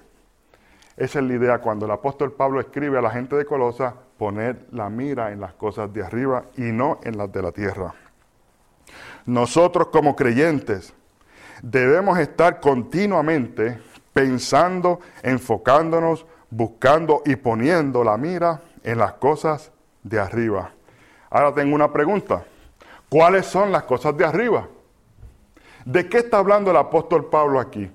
Esa 0.99 1.19
es 1.19 1.25
la 1.25 1.33
idea 1.33 1.59
cuando 1.59 1.85
el 1.85 1.91
apóstol 1.91 2.33
Pablo 2.33 2.59
escribe 2.59 2.99
a 2.99 3.01
la 3.01 3.09
gente 3.09 3.37
de 3.37 3.45
Colosa, 3.45 3.95
poner 4.17 4.65
la 4.73 4.89
mira 4.89 5.31
en 5.31 5.39
las 5.39 5.53
cosas 5.53 5.93
de 5.93 6.03
arriba 6.03 6.43
y 6.57 6.73
no 6.73 6.99
en 7.03 7.17
las 7.17 7.31
de 7.31 7.41
la 7.41 7.53
tierra. 7.53 7.93
Nosotros 9.25 9.87
como 9.93 10.13
creyentes 10.13 10.93
debemos 11.63 12.19
estar 12.19 12.59
continuamente 12.59 13.79
pensando, 14.11 14.99
enfocándonos, 15.23 16.25
buscando 16.49 17.21
y 17.25 17.37
poniendo 17.37 18.03
la 18.03 18.17
mira 18.17 18.59
en 18.83 18.97
las 18.97 19.13
cosas 19.13 19.71
de 20.03 20.19
arriba. 20.19 20.71
Ahora 21.29 21.53
tengo 21.53 21.75
una 21.75 21.93
pregunta. 21.93 22.43
¿Cuáles 23.07 23.45
son 23.45 23.71
las 23.71 23.83
cosas 23.83 24.17
de 24.17 24.25
arriba? 24.25 24.67
¿De 25.85 26.09
qué 26.09 26.17
está 26.17 26.39
hablando 26.39 26.71
el 26.71 26.77
apóstol 26.77 27.29
Pablo 27.29 27.57
aquí? 27.57 27.89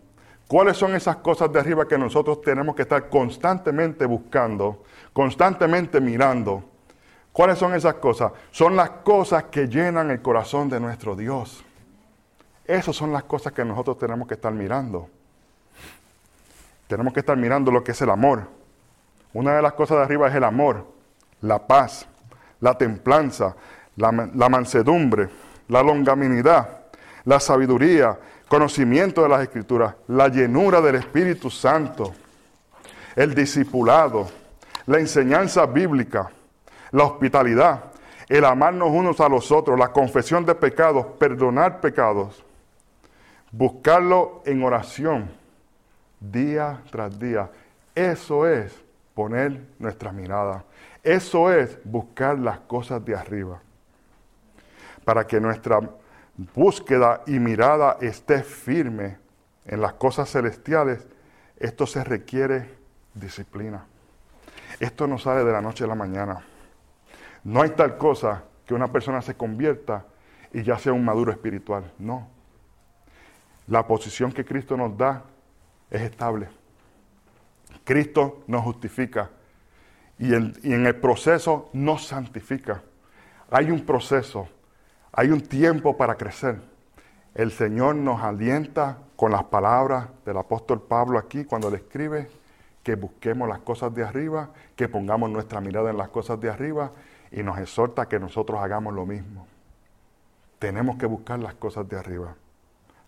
¿Cuáles 0.49 0.77
son 0.77 0.95
esas 0.95 1.17
cosas 1.17 1.53
de 1.53 1.59
arriba 1.59 1.89
que 1.89 1.99
nosotros 1.99 2.43
tenemos 2.43 2.75
que 2.75 2.83
estar 2.83 3.09
constantemente 3.09 4.07
buscando, 4.07 4.85
constantemente 5.13 6.01
mirando? 6.01 6.65
¿Cuáles 7.33 7.59
son 7.59 7.75
esas 7.75 7.95
cosas? 7.95 8.33
Son 8.51 8.77
las 8.77 8.91
cosas 8.91 9.45
que 9.45 9.67
llenan 9.67 10.11
el 10.11 10.23
corazón 10.23 10.69
de 10.69 10.79
nuestro 10.79 11.17
Dios. 11.17 11.65
Esas 12.65 12.95
son 12.95 13.13
las 13.13 13.25
cosas 13.25 13.53
que 13.53 13.65
nosotros 13.65 13.99
tenemos 13.99 14.29
que 14.29 14.35
estar 14.35 14.53
mirando. 14.53 15.09
Tenemos 16.87 17.13
que 17.13 17.21
estar 17.21 17.37
mirando 17.37 17.71
lo 17.71 17.83
que 17.83 17.93
es 17.93 18.01
el 18.03 18.11
amor. 18.11 18.49
Una 19.33 19.57
de 19.57 19.63
las 19.63 19.73
cosas 19.73 19.99
de 19.99 20.05
arriba 20.05 20.29
es 20.29 20.35
el 20.35 20.45
amor, 20.45 20.87
la 21.41 21.67
paz, 21.67 22.07
la 22.61 22.79
templanza, 22.79 23.57
la, 23.97 24.13
mansedumbre, 24.13 25.29
la 25.69 25.83
longaminidad, 25.83 26.85
la 27.25 27.41
sabiduría, 27.41 28.19
conocimiento 28.49 29.23
de 29.23 29.29
las 29.29 29.43
escrituras, 29.43 29.95
la 30.09 30.29
llenura 30.29 30.81
del 30.81 30.97
Espíritu 30.97 31.51
Santo, 31.51 32.13
el 33.17 33.35
discipulado, 33.35 34.29
la 34.87 34.99
enseñanza 34.99 35.67
bíblica, 35.67 36.31
la 36.91 37.05
hospitalidad, 37.05 37.85
el 38.29 38.45
amarnos 38.45 38.91
unos 38.91 39.21
a 39.21 39.29
los 39.29 39.51
otros, 39.53 39.79
la 39.79 39.89
confesión 39.89 40.45
de 40.45 40.55
pecados, 40.55 41.07
perdonar 41.19 41.81
pecados, 41.81 42.45
buscarlo 43.51 44.43
en 44.45 44.63
oración 44.63 45.31
día 46.21 46.83
tras 46.91 47.19
día. 47.19 47.51
Eso 47.95 48.47
es 48.47 48.75
poner 49.15 49.61
nuestra 49.79 50.13
mirada. 50.13 50.65
Eso 51.03 51.53
es 51.53 51.79
buscar 51.85 52.39
las 52.39 52.61
cosas 52.61 53.05
de 53.05 53.15
arriba 53.15 53.61
para 55.05 55.27
que 55.27 55.41
nuestra 55.41 55.81
búsqueda 56.37 57.23
y 57.27 57.39
mirada 57.39 57.99
esté 58.01 58.43
firme 58.43 59.19
en 59.65 59.81
las 59.81 59.95
cosas 59.95 60.31
celestiales, 60.31 61.07
esto 61.59 61.87
se 61.87 62.05
requiere 62.05 62.69
disciplina. 63.15 63.87
Esto 64.81 65.07
no 65.07 65.19
sale 65.19 65.45
de 65.45 65.53
la 65.53 65.61
noche 65.61 65.85
a 65.85 65.87
la 65.87 65.95
mañana. 65.95 66.45
No 67.45 67.63
hay 67.63 67.71
tal 67.71 67.97
cosa 67.97 68.45
que 68.67 68.75
una 68.75 68.89
persona 68.89 69.23
se 69.23 69.35
convierta 69.35 70.05
y 70.53 70.63
ya 70.63 70.79
sea 70.79 70.93
un 70.93 71.05
maduro 71.05 71.31
espiritual. 71.31 71.93
No. 71.99 72.29
La 73.67 73.87
posición 73.87 74.33
que 74.33 74.45
Cristo 74.45 74.77
nos 74.77 74.97
da 74.97 75.23
es 75.91 76.03
estable. 76.03 76.49
Cristo 77.85 78.43
nos 78.47 78.63
justifica 78.63 79.31
y 80.19 80.33
en, 80.33 80.87
el 80.87 80.97
proceso 80.97 81.71
nos 81.73 82.07
santifica. 82.07 82.83
Hay 83.51 83.71
un 83.71 83.85
proceso 83.85 84.49
hay 85.17 85.31
un 85.31 85.41
tiempo 85.43 85.97
para 85.97 86.17
crecer. 86.17 86.61
El 87.35 87.53
Señor 87.53 87.95
nos 87.95 88.21
alienta 88.23 88.99
con 89.17 89.31
las 89.31 89.45
palabras 89.45 90.09
del 90.25 90.37
apóstol 90.37 90.83
Pablo 90.83 91.19
aquí 91.19 91.45
cuando 91.45 91.71
le 91.71 91.77
escribe 91.77 92.29
que 92.83 92.97
busquemos 92.97 93.49
las 93.49 93.61
cosas 93.61 93.95
de 93.95 94.05
arriba, 94.05 94.51
que 94.75 94.89
pongamos 94.89 95.31
nuestra 95.31 95.61
mirada 95.61 95.91
en 95.91 95.99
las 95.99 96.09
cosas 96.09 96.41
de 96.41 96.51
arriba 96.51 96.91
y 97.31 97.43
nos 97.43 97.59
exhorta 97.59 98.09
que 98.09 98.19
nosotros 98.19 98.61
hagamos 98.61 98.93
lo 98.93 99.07
mismo. 99.07 99.47
Tenemos 100.59 100.97
que 100.97 101.07
buscar 101.07 101.39
las 101.39 101.55
cosas 101.55 101.89
de 101.89 101.97
arriba. 101.97 102.35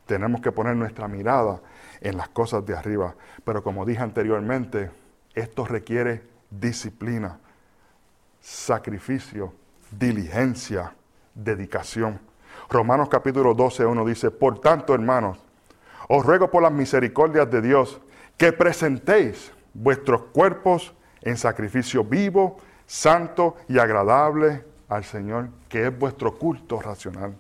Tenemos 0.07 0.41
que 0.41 0.53
poner 0.53 0.77
nuestra 0.77 1.09
mirada 1.09 1.61
en 2.01 2.17
las 2.17 2.29
cosas 2.29 2.65
de 2.65 2.77
arriba. 2.77 3.17
Pero 3.45 3.65
como 3.65 3.85
dije 3.85 4.03
anteriormente, 4.03 4.91
esto 5.35 5.65
requiere 5.65 6.23
disciplina, 6.51 7.39
sacrificio, 8.41 9.53
diligencia 9.91 10.93
dedicación. 11.37 12.19
Romanos 12.69 13.09
capítulo 13.09 13.55
12, 13.55 13.87
1 13.87 14.05
dice, 14.05 14.31
por 14.31 14.59
tanto, 14.61 14.95
hermanos, 14.95 15.39
os 16.09 16.25
ruego 16.25 16.51
por 16.51 16.63
las 16.63 16.73
misericordias 16.73 17.49
de 17.51 17.63
Dios 17.63 18.01
que 18.37 18.53
presentéis 18.53 19.53
vuestros 19.73 20.23
cuerpos 20.33 20.95
en 21.21 21.37
sacrificio 21.37 22.03
vivo, 22.03 22.59
santo 22.87 23.57
y 23.69 23.79
agradable 23.79 24.65
al 24.89 25.05
Señor, 25.05 25.49
que 25.69 25.87
es 25.87 25.99
vuestro 25.99 26.37
culto 26.37 26.81
racional. 26.81 27.37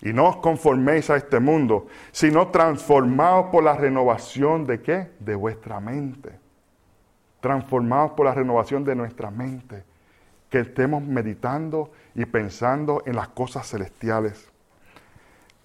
Y 0.00 0.12
no 0.12 0.28
os 0.28 0.36
conforméis 0.38 1.10
a 1.10 1.16
este 1.16 1.38
mundo, 1.38 1.86
sino 2.10 2.48
transformaos 2.48 3.50
por 3.50 3.62
la 3.62 3.76
renovación 3.76 4.66
de 4.66 4.82
qué? 4.82 5.12
De 5.20 5.34
vuestra 5.34 5.78
mente. 5.78 6.40
Transformaos 7.40 8.12
por 8.12 8.26
la 8.26 8.34
renovación 8.34 8.84
de 8.84 8.96
nuestra 8.96 9.30
mente 9.30 9.84
que 10.52 10.60
estemos 10.60 11.02
meditando 11.02 11.90
y 12.14 12.26
pensando 12.26 13.02
en 13.06 13.16
las 13.16 13.28
cosas 13.28 13.66
celestiales. 13.66 14.50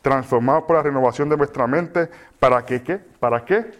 transformados 0.02 0.64
por 0.64 0.78
la 0.78 0.84
renovación 0.84 1.28
de 1.28 1.36
vuestra 1.36 1.68
mente, 1.68 2.10
para 2.40 2.64
que 2.64 2.82
qué? 2.82 2.98
¿Para 2.98 3.44
qué? 3.44 3.78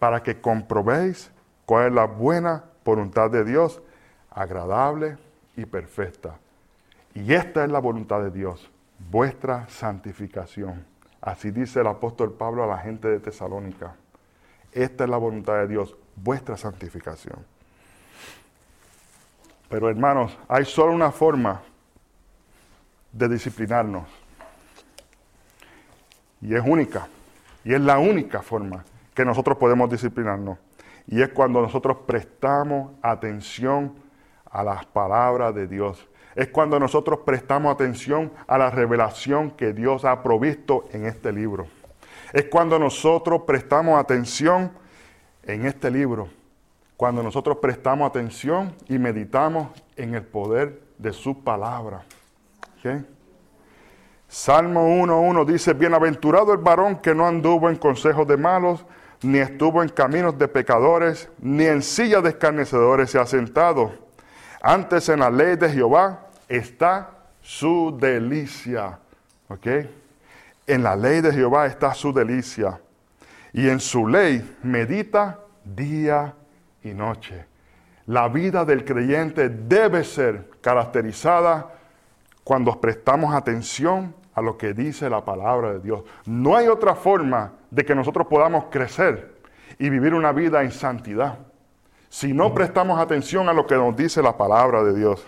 Para 0.00 0.20
que 0.24 0.40
comprobéis 0.40 1.30
cuál 1.64 1.86
es 1.86 1.92
la 1.92 2.06
buena 2.06 2.64
voluntad 2.84 3.30
de 3.30 3.44
Dios, 3.44 3.80
agradable 4.30 5.16
y 5.56 5.64
perfecta. 5.66 6.34
Y 7.14 7.32
esta 7.32 7.62
es 7.64 7.70
la 7.70 7.78
voluntad 7.78 8.20
de 8.20 8.32
Dios, 8.32 8.68
vuestra 9.10 9.68
santificación. 9.68 10.84
Así 11.20 11.52
dice 11.52 11.78
el 11.80 11.86
apóstol 11.86 12.32
Pablo 12.32 12.64
a 12.64 12.66
la 12.66 12.78
gente 12.78 13.06
de 13.06 13.20
Tesalónica. 13.20 13.94
Esta 14.72 15.04
es 15.04 15.10
la 15.10 15.18
voluntad 15.18 15.54
de 15.58 15.68
Dios, 15.68 15.94
vuestra 16.16 16.56
santificación. 16.56 17.57
Pero 19.68 19.88
hermanos, 19.88 20.36
hay 20.48 20.64
solo 20.64 20.92
una 20.92 21.10
forma 21.10 21.62
de 23.12 23.28
disciplinarnos. 23.28 24.04
Y 26.40 26.54
es 26.54 26.62
única. 26.64 27.08
Y 27.64 27.74
es 27.74 27.80
la 27.80 27.98
única 27.98 28.42
forma 28.42 28.84
que 29.14 29.24
nosotros 29.24 29.58
podemos 29.58 29.90
disciplinarnos. 29.90 30.58
Y 31.06 31.22
es 31.22 31.30
cuando 31.30 31.60
nosotros 31.60 31.98
prestamos 32.06 32.92
atención 33.02 33.94
a 34.50 34.62
las 34.62 34.86
palabras 34.86 35.54
de 35.54 35.66
Dios. 35.66 36.06
Es 36.34 36.48
cuando 36.48 36.78
nosotros 36.78 37.20
prestamos 37.24 37.74
atención 37.74 38.32
a 38.46 38.58
la 38.58 38.70
revelación 38.70 39.50
que 39.50 39.72
Dios 39.72 40.04
ha 40.04 40.22
provisto 40.22 40.86
en 40.92 41.06
este 41.06 41.32
libro. 41.32 41.66
Es 42.32 42.44
cuando 42.44 42.78
nosotros 42.78 43.42
prestamos 43.46 43.98
atención 43.98 44.70
en 45.42 45.66
este 45.66 45.90
libro. 45.90 46.28
Cuando 46.98 47.22
nosotros 47.22 47.58
prestamos 47.58 48.10
atención 48.10 48.74
y 48.88 48.98
meditamos 48.98 49.68
en 49.94 50.16
el 50.16 50.24
poder 50.24 50.82
de 50.98 51.12
su 51.12 51.44
palabra. 51.44 52.04
Salmo 54.26 54.88
1.1 54.88 55.46
dice, 55.46 55.74
bienaventurado 55.74 56.52
el 56.52 56.58
varón 56.58 56.96
que 56.96 57.14
no 57.14 57.24
anduvo 57.24 57.70
en 57.70 57.76
consejos 57.76 58.26
de 58.26 58.36
malos, 58.36 58.84
ni 59.22 59.38
estuvo 59.38 59.80
en 59.80 59.90
caminos 59.90 60.36
de 60.36 60.48
pecadores, 60.48 61.28
ni 61.38 61.66
en 61.66 61.82
silla 61.82 62.20
de 62.20 62.30
escarnecedores 62.30 63.12
se 63.12 63.20
ha 63.20 63.26
sentado. 63.26 63.92
Antes 64.60 65.08
en 65.08 65.20
la 65.20 65.30
ley 65.30 65.54
de 65.54 65.70
Jehová 65.70 66.26
está 66.48 67.10
su 67.40 67.96
delicia. 67.96 68.98
¿Ok? 69.46 69.66
En 70.66 70.82
la 70.82 70.96
ley 70.96 71.20
de 71.20 71.32
Jehová 71.32 71.66
está 71.66 71.94
su 71.94 72.12
delicia. 72.12 72.80
Y 73.52 73.68
en 73.68 73.78
su 73.78 74.08
ley 74.08 74.56
medita 74.64 75.38
día 75.64 76.34
y 76.82 76.88
noche. 76.94 77.46
La 78.06 78.28
vida 78.28 78.64
del 78.64 78.84
creyente 78.84 79.48
debe 79.48 80.04
ser 80.04 80.50
caracterizada 80.60 81.74
cuando 82.42 82.80
prestamos 82.80 83.34
atención 83.34 84.14
a 84.34 84.40
lo 84.40 84.56
que 84.56 84.72
dice 84.72 85.10
la 85.10 85.24
palabra 85.24 85.74
de 85.74 85.80
Dios. 85.80 86.02
No 86.24 86.56
hay 86.56 86.68
otra 86.68 86.94
forma 86.94 87.52
de 87.70 87.84
que 87.84 87.94
nosotros 87.94 88.26
podamos 88.26 88.66
crecer 88.70 89.36
y 89.78 89.90
vivir 89.90 90.14
una 90.14 90.32
vida 90.32 90.62
en 90.62 90.70
santidad 90.70 91.38
si 92.08 92.32
no 92.32 92.54
prestamos 92.54 92.98
atención 92.98 93.48
a 93.48 93.52
lo 93.52 93.66
que 93.66 93.74
nos 93.74 93.94
dice 93.96 94.22
la 94.22 94.36
palabra 94.36 94.82
de 94.82 94.94
Dios. 94.94 95.24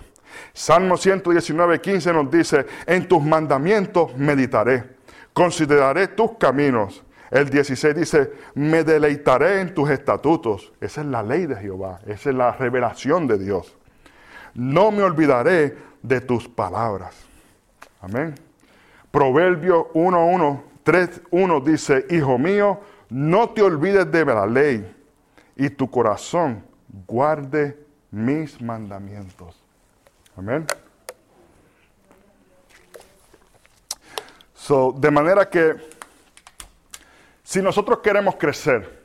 Salmo 0.52 0.96
119, 0.96 1.80
15 1.80 2.12
nos 2.12 2.30
dice, 2.30 2.66
en 2.86 3.06
tus 3.06 3.22
mandamientos 3.22 4.16
meditaré, 4.16 4.84
consideraré 5.32 6.08
tus 6.08 6.32
caminos. 6.38 7.02
El 7.30 7.48
16 7.48 7.94
dice, 7.94 8.32
me 8.54 8.82
deleitaré 8.82 9.60
en 9.60 9.72
tus 9.72 9.88
estatutos. 9.90 10.72
Esa 10.80 11.02
es 11.02 11.06
la 11.06 11.22
ley 11.22 11.46
de 11.46 11.56
Jehová, 11.56 12.00
esa 12.06 12.30
es 12.30 12.36
la 12.36 12.52
revelación 12.52 13.26
de 13.28 13.38
Dios. 13.38 13.76
No 14.54 14.90
me 14.90 15.02
olvidaré 15.02 15.76
de 16.02 16.20
tus 16.20 16.48
palabras. 16.48 17.14
Amén. 18.00 18.34
Proverbio 19.10 19.92
1.1, 19.92 20.62
3.1 20.84 21.62
dice, 21.62 22.06
Hijo 22.10 22.38
mío, 22.38 22.80
no 23.10 23.50
te 23.50 23.62
olvides 23.62 24.10
de 24.10 24.24
la 24.24 24.46
ley 24.46 24.96
y 25.56 25.70
tu 25.70 25.90
corazón 25.90 26.64
guarde 27.06 27.78
mis 28.10 28.60
mandamientos. 28.60 29.62
Amén. 30.36 30.66
So, 34.54 34.94
de 34.96 35.10
manera 35.10 35.48
que 35.48 35.76
si 37.50 37.60
nosotros 37.60 37.98
queremos 37.98 38.36
crecer 38.36 39.00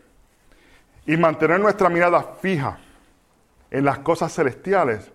y 1.08 1.18
mantener 1.18 1.60
nuestra 1.60 1.90
mirada 1.90 2.22
fija 2.44 2.78
en 3.72 3.84
las 3.84 3.98
cosas 3.98 4.32
celestiales, 4.36 5.12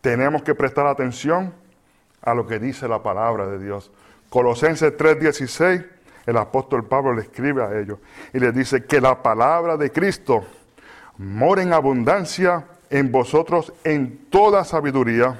tenemos 0.00 0.42
que 0.42 0.54
prestar 0.54 0.86
atención 0.86 1.52
a 2.22 2.32
lo 2.32 2.46
que 2.46 2.58
dice 2.58 2.88
la 2.88 3.02
palabra 3.02 3.46
de 3.48 3.58
Dios. 3.62 3.90
Colosenses 4.30 4.96
3:16, 4.96 5.84
el 6.24 6.36
apóstol 6.38 6.86
Pablo 6.86 7.12
le 7.12 7.20
escribe 7.20 7.62
a 7.62 7.78
ellos 7.78 7.98
y 8.32 8.38
les 8.38 8.54
dice 8.54 8.86
que 8.86 8.98
la 8.98 9.22
palabra 9.22 9.76
de 9.76 9.92
Cristo 9.92 10.46
mora 11.18 11.60
en 11.60 11.74
abundancia 11.74 12.64
en 12.88 13.12
vosotros 13.12 13.74
en 13.84 14.24
toda 14.30 14.64
sabiduría, 14.64 15.38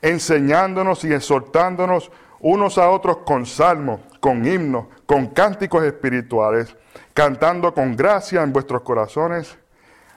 enseñándonos 0.00 1.04
y 1.04 1.12
exhortándonos 1.12 2.10
unos 2.40 2.78
a 2.78 2.88
otros 2.88 3.18
con 3.18 3.44
salmos, 3.44 4.00
con 4.20 4.46
himnos, 4.46 4.86
con 5.06 5.28
cánticos 5.28 5.84
espirituales, 5.84 6.76
cantando 7.14 7.72
con 7.72 7.96
gracia 7.96 8.42
en 8.42 8.52
vuestros 8.52 8.82
corazones 8.82 9.58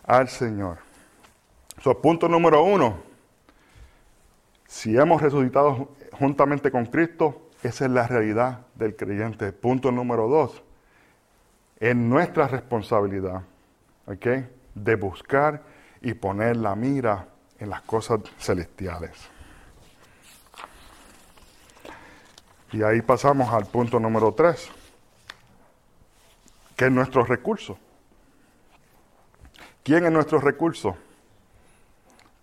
al 0.03 0.29
Señor. 0.29 0.77
So, 1.81 1.99
punto 1.99 2.27
número 2.27 2.63
uno 2.63 3.11
si 4.71 4.97
hemos 4.97 5.21
resucitado 5.21 5.89
juntamente 6.13 6.71
con 6.71 6.85
Cristo, 6.85 7.49
esa 7.61 7.85
es 7.85 7.91
la 7.91 8.07
realidad 8.07 8.61
del 8.75 8.95
creyente. 8.95 9.51
Punto 9.51 9.91
número 9.91 10.29
dos. 10.29 10.63
Es 11.77 11.93
nuestra 11.93 12.47
responsabilidad 12.47 13.41
de 14.73 14.95
buscar 14.95 15.61
y 16.01 16.13
poner 16.13 16.55
la 16.55 16.73
mira 16.75 17.27
en 17.59 17.69
las 17.69 17.81
cosas 17.81 18.21
celestiales. 18.39 19.11
Y 22.71 22.83
ahí 22.83 23.01
pasamos 23.01 23.51
al 23.53 23.65
punto 23.65 23.99
número 23.99 24.33
tres, 24.33 24.69
que 26.75 26.85
es 26.85 26.91
nuestro 26.91 27.25
recurso. 27.25 27.77
¿Quién 29.83 30.05
es 30.05 30.11
nuestro 30.11 30.39
recurso? 30.39 30.95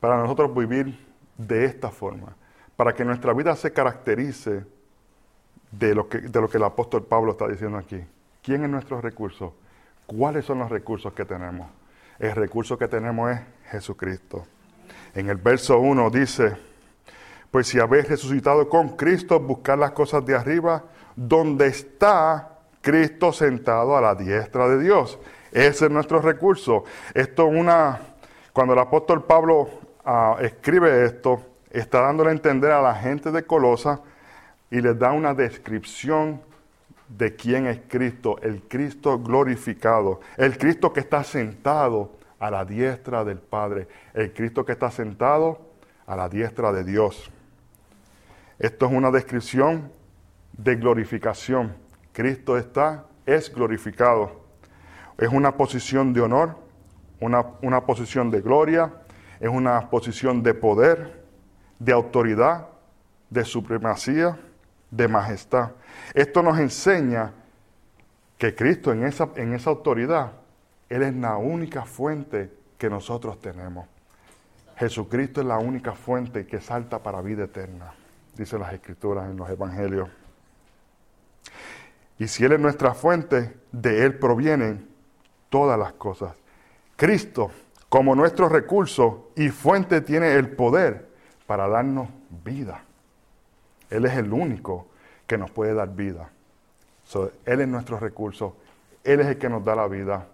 Para 0.01 0.19
nosotros 0.19 0.55
vivir 0.55 1.07
de 1.37 1.65
esta 1.65 1.91
forma, 1.91 2.37
para 2.77 2.95
que 2.95 3.05
nuestra 3.05 3.33
vida 3.33 3.57
se 3.57 3.73
caracterice 3.73 4.65
de 5.71 5.95
lo 5.95 6.09
que, 6.09 6.19
de 6.19 6.41
lo 6.41 6.49
que 6.49 6.59
el 6.59 6.65
apóstol 6.65 7.05
Pablo 7.05 7.33
está 7.33 7.49
diciendo 7.49 7.79
aquí. 7.79 8.05
¿Quién 8.43 8.65
es 8.65 8.71
nuestro 8.71 9.01
recurso? 9.01 9.55
¿Cuáles 10.07 10.45
son 10.45 10.59
los 10.59 10.71
recursos 10.71 11.13
que 11.13 11.25
tenemos? 11.25 11.71
El 12.19 12.33
recurso 12.33 12.77
que 12.77 12.89
tenemos 12.89 13.31
es 13.31 13.41
Jesucristo. 13.71 14.47
En 15.15 15.29
el 15.29 15.37
verso 15.37 15.79
1 15.79 16.11
dice, 16.11 16.57
pues 17.51 17.69
si 17.69 17.81
habéis 17.81 18.09
resucitado 18.09 18.69
con 18.69 18.97
Cristo, 18.97 19.41
buscar 19.41 19.79
las 19.79 19.93
cosas 19.93 20.25
de 20.25 20.35
arriba, 20.35 20.85
donde 21.17 21.69
está 21.69 22.59
Cristo 22.81 23.33
sentado 23.33 23.97
a 23.97 24.01
la 24.01 24.15
diestra 24.15 24.69
de 24.69 24.83
Dios. 24.83 25.19
Ese 25.51 25.87
es 25.87 25.91
nuestro 25.91 26.21
recurso. 26.21 26.85
Esto 27.15 27.49
es 27.49 27.59
una, 27.59 28.01
cuando 28.53 28.75
el 28.75 28.79
apóstol 28.79 29.25
Pablo 29.25 29.69
escribe 30.41 31.05
esto, 31.05 31.41
está 31.71 32.01
dándole 32.01 32.31
a 32.31 32.33
entender 32.33 32.71
a 32.71 32.83
la 32.83 32.95
gente 32.95 33.31
de 33.31 33.45
Colosa 33.45 34.01
y 34.71 34.81
les 34.81 34.99
da 34.99 35.13
una 35.13 35.35
descripción 35.35 36.41
de 37.09 37.35
quién 37.35 37.67
es 37.67 37.81
Cristo, 37.89 38.39
el 38.43 38.63
Cristo 38.63 39.19
glorificado, 39.19 40.21
el 40.37 40.59
Cristo 40.59 40.93
que 40.93 41.01
está 41.01 41.25
sentado 41.25 42.13
a 42.39 42.51
la 42.51 42.65
diestra 42.65 43.25
del 43.25 43.39
Padre, 43.39 43.89
el 44.13 44.33
Cristo 44.33 44.65
que 44.65 44.73
está 44.73 44.91
sentado 44.91 45.59
a 46.07 46.17
la 46.17 46.29
diestra 46.29 46.73
de 46.73 46.85
Dios. 46.85 47.31
Esto 48.59 48.87
es 48.87 48.93
una 48.93 49.11
descripción 49.11 49.93
de 50.53 50.77
glorificación. 50.77 51.77
Cristo 52.13 52.59
está, 52.59 53.07
es 53.27 53.53
glorificado. 53.53 54.45
Es 55.17 55.29
una 55.29 55.57
posición 55.57 56.13
de 56.13 56.21
honor, 56.21 56.57
una, 57.21 57.45
una 57.63 57.85
posición 57.87 58.31
de 58.31 58.41
gloria, 58.41 58.93
es 59.41 59.49
una 59.49 59.91
posición 59.91 60.43
de 60.43 60.55
poder, 60.55 61.25
de 61.79 61.93
autoridad, 61.93 62.69
de 63.31 63.45
supremacía, 63.45 64.39
de 64.91 65.09
majestad. 65.09 65.73
Esto 66.15 66.43
nos 66.43 66.59
enseña 66.59 67.33
que 68.39 68.55
Cristo 68.55 68.93
en 68.93 69.05
esa, 69.05 69.29
en 69.37 69.53
esa 69.53 69.71
autoridad, 69.71 70.33
Él 70.89 71.03
es 71.03 71.15
la 71.15 71.37
única 71.37 71.85
fuente 71.85 72.53
que 72.79 72.89
nosotros 72.89 73.41
tenemos. 73.41 73.87
Jesucristo 74.77 75.41
es 75.41 75.47
la 75.47 75.59
única 75.59 75.93
fuente 75.93 76.47
que 76.47 76.61
salta 76.61 77.03
para 77.03 77.21
vida 77.21 77.45
eterna, 77.45 77.93
dicen 78.39 78.61
las 78.61 78.73
Escrituras 78.73 79.29
en 79.29 79.37
los 79.37 79.51
Evangelios. 79.51 80.09
Y 82.19 82.29
si 82.29 82.45
Él 82.45 82.53
es 82.53 82.61
nuestra 82.61 82.95
fuente, 82.95 83.55
de 83.71 84.05
Él 84.05 84.19
provienen 84.19 84.89
todas 85.51 85.79
las 85.79 85.93
cosas. 85.93 86.35
Cristo 86.97 87.51
como 87.89 88.15
nuestro 88.15 88.49
recurso 88.49 89.31
y 89.35 89.49
fuente 89.49 90.01
tiene 90.03 90.35
el 90.35 90.51
poder 90.51 91.09
para 91.47 91.69
darnos 91.69 92.09
vida. 92.45 92.83
Él 93.89 94.05
es 94.05 94.17
el 94.17 94.33
único 94.33 94.89
que 95.27 95.39
nos 95.39 95.51
puede 95.51 95.75
dar 95.75 95.95
vida. 95.95 96.31
él 97.47 97.61
es 97.61 97.69
nuestro 97.69 97.99
recurso, 97.99 98.57
Él 99.03 99.21
es 99.21 99.27
el 99.29 99.39
que 99.39 99.49
nos 99.49 99.65
da 99.65 99.75
la 99.75 99.89
vida, 99.89 100.27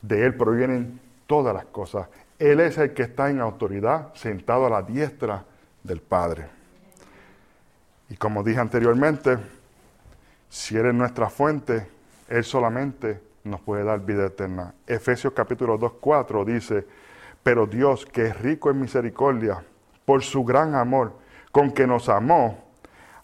de 0.00 0.24
Él 0.24 0.36
provienen 0.36 1.00
todas 1.26 1.52
las 1.54 1.64
cosas. 1.66 2.08
Él 2.38 2.60
es 2.60 2.78
el 2.78 2.94
que 2.94 3.02
está 3.02 3.30
en 3.30 3.40
autoridad, 3.40 4.14
sentado 4.14 4.66
a 4.66 4.70
la 4.70 4.82
diestra 4.82 5.44
del 5.82 6.00
Padre. 6.00 6.46
Y 8.08 8.16
como 8.16 8.42
dije 8.42 8.60
anteriormente, 8.60 9.38
si 10.48 10.76
Él 10.76 10.86
es 10.86 10.94
nuestra 10.94 11.30
fuente, 11.30 11.88
Él 12.28 12.44
solamente 12.44 13.20
nos 13.44 13.60
puede 13.60 13.84
dar 13.84 14.00
vida 14.00 14.26
eterna. 14.26 14.74
Efesios 14.86 15.32
capítulo 15.32 15.78
2, 15.78 15.92
4 16.00 16.44
dice, 16.44 16.86
pero 17.42 17.66
Dios, 17.66 18.06
que 18.06 18.26
es 18.26 18.40
rico 18.40 18.70
en 18.70 18.80
misericordia, 18.80 19.62
por 20.04 20.22
su 20.22 20.44
gran 20.44 20.74
amor, 20.74 21.12
con 21.52 21.70
que 21.70 21.86
nos 21.86 22.08
amó, 22.08 22.64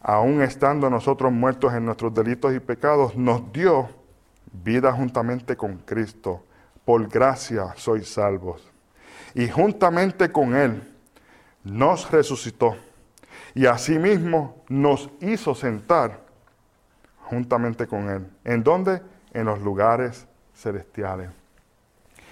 aun 0.00 0.42
estando 0.42 0.88
nosotros 0.88 1.32
muertos 1.32 1.72
en 1.74 1.84
nuestros 1.84 2.12
delitos 2.14 2.54
y 2.54 2.60
pecados, 2.60 3.16
nos 3.16 3.52
dio 3.52 3.88
vida 4.52 4.92
juntamente 4.92 5.56
con 5.56 5.78
Cristo. 5.78 6.42
Por 6.84 7.08
gracia 7.08 7.72
sois 7.76 8.08
salvos. 8.12 8.68
Y 9.34 9.48
juntamente 9.48 10.32
con 10.32 10.54
Él 10.54 10.82
nos 11.62 12.10
resucitó. 12.10 12.76
Y 13.54 13.66
asimismo 13.66 14.62
nos 14.68 15.10
hizo 15.20 15.54
sentar 15.54 16.20
juntamente 17.24 17.86
con 17.86 18.08
Él. 18.08 18.26
¿En 18.44 18.62
dónde? 18.62 19.02
En 19.32 19.46
los 19.46 19.60
lugares 19.60 20.26
celestiales. 20.54 21.30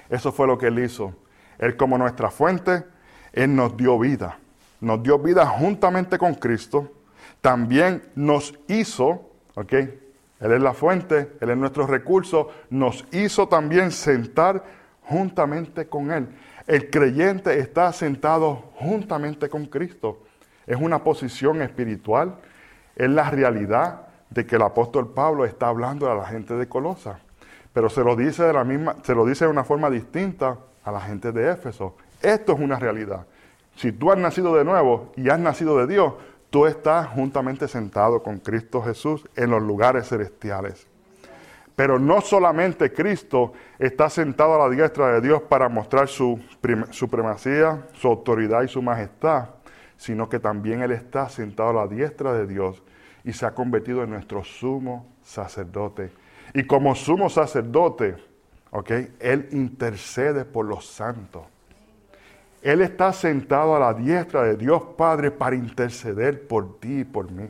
Eso 0.08 0.32
fue 0.32 0.46
lo 0.46 0.58
que 0.58 0.66
Él 0.66 0.78
hizo. 0.78 1.14
Él 1.58 1.76
como 1.76 1.98
nuestra 1.98 2.30
fuente, 2.30 2.84
Él 3.32 3.54
nos 3.54 3.76
dio 3.76 3.98
vida. 3.98 4.38
Nos 4.80 5.02
dio 5.02 5.18
vida 5.18 5.46
juntamente 5.46 6.18
con 6.18 6.34
Cristo. 6.34 6.92
También 7.40 8.02
nos 8.14 8.54
hizo, 8.68 9.30
¿ok? 9.54 9.72
Él 9.72 10.52
es 10.52 10.60
la 10.60 10.72
fuente, 10.72 11.32
Él 11.40 11.50
es 11.50 11.56
nuestro 11.56 11.86
recurso, 11.86 12.48
nos 12.70 13.04
hizo 13.10 13.48
también 13.48 13.90
sentar 13.90 14.64
juntamente 15.02 15.88
con 15.88 16.12
Él. 16.12 16.28
El 16.66 16.90
creyente 16.90 17.58
está 17.58 17.92
sentado 17.92 18.70
juntamente 18.76 19.48
con 19.48 19.66
Cristo. 19.66 20.22
Es 20.68 20.76
una 20.76 21.02
posición 21.02 21.62
espiritual, 21.62 22.36
es 22.94 23.08
la 23.08 23.30
realidad 23.30 24.02
de 24.30 24.46
que 24.46 24.56
el 24.56 24.62
apóstol 24.62 25.08
Pablo 25.14 25.46
está 25.46 25.68
hablando 25.68 26.10
a 26.12 26.14
la 26.14 26.26
gente 26.26 26.54
de 26.54 26.68
Colosa. 26.68 27.20
Pero 27.72 27.88
se 27.88 28.04
lo 28.04 28.14
dice 28.14 28.44
de 28.44 28.52
la 28.52 28.64
misma, 28.64 28.96
se 29.02 29.14
lo 29.14 29.24
dice 29.24 29.46
de 29.46 29.50
una 29.50 29.64
forma 29.64 29.88
distinta 29.88 30.58
a 30.84 30.92
la 30.92 31.00
gente 31.00 31.32
de 31.32 31.50
Éfeso. 31.52 31.96
Esto 32.20 32.52
es 32.52 32.60
una 32.60 32.78
realidad. 32.78 33.26
Si 33.76 33.92
tú 33.92 34.12
has 34.12 34.18
nacido 34.18 34.54
de 34.54 34.64
nuevo 34.64 35.10
y 35.16 35.30
has 35.30 35.38
nacido 35.38 35.78
de 35.78 35.86
Dios, 35.86 36.12
tú 36.50 36.66
estás 36.66 37.06
juntamente 37.08 37.66
sentado 37.66 38.22
con 38.22 38.38
Cristo 38.38 38.82
Jesús 38.82 39.26
en 39.36 39.50
los 39.50 39.62
lugares 39.62 40.08
celestiales. 40.08 40.86
Pero 41.76 41.98
no 41.98 42.20
solamente 42.20 42.92
Cristo 42.92 43.52
está 43.78 44.10
sentado 44.10 44.54
a 44.54 44.68
la 44.68 44.74
diestra 44.74 45.12
de 45.12 45.20
Dios 45.20 45.40
para 45.42 45.68
mostrar 45.68 46.08
su 46.08 46.40
supremacía, 46.90 47.86
su 47.94 48.08
autoridad 48.08 48.62
y 48.62 48.68
su 48.68 48.82
majestad, 48.82 49.50
sino 49.98 50.30
que 50.30 50.38
también 50.38 50.80
Él 50.80 50.92
está 50.92 51.28
sentado 51.28 51.68
a 51.70 51.84
la 51.84 51.86
diestra 51.86 52.32
de 52.32 52.46
Dios 52.46 52.82
y 53.24 53.34
se 53.34 53.44
ha 53.44 53.50
convertido 53.50 54.02
en 54.02 54.10
nuestro 54.10 54.42
sumo 54.42 55.06
sacerdote. 55.22 56.10
Y 56.54 56.64
como 56.64 56.94
sumo 56.94 57.28
sacerdote, 57.28 58.16
él 59.20 59.48
intercede 59.52 60.44
por 60.44 60.64
los 60.64 60.86
santos. 60.86 61.42
Él 62.62 62.80
está 62.80 63.12
sentado 63.12 63.76
a 63.76 63.78
la 63.78 63.94
diestra 63.94 64.42
de 64.42 64.56
Dios 64.56 64.82
Padre 64.96 65.30
para 65.30 65.56
interceder 65.56 66.46
por 66.46 66.80
ti 66.80 67.00
y 67.00 67.04
por 67.04 67.30
mí. 67.30 67.48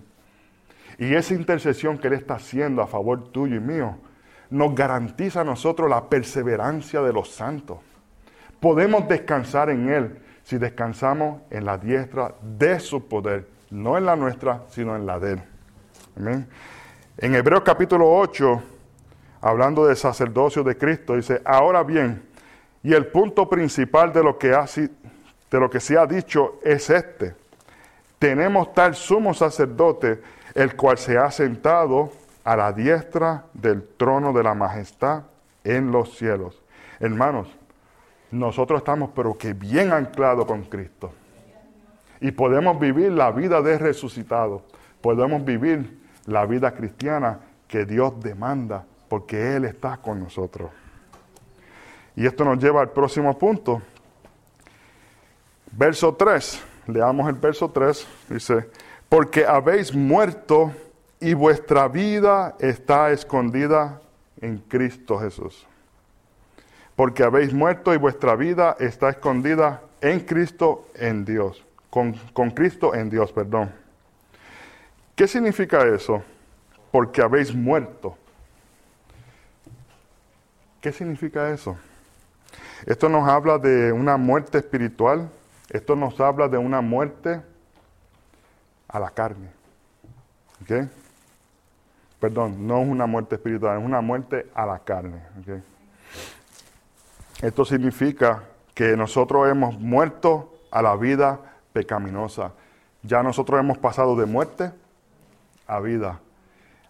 Y 0.99 1.15
esa 1.15 1.35
intercesión 1.35 1.97
que 1.97 2.09
Él 2.09 2.15
está 2.15 2.35
haciendo 2.35 2.83
a 2.83 2.87
favor 2.87 3.31
tuyo 3.31 3.57
y 3.57 3.61
mío 3.61 3.97
nos 4.51 4.75
garantiza 4.75 5.43
a 5.43 5.45
nosotros 5.45 5.89
la 5.89 6.09
perseverancia 6.09 7.01
de 7.03 7.13
los 7.13 7.31
santos. 7.31 7.79
Podemos 8.61 9.07
descansar 9.09 9.71
en 9.71 9.89
Él 9.89 10.19
si 10.49 10.57
descansamos 10.57 11.43
en 11.51 11.67
la 11.67 11.77
diestra 11.77 12.35
de 12.41 12.81
su 12.81 13.07
poder, 13.07 13.47
no 13.69 13.99
en 13.99 14.07
la 14.07 14.17
nuestra, 14.17 14.63
sino 14.71 14.97
en 14.97 15.05
la 15.05 15.19
de 15.19 15.33
Él. 15.33 15.43
En 17.19 17.35
Hebreos 17.35 17.61
capítulo 17.63 18.11
8 18.11 18.63
hablando 19.43 19.85
del 19.85 19.97
sacerdocio 19.99 20.65
de 20.65 20.79
Cristo, 20.79 21.17
dice, 21.17 21.43
ahora 21.45 21.83
bien, 21.83 22.23
y 22.83 22.95
el 22.95 23.09
punto 23.09 23.47
principal 23.47 24.11
de 24.11 24.23
lo 24.23 24.39
que, 24.39 24.55
ha, 24.55 24.65
de 24.65 25.61
lo 25.61 25.69
que 25.69 25.81
se 25.81 25.99
ha 25.99 26.07
dicho 26.07 26.61
es 26.65 26.89
este, 26.89 27.35
tenemos 28.19 28.73
tal 28.73 28.95
sumo 28.95 29.35
sacerdote, 29.35 30.23
el 30.55 30.75
cual 30.77 30.97
se 30.97 31.19
ha 31.19 31.31
sentado 31.31 32.11
a 32.43 32.57
la 32.57 32.73
diestra 32.73 33.45
del 33.53 33.87
trono 33.99 34.33
de 34.33 34.43
la 34.43 34.55
majestad 34.55 35.25
en 35.63 35.93
los 35.93 36.17
cielos. 36.17 36.63
Hermanos, 37.01 37.58
nosotros 38.31 38.81
estamos 38.81 39.11
pero 39.15 39.37
que 39.37 39.53
bien 39.53 39.93
anclados 39.93 40.47
con 40.47 40.63
Cristo. 40.65 41.13
Y 42.21 42.33
podemos 42.33 42.79
vivir 42.79 43.13
la 43.13 43.31
vida 43.31 43.63
de 43.63 43.79
resucitado. 43.79 44.63
Podemos 45.01 45.45
vivir 45.45 45.99
la 46.27 46.45
vida 46.47 46.73
cristiana 46.73 47.41
que 47.67 47.85
Dios 47.85 48.21
demanda 48.21 48.85
porque 49.09 49.57
Él 49.57 49.65
está 49.65 49.97
con 49.99 50.21
nosotros. 50.21 50.71
Y 52.17 52.27
esto 52.27 52.45
nos 52.45 52.59
lleva 52.59 52.81
al 52.81 52.91
próximo 52.91 53.39
punto. 53.39 53.81
Verso 55.71 56.15
3, 56.15 56.63
leamos 56.89 57.29
el 57.29 57.35
verso 57.35 57.71
3, 57.71 58.07
dice, 58.31 58.69
porque 59.09 59.47
habéis 59.47 59.95
muerto 59.95 60.73
y 61.21 61.35
vuestra 61.35 61.89
vida 61.89 62.57
está 62.59 63.11
escondida 63.13 64.01
en 64.41 64.59
Cristo 64.59 65.19
Jesús. 65.19 65.67
Porque 66.99 67.23
habéis 67.23 67.55
muerto 67.55 67.95
y 67.95 67.97
vuestra 67.97 68.35
vida 68.35 68.77
está 68.81 69.09
escondida 69.09 69.83
en 70.01 70.19
Cristo, 70.19 70.89
en 70.97 71.25
Dios. 71.25 71.65
Con, 71.91 72.15
con 72.33 72.51
Cristo 72.51 72.93
en 72.93 73.09
Dios, 73.09 73.31
perdón. 73.31 73.73
¿Qué 75.15 75.29
significa 75.29 75.87
eso? 75.87 76.25
Porque 76.91 77.23
habéis 77.23 77.55
muerto. 77.55 78.19
¿Qué 80.81 80.91
significa 80.91 81.49
eso? 81.53 81.79
Esto 82.85 83.09
nos 83.09 83.29
habla 83.29 83.59
de 83.59 83.93
una 83.93 84.17
muerte 84.17 84.59
espiritual, 84.59 85.31
esto 85.71 85.95
nos 85.95 86.19
habla 86.19 86.49
de 86.49 86.59
una 86.59 86.81
muerte 86.81 87.41
a 88.89 88.99
la 88.99 89.11
carne. 89.11 89.51
¿Ok? 90.63 90.89
Perdón, 92.19 92.67
no 92.67 92.83
es 92.83 92.89
una 92.89 93.07
muerte 93.07 93.37
espiritual, 93.37 93.79
es 93.79 93.85
una 93.85 94.01
muerte 94.01 94.49
a 94.53 94.67
la 94.67 94.81
carne. 94.81 95.23
Esto 97.43 97.65
significa 97.65 98.43
que 98.75 98.97
nosotros 98.97 99.49
hemos 99.49 99.79
muerto 99.79 100.59
a 100.73 100.83
la 100.83 100.97
vida 100.97 101.39
pecaminosa. 101.73 102.53
Ya 103.03 103.23
nosotros 103.23 103.61
hemos 103.61 103.79
pasado 103.79 104.17
de 104.17 104.27
muerte 104.27 104.73
a 105.69 105.79
vida. 105.79 106.21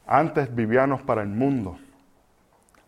Antes 0.07 0.55
vivíamos 0.55 1.03
para 1.03 1.21
el 1.21 1.29
mundo. 1.29 1.79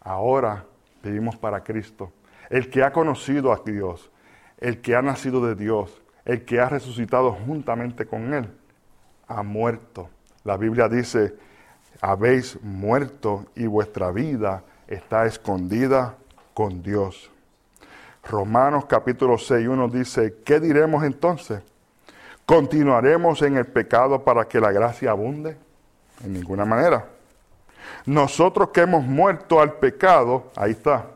Ahora 0.00 0.64
vivimos 1.02 1.36
para 1.36 1.62
Cristo. 1.62 2.12
El 2.48 2.70
que 2.70 2.82
ha 2.82 2.92
conocido 2.92 3.52
a 3.52 3.60
Dios, 3.62 4.10
el 4.58 4.80
que 4.80 4.96
ha 4.96 5.02
nacido 5.02 5.44
de 5.46 5.54
Dios, 5.54 6.00
el 6.24 6.46
que 6.46 6.60
ha 6.60 6.68
resucitado 6.70 7.32
juntamente 7.32 8.06
con 8.06 8.32
Él, 8.32 8.48
ha 9.28 9.42
muerto. 9.42 10.08
La 10.44 10.56
Biblia 10.56 10.88
dice, 10.88 11.34
habéis 12.00 12.60
muerto 12.62 13.44
y 13.54 13.66
vuestra 13.66 14.10
vida 14.12 14.64
está 14.88 15.26
escondida 15.26 16.16
con 16.54 16.82
Dios. 16.82 17.30
Romanos 18.24 18.84
capítulo 18.86 19.38
6, 19.38 19.66
1 19.66 19.88
dice, 19.88 20.36
¿qué 20.44 20.60
diremos 20.60 21.04
entonces? 21.04 21.62
¿Continuaremos 22.46 23.42
en 23.42 23.56
el 23.56 23.66
pecado 23.66 24.22
para 24.22 24.46
que 24.46 24.60
la 24.60 24.72
gracia 24.72 25.10
abunde? 25.10 25.56
En 26.24 26.32
ninguna 26.32 26.64
manera. 26.64 27.06
Nosotros 28.06 28.70
que 28.70 28.82
hemos 28.82 29.04
muerto 29.04 29.60
al 29.60 29.74
pecado, 29.74 30.50
ahí 30.56 30.72
está, 30.72 31.06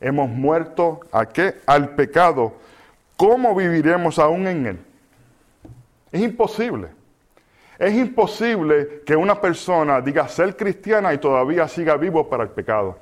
hemos 0.00 0.28
muerto 0.28 1.00
a 1.12 1.26
qué? 1.26 1.56
Al 1.66 1.90
pecado. 1.90 2.54
¿Cómo 3.16 3.54
viviremos 3.54 4.18
aún 4.18 4.46
en 4.46 4.66
él? 4.66 4.78
Es 6.12 6.20
imposible. 6.20 6.88
Es 7.78 7.94
imposible 7.94 9.02
que 9.04 9.16
una 9.16 9.40
persona 9.40 10.00
diga 10.00 10.28
ser 10.28 10.56
cristiana 10.56 11.12
y 11.12 11.18
todavía 11.18 11.68
siga 11.68 11.96
vivo 11.96 12.28
para 12.28 12.44
el 12.44 12.50
pecado. 12.50 12.98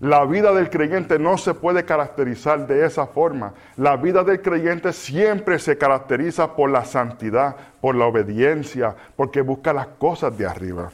La 0.00 0.24
vida 0.24 0.54
del 0.54 0.70
creyente 0.70 1.18
no 1.18 1.36
se 1.36 1.52
puede 1.52 1.84
caracterizar 1.84 2.66
de 2.66 2.86
esa 2.86 3.06
forma. 3.06 3.52
La 3.76 3.98
vida 3.98 4.24
del 4.24 4.40
creyente 4.40 4.94
siempre 4.94 5.58
se 5.58 5.76
caracteriza 5.76 6.56
por 6.56 6.70
la 6.70 6.86
santidad, 6.86 7.54
por 7.82 7.94
la 7.94 8.06
obediencia, 8.06 8.96
porque 9.14 9.42
busca 9.42 9.74
las 9.74 9.88
cosas 9.88 10.36
de 10.38 10.46
arriba. 10.46 10.90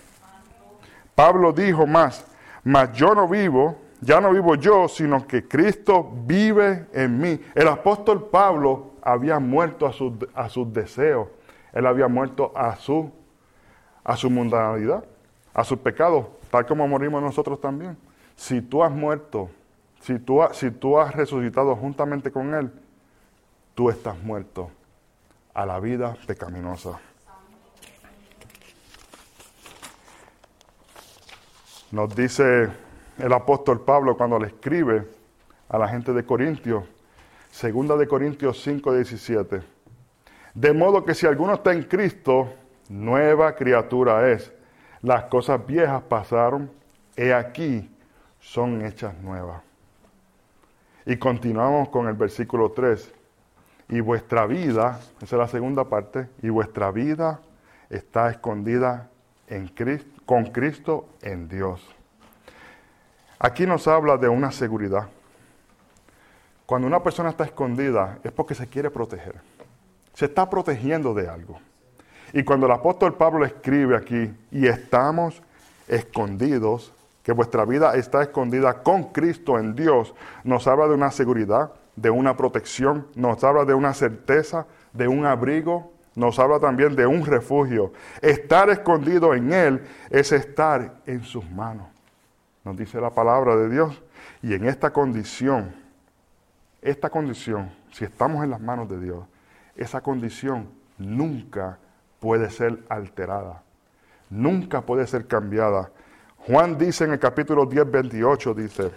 Pablo 1.14 1.52
dijo 1.52 1.86
más, 1.86 2.26
mas 2.64 2.92
yo 2.94 3.14
no 3.14 3.28
vivo, 3.28 3.78
ya 4.00 4.20
no 4.20 4.32
vivo 4.32 4.56
yo, 4.56 4.88
sino 4.88 5.24
que 5.24 5.46
Cristo 5.46 6.10
vive 6.26 6.86
en 6.92 7.20
mí. 7.20 7.40
El 7.54 7.68
apóstol 7.68 8.28
Pablo 8.28 8.94
había 9.02 9.38
muerto 9.38 9.86
a, 9.86 10.48
sus 10.48 10.72
deseos, 10.72 11.28
él 11.72 11.86
había 11.86 12.08
muerto 12.08 12.50
a 12.56 12.74
su, 12.74 13.12
a 14.02 14.16
su 14.16 14.28
mundanalidad, 14.28 15.04
a 15.54 15.62
sus 15.62 15.78
pecados, 15.78 16.26
tal 16.50 16.66
como 16.66 16.88
morimos 16.88 17.22
nosotros 17.22 17.60
también. 17.60 17.96
Si 18.36 18.60
tú 18.62 18.84
has 18.84 18.92
muerto, 18.92 19.50
si 20.00 20.18
tú, 20.18 20.40
si 20.52 20.70
tú 20.70 21.00
has 21.00 21.14
resucitado 21.14 21.74
juntamente 21.74 22.30
con 22.30 22.54
Él, 22.54 22.70
tú 23.74 23.90
estás 23.90 24.16
muerto 24.22 24.70
a 25.54 25.66
la 25.66 25.80
vida 25.80 26.16
pecaminosa. 26.26 27.00
Nos 31.90 32.14
dice 32.14 32.68
el 33.18 33.32
apóstol 33.32 33.80
Pablo 33.80 34.16
cuando 34.16 34.38
le 34.38 34.48
escribe 34.48 35.08
a 35.68 35.78
la 35.78 35.88
gente 35.88 36.12
de 36.12 36.24
Corintios, 36.24 36.84
segunda 37.50 37.96
de 37.96 38.06
Corintios 38.06 38.62
5, 38.62 38.92
17. 38.94 39.62
De 40.54 40.72
modo 40.72 41.04
que 41.04 41.14
si 41.14 41.26
alguno 41.26 41.54
está 41.54 41.72
en 41.72 41.84
Cristo, 41.84 42.52
nueva 42.88 43.54
criatura 43.54 44.30
es. 44.30 44.52
Las 45.02 45.24
cosas 45.24 45.66
viejas 45.66 46.02
pasaron, 46.02 46.70
he 47.16 47.32
aquí, 47.32 47.90
son 48.46 48.84
hechas 48.84 49.14
nuevas. 49.18 49.60
Y 51.04 51.16
continuamos 51.16 51.88
con 51.88 52.06
el 52.06 52.14
versículo 52.14 52.70
3. 52.70 53.12
Y 53.88 54.00
vuestra 54.00 54.46
vida, 54.46 55.00
esa 55.20 55.36
es 55.36 55.40
la 55.40 55.48
segunda 55.48 55.84
parte, 55.84 56.28
y 56.42 56.48
vuestra 56.48 56.90
vida 56.90 57.40
está 57.90 58.30
escondida 58.30 59.08
en 59.48 59.68
Cristo, 59.68 60.22
con 60.24 60.46
Cristo 60.46 61.08
en 61.22 61.48
Dios. 61.48 61.84
Aquí 63.38 63.66
nos 63.66 63.86
habla 63.88 64.16
de 64.16 64.28
una 64.28 64.50
seguridad. 64.50 65.08
Cuando 66.66 66.88
una 66.88 67.02
persona 67.02 67.30
está 67.30 67.44
escondida 67.44 68.18
es 68.24 68.32
porque 68.32 68.54
se 68.54 68.66
quiere 68.66 68.90
proteger. 68.90 69.40
Se 70.14 70.24
está 70.24 70.48
protegiendo 70.48 71.14
de 71.14 71.28
algo. 71.28 71.60
Y 72.32 72.42
cuando 72.42 72.66
el 72.66 72.72
apóstol 72.72 73.14
Pablo 73.14 73.44
escribe 73.44 73.96
aquí, 73.96 74.32
y 74.50 74.66
estamos 74.66 75.42
escondidos, 75.86 76.92
que 77.26 77.32
vuestra 77.32 77.64
vida 77.64 77.96
está 77.96 78.22
escondida 78.22 78.84
con 78.84 79.10
Cristo 79.10 79.58
en 79.58 79.74
Dios, 79.74 80.14
nos 80.44 80.68
habla 80.68 80.86
de 80.86 80.94
una 80.94 81.10
seguridad, 81.10 81.72
de 81.96 82.08
una 82.08 82.36
protección, 82.36 83.08
nos 83.16 83.42
habla 83.42 83.64
de 83.64 83.74
una 83.74 83.94
certeza, 83.94 84.68
de 84.92 85.08
un 85.08 85.26
abrigo, 85.26 85.92
nos 86.14 86.38
habla 86.38 86.60
también 86.60 86.94
de 86.94 87.04
un 87.04 87.26
refugio. 87.26 87.92
Estar 88.22 88.70
escondido 88.70 89.34
en 89.34 89.52
Él 89.52 89.84
es 90.08 90.30
estar 90.30 91.00
en 91.04 91.24
sus 91.24 91.50
manos, 91.50 91.88
nos 92.64 92.76
dice 92.76 93.00
la 93.00 93.10
palabra 93.10 93.56
de 93.56 93.70
Dios. 93.70 94.00
Y 94.40 94.54
en 94.54 94.64
esta 94.68 94.92
condición, 94.92 95.74
esta 96.80 97.10
condición, 97.10 97.72
si 97.90 98.04
estamos 98.04 98.44
en 98.44 98.50
las 98.50 98.60
manos 98.60 98.88
de 98.88 99.00
Dios, 99.00 99.24
esa 99.74 100.00
condición 100.00 100.68
nunca 100.96 101.80
puede 102.20 102.50
ser 102.50 102.84
alterada, 102.88 103.64
nunca 104.30 104.82
puede 104.82 105.08
ser 105.08 105.26
cambiada. 105.26 105.90
Juan 106.46 106.78
dice 106.78 107.04
en 107.04 107.12
el 107.12 107.18
capítulo 107.18 107.66
10, 107.66 107.90
28, 107.90 108.54
dice, 108.54 108.90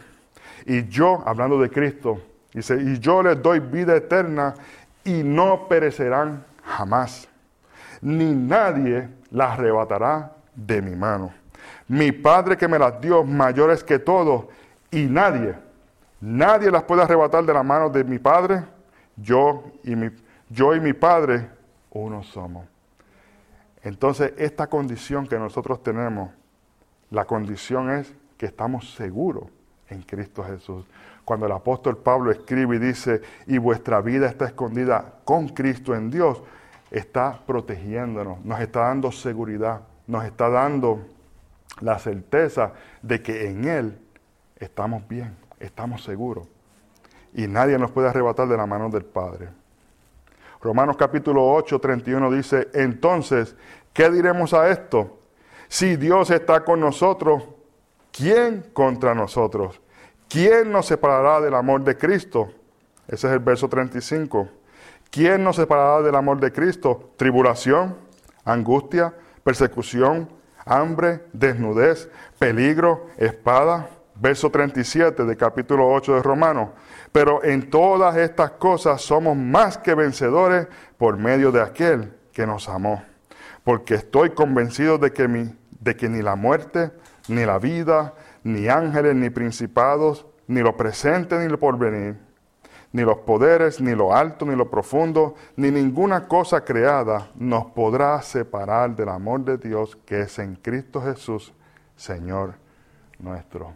y 0.68 0.88
yo, 0.88 1.24
hablando 1.26 1.60
de 1.60 1.70
Cristo, 1.72 2.22
dice, 2.54 2.80
y 2.80 3.00
yo 3.00 3.24
les 3.24 3.42
doy 3.42 3.60
vida 3.60 3.96
eterna 3.96 4.54
y 5.04 5.24
no 5.24 5.68
perecerán 5.68 6.46
jamás, 6.64 7.28
ni 8.02 8.36
nadie 8.36 9.10
las 9.32 9.58
arrebatará 9.58 10.32
de 10.54 10.80
mi 10.80 10.96
mano. 10.96 11.34
Mi 11.88 12.12
Padre 12.12 12.56
que 12.56 12.68
me 12.68 12.78
las 12.78 13.02
dio, 13.02 13.24
mayores 13.24 13.84
que 13.84 13.98
todos, 13.98 14.46
y 14.92 15.08
nadie, 15.08 15.56
nadie 16.22 16.70
las 16.70 16.84
puede 16.84 17.02
arrebatar 17.02 17.44
de 17.44 17.54
la 17.54 17.64
mano 17.64 17.90
de 17.90 18.04
mi 18.04 18.20
Padre, 18.20 18.64
yo 19.16 19.64
y 19.84 19.96
mi, 19.96 20.12
yo 20.50 20.76
y 20.76 20.80
mi 20.80 20.94
Padre, 20.94 21.50
uno 21.90 22.22
somos. 22.22 22.68
Entonces, 23.82 24.34
esta 24.38 24.68
condición 24.68 25.26
que 25.26 25.40
nosotros 25.40 25.82
tenemos, 25.82 26.30
la 27.12 27.26
condición 27.26 27.90
es 27.90 28.14
que 28.38 28.46
estamos 28.46 28.94
seguros 28.94 29.46
en 29.90 30.02
Cristo 30.02 30.44
Jesús. 30.44 30.86
Cuando 31.26 31.46
el 31.46 31.52
apóstol 31.52 31.98
Pablo 31.98 32.32
escribe 32.32 32.78
y 32.78 32.80
dice, 32.80 33.22
y 33.48 33.58
vuestra 33.58 34.02
vida 34.02 34.28
está 34.28 34.46
escondida 34.46 35.14
con 35.26 35.50
Cristo 35.50 35.96
en 35.96 36.10
Dios, 36.10 36.42
está 36.92 37.40
protegiéndonos, 37.46 38.44
nos 38.44 38.60
está 38.60 38.82
dando 38.82 39.12
seguridad, 39.12 39.82
nos 40.08 40.26
está 40.26 40.50
dando 40.50 41.06
la 41.82 42.00
certeza 42.00 42.74
de 43.02 43.22
que 43.22 43.48
en 43.48 43.66
Él 43.66 44.00
estamos 44.58 45.08
bien, 45.08 45.36
estamos 45.60 46.04
seguros. 46.04 46.48
Y 47.34 47.48
nadie 47.48 47.78
nos 47.78 47.92
puede 47.92 48.10
arrebatar 48.10 48.48
de 48.48 48.58
la 48.58 48.66
mano 48.66 48.90
del 48.90 49.06
Padre. 49.06 49.50
Romanos 50.62 50.98
capítulo 50.98 51.48
8, 51.54 51.80
31 51.80 52.32
dice, 52.32 52.70
entonces, 52.74 53.56
¿qué 53.94 54.10
diremos 54.10 54.54
a 54.54 54.70
esto? 54.70 55.19
Si 55.70 55.98
Dios 55.98 56.32
está 56.32 56.66
con 56.66 56.80
nosotros, 56.80 57.44
¿quién 58.12 58.66
contra 58.74 59.14
nosotros? 59.14 59.80
¿Quién 60.28 60.72
nos 60.72 60.88
separará 60.88 61.40
del 61.40 61.54
amor 61.54 61.84
de 61.84 61.96
Cristo? 61.96 62.52
Ese 63.08 63.28
es 63.28 63.34
el 63.34 63.40
verso 63.40 63.70
35. 63.70 64.50
¿Quién 65.12 65.44
nos 65.44 65.58
separará 65.58 66.02
del 66.02 66.16
amor 66.16 66.40
de 66.40 66.52
Cristo? 66.52 67.12
Tribulación, 67.18 67.96
angustia, 68.44 69.14
persecución, 69.44 70.28
hambre, 70.66 71.26
desnudez, 71.34 72.10
peligro, 72.40 73.08
espada. 73.18 73.90
Verso 74.22 74.50
37 74.50 75.24
del 75.24 75.38
capítulo 75.38 75.88
8 75.88 76.16
de 76.16 76.22
Romanos. 76.24 76.70
Pero 77.12 77.44
en 77.44 77.70
todas 77.70 78.18
estas 78.18 78.52
cosas 78.52 79.02
somos 79.02 79.38
más 79.38 79.78
que 79.78 79.96
vencedores 79.96 80.68
por 80.98 81.16
medio 81.18 81.54
de 81.54 81.62
aquel 81.62 82.14
que 82.34 82.46
nos 82.46 82.68
amó. 82.68 83.02
Porque 83.64 83.96
estoy 83.96 84.32
convencido 84.32 84.98
de 84.98 85.14
que, 85.14 85.28
mi, 85.28 85.56
de 85.80 85.96
que 85.96 86.10
ni 86.10 86.22
la 86.22 86.36
muerte, 86.36 86.92
ni 87.28 87.46
la 87.46 87.60
vida, 87.60 88.14
ni 88.44 88.68
ángeles, 88.68 89.16
ni 89.16 89.30
principados, 89.30 90.26
ni 90.48 90.62
lo 90.62 90.76
presente, 90.76 91.38
ni 91.40 91.48
lo 91.48 91.60
porvenir, 91.60 92.18
ni 92.92 93.04
los 93.04 93.20
poderes, 93.20 93.80
ni 93.80 93.94
lo 93.96 94.16
alto, 94.16 94.46
ni 94.46 94.56
lo 94.56 94.70
profundo, 94.70 95.36
ni 95.56 95.72
ninguna 95.72 96.28
cosa 96.28 96.62
creada 96.66 97.32
nos 97.36 97.66
podrá 97.68 98.22
separar 98.22 98.96
del 98.96 99.10
amor 99.10 99.46
de 99.46 99.58
Dios 99.58 99.96
que 100.06 100.22
es 100.22 100.40
en 100.40 100.56
Cristo 100.56 101.02
Jesús, 101.02 101.54
Señor 101.96 102.56
nuestro. 103.20 103.74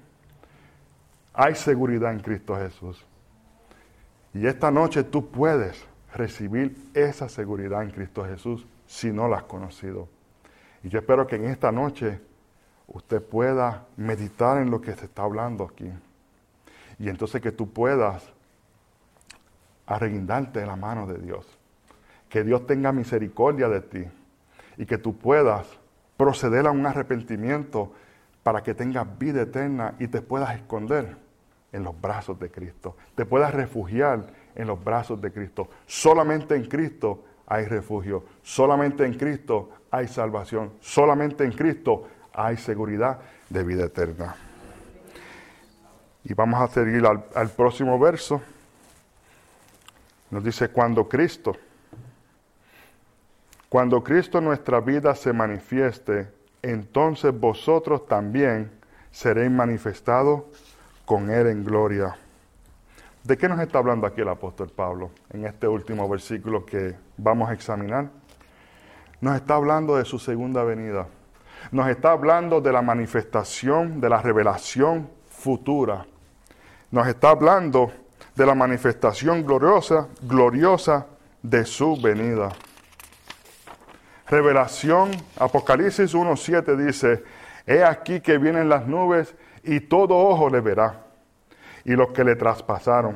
Hay 1.33 1.55
seguridad 1.55 2.11
en 2.11 2.19
Cristo 2.19 2.55
Jesús. 2.55 3.05
Y 4.33 4.47
esta 4.47 4.71
noche 4.71 5.03
tú 5.03 5.29
puedes 5.29 5.85
recibir 6.13 6.75
esa 6.93 7.29
seguridad 7.29 7.83
en 7.83 7.91
Cristo 7.91 8.25
Jesús 8.25 8.65
si 8.87 9.11
no 9.11 9.27
la 9.27 9.37
has 9.37 9.43
conocido. 9.43 10.07
Y 10.84 10.89
yo 10.89 10.99
espero 10.99 11.25
que 11.25 11.38
en 11.38 11.45
esta 11.45 11.71
noche 11.71 12.19
usted 12.88 13.21
pueda 13.21 13.88
meditar 13.95 14.61
en 14.61 14.69
lo 14.69 14.81
que 14.81 14.93
se 14.95 15.05
está 15.05 15.23
hablando 15.23 15.63
aquí. 15.63 15.89
Y 16.99 17.09
entonces 17.09 17.41
que 17.41 17.51
tú 17.51 17.71
puedas 17.71 18.23
arreguindarte 19.86 20.59
de 20.59 20.65
la 20.65 20.75
mano 20.75 21.07
de 21.07 21.17
Dios. 21.17 21.47
Que 22.29 22.43
Dios 22.43 22.67
tenga 22.67 22.91
misericordia 22.91 23.69
de 23.69 23.81
ti 23.81 24.05
y 24.77 24.86
que 24.86 24.97
tú 24.97 25.17
puedas 25.17 25.67
proceder 26.17 26.67
a 26.67 26.71
un 26.71 26.86
arrepentimiento 26.86 27.93
para 28.43 28.61
que 28.61 28.73
tengas 28.73 29.17
vida 29.17 29.43
eterna 29.43 29.95
y 29.99 30.07
te 30.07 30.21
puedas 30.21 30.53
esconder 30.55 31.15
en 31.71 31.84
los 31.84 31.99
brazos 31.99 32.39
de 32.39 32.51
Cristo. 32.51 32.95
Te 33.15 33.25
puedas 33.25 33.53
refugiar 33.53 34.27
en 34.55 34.67
los 34.67 34.84
brazos 34.84 35.21
de 35.21 35.31
Cristo. 35.31 35.69
Solamente 35.86 36.55
en 36.55 36.65
Cristo 36.65 37.23
hay 37.47 37.65
refugio. 37.65 38.23
Solamente 38.41 39.05
en 39.05 39.13
Cristo 39.13 39.71
hay 39.91 40.07
salvación. 40.07 40.73
Solamente 40.81 41.43
en 41.43 41.51
Cristo 41.51 42.07
hay 42.33 42.57
seguridad 42.57 43.19
de 43.49 43.63
vida 43.63 43.85
eterna. 43.85 44.35
Y 46.23 46.33
vamos 46.33 46.61
a 46.61 46.73
seguir 46.73 47.05
al, 47.05 47.49
próximo 47.49 47.99
verso. 47.99 48.41
Nos 50.31 50.43
dice, 50.43 50.69
cuando 50.69 51.07
Cristo, 51.07 51.55
cuando 53.69 54.03
Cristo 54.03 54.37
en 54.37 54.45
nuestra 54.45 54.79
vida 54.79 55.13
se 55.15 55.33
manifieste, 55.33 56.29
entonces 56.61 57.37
vosotros 57.37 58.07
también 58.07 58.71
seréis 59.11 59.51
manifestados 59.51 60.43
con 61.05 61.29
Él 61.29 61.47
en 61.47 61.63
gloria. 61.63 62.15
¿De 63.24 63.38
qué 63.38 63.47
nos 63.47 63.61
está 63.61 63.78
hablando 63.78 64.05
aquí 64.05 64.19
el 64.19 64.28
apóstol 64.28 64.69
Pablo 64.69 65.11
en 65.30 65.45
este 65.45 65.65
último 65.65 66.09
versículo 66.09 66.65
que 66.65 66.93
vamos 67.15 67.49
a 67.49 67.53
examinar? 67.53 68.09
Nos 69.21 69.38
está 69.38 69.55
hablando 69.55 69.95
de 69.95 70.03
su 70.03 70.19
segunda 70.19 70.61
venida. 70.65 71.07
Nos 71.71 71.88
está 71.88 72.11
hablando 72.11 72.59
de 72.59 72.74
la 72.74 72.82
manifestación, 72.82 74.01
de 74.01 74.09
la 74.09 74.21
revelación 74.21 75.09
futura. 75.30 76.05
Nos 76.91 77.07
está 77.07 77.30
hablando 77.30 77.93
de 78.36 78.45
la 78.45 78.55
manifestación 78.55 79.45
gloriosa, 79.45 80.09
gloriosa 80.24 81.05
de 81.41 81.63
su 81.63 81.95
venida. 82.01 82.49
Revelación, 84.28 85.11
Apocalipsis 85.39 86.13
1.7 86.13 86.76
dice, 86.76 87.24
He 87.65 87.86
aquí 87.86 88.19
que 88.19 88.38
vienen 88.38 88.67
las 88.67 88.86
nubes 88.86 89.34
y 89.63 89.80
todo 89.80 90.17
ojo 90.17 90.49
le 90.49 90.59
verá, 90.59 91.05
y 91.86 91.93
los 91.93 92.09
que 92.09 92.23
le 92.23 92.36
traspasaron, 92.36 93.15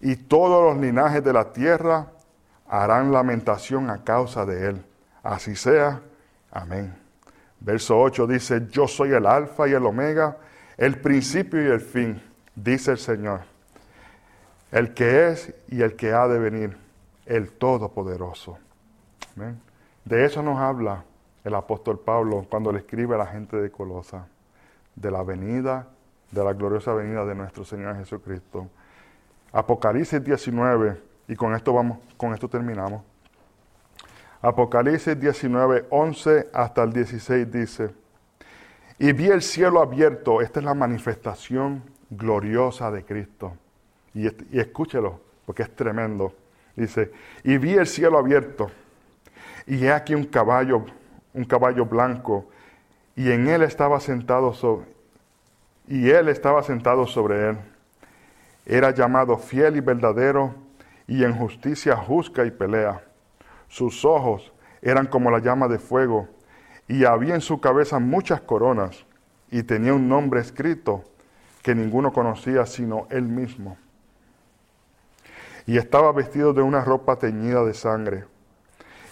y 0.00 0.16
todos 0.16 0.62
los 0.74 0.82
linajes 0.82 1.24
de 1.24 1.32
la 1.32 1.52
tierra 1.52 2.08
harán 2.68 3.12
lamentación 3.12 3.90
a 3.90 4.04
causa 4.04 4.44
de 4.44 4.70
él. 4.70 4.84
Así 5.22 5.56
sea. 5.56 6.00
Amén. 6.50 6.94
Verso 7.60 7.98
8 7.98 8.26
dice, 8.26 8.66
yo 8.70 8.86
soy 8.86 9.12
el 9.12 9.26
alfa 9.26 9.66
y 9.66 9.72
el 9.72 9.86
omega, 9.86 10.36
el 10.76 11.00
principio 11.00 11.62
y 11.62 11.70
el 11.70 11.80
fin, 11.80 12.22
dice 12.54 12.90
el 12.90 12.98
Señor, 12.98 13.40
el 14.70 14.92
que 14.92 15.28
es 15.28 15.54
y 15.68 15.80
el 15.80 15.96
que 15.96 16.12
ha 16.12 16.28
de 16.28 16.38
venir, 16.38 16.76
el 17.24 17.52
Todopoderoso. 17.52 18.58
De 20.04 20.24
eso 20.24 20.42
nos 20.42 20.58
habla 20.58 21.04
el 21.42 21.54
apóstol 21.54 21.98
Pablo 21.98 22.46
cuando 22.50 22.70
le 22.70 22.80
escribe 22.80 23.14
a 23.14 23.18
la 23.18 23.26
gente 23.26 23.56
de 23.56 23.70
Colosa, 23.70 24.26
de 24.94 25.10
la 25.10 25.22
venida, 25.22 25.88
de 26.34 26.44
la 26.44 26.52
gloriosa 26.52 26.92
venida 26.92 27.24
de 27.24 27.34
nuestro 27.34 27.64
Señor 27.64 27.96
Jesucristo. 27.96 28.68
Apocalipsis 29.52 30.22
19, 30.22 31.00
y 31.28 31.36
con 31.36 31.54
esto 31.54 31.72
vamos, 31.72 31.98
con 32.16 32.34
esto 32.34 32.48
terminamos. 32.48 33.02
Apocalipsis 34.42 35.18
19, 35.18 35.86
11 35.88 36.48
hasta 36.52 36.82
el 36.82 36.92
16 36.92 37.50
dice, 37.50 37.90
y 38.98 39.12
vi 39.12 39.28
el 39.28 39.42
cielo 39.42 39.80
abierto, 39.80 40.40
esta 40.40 40.58
es 40.58 40.66
la 40.66 40.74
manifestación 40.74 41.82
gloriosa 42.10 42.90
de 42.90 43.04
Cristo. 43.04 43.54
Y, 44.12 44.26
y 44.26 44.60
escúchelo, 44.60 45.20
porque 45.46 45.62
es 45.62 45.74
tremendo. 45.74 46.34
Dice, 46.76 47.12
y 47.44 47.58
vi 47.58 47.74
el 47.74 47.86
cielo 47.86 48.18
abierto, 48.18 48.70
y 49.66 49.84
he 49.84 49.92
aquí 49.92 50.14
un 50.14 50.24
caballo, 50.24 50.84
un 51.32 51.44
caballo 51.44 51.86
blanco, 51.86 52.50
y 53.16 53.30
en 53.30 53.48
él 53.48 53.62
estaba 53.62 54.00
sentado 54.00 54.52
sobre, 54.52 54.93
y 55.86 56.10
él 56.10 56.28
estaba 56.28 56.62
sentado 56.62 57.06
sobre 57.06 57.50
él. 57.50 57.58
Era 58.66 58.90
llamado 58.92 59.36
fiel 59.36 59.76
y 59.76 59.80
verdadero, 59.80 60.54
y 61.06 61.24
en 61.24 61.36
justicia 61.36 61.96
juzga 61.96 62.46
y 62.46 62.50
pelea. 62.50 63.02
Sus 63.68 64.04
ojos 64.04 64.52
eran 64.80 65.06
como 65.06 65.30
la 65.30 65.40
llama 65.40 65.68
de 65.68 65.78
fuego, 65.78 66.28
y 66.88 67.04
había 67.04 67.34
en 67.34 67.40
su 67.40 67.60
cabeza 67.60 67.98
muchas 67.98 68.40
coronas, 68.40 69.04
y 69.50 69.62
tenía 69.62 69.94
un 69.94 70.08
nombre 70.08 70.40
escrito 70.40 71.04
que 71.62 71.74
ninguno 71.74 72.12
conocía 72.12 72.66
sino 72.66 73.06
él 73.10 73.24
mismo. 73.24 73.76
Y 75.66 75.78
estaba 75.78 76.12
vestido 76.12 76.52
de 76.52 76.62
una 76.62 76.84
ropa 76.84 77.16
teñida 77.16 77.64
de 77.64 77.74
sangre, 77.74 78.24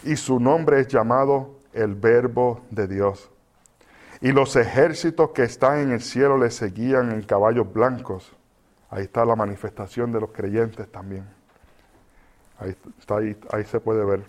y 0.04 0.16
su 0.16 0.40
nombre 0.40 0.80
es 0.80 0.88
llamado 0.88 1.56
el 1.72 1.94
Verbo 1.94 2.62
de 2.70 2.86
Dios. 2.86 3.31
Y 4.22 4.30
los 4.30 4.54
ejércitos 4.54 5.30
que 5.30 5.42
están 5.42 5.80
en 5.80 5.90
el 5.90 6.00
cielo 6.00 6.38
le 6.38 6.52
seguían 6.52 7.10
en 7.10 7.22
caballos 7.22 7.72
blancos. 7.72 8.32
Ahí 8.88 9.02
está 9.02 9.24
la 9.24 9.34
manifestación 9.34 10.12
de 10.12 10.20
los 10.20 10.30
creyentes 10.30 10.90
también. 10.92 11.24
Ahí, 12.60 12.76
está, 13.00 13.16
ahí, 13.16 13.36
ahí 13.50 13.64
se 13.64 13.80
puede 13.80 14.04
ver. 14.04 14.22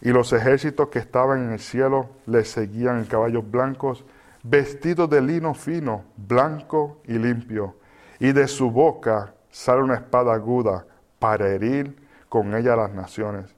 Y 0.00 0.10
los 0.10 0.32
ejércitos 0.32 0.88
que 0.88 0.98
estaban 0.98 1.44
en 1.44 1.52
el 1.52 1.60
cielo 1.60 2.10
le 2.26 2.44
seguían 2.44 2.98
en 2.98 3.04
caballos 3.04 3.48
blancos, 3.48 4.04
vestidos 4.42 5.08
de 5.08 5.22
lino 5.22 5.54
fino, 5.54 6.04
blanco 6.16 7.00
y 7.04 7.12
limpio. 7.12 7.76
Y 8.18 8.32
de 8.32 8.48
su 8.48 8.72
boca 8.72 9.32
sale 9.48 9.82
una 9.82 9.94
espada 9.94 10.34
aguda 10.34 10.86
para 11.20 11.48
herir 11.50 11.96
con 12.28 12.52
ella 12.56 12.72
a 12.72 12.76
las 12.76 12.92
naciones. 12.92 13.54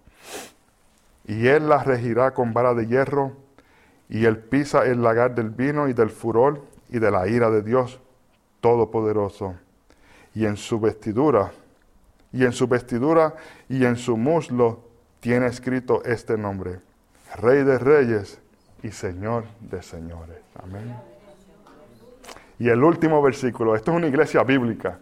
Y 1.25 1.47
él 1.47 1.67
las 1.71 1.87
regirá 1.87 2.35
con 2.35 2.53
vara 2.53 2.75
de 2.75 2.87
hierro, 2.87 3.46
y 4.09 4.25
él 4.25 4.39
pisa 4.39 4.87
el 4.87 5.03
lagar 5.03 5.35
del 5.35 5.51
vino 5.51 5.89
y 5.89 5.93
del 5.93 6.11
furor 6.11 6.63
y 6.89 6.99
de 6.99 7.11
la 7.11 7.29
ira 7.29 7.51
de 7.51 7.63
Dios 7.63 8.01
Todopoderoso. 8.61 9.55
Y 10.35 10.45
en 10.45 10.57
su 10.57 10.79
vestidura, 10.81 11.53
y 12.33 12.45
en 12.45 12.53
su 12.53 12.69
vestidura 12.69 13.35
y 13.69 13.85
en 13.85 13.97
su 13.97 14.17
muslo 14.17 14.81
tiene 15.21 15.47
escrito 15.47 16.05
este 16.05 16.37
nombre, 16.37 16.81
Rey 17.37 17.65
de 17.65 17.79
Reyes 17.79 18.39
y 18.83 18.91
Señor 18.91 19.45
de 19.61 19.83
Señores. 19.83 20.39
Amén. 20.63 20.95
Y 22.59 22.69
el 22.69 22.83
último 22.83 23.21
versículo, 23.23 23.75
esto 23.75 23.91
es 23.91 23.97
una 23.97 24.07
iglesia 24.07 24.43
bíblica. 24.43 24.99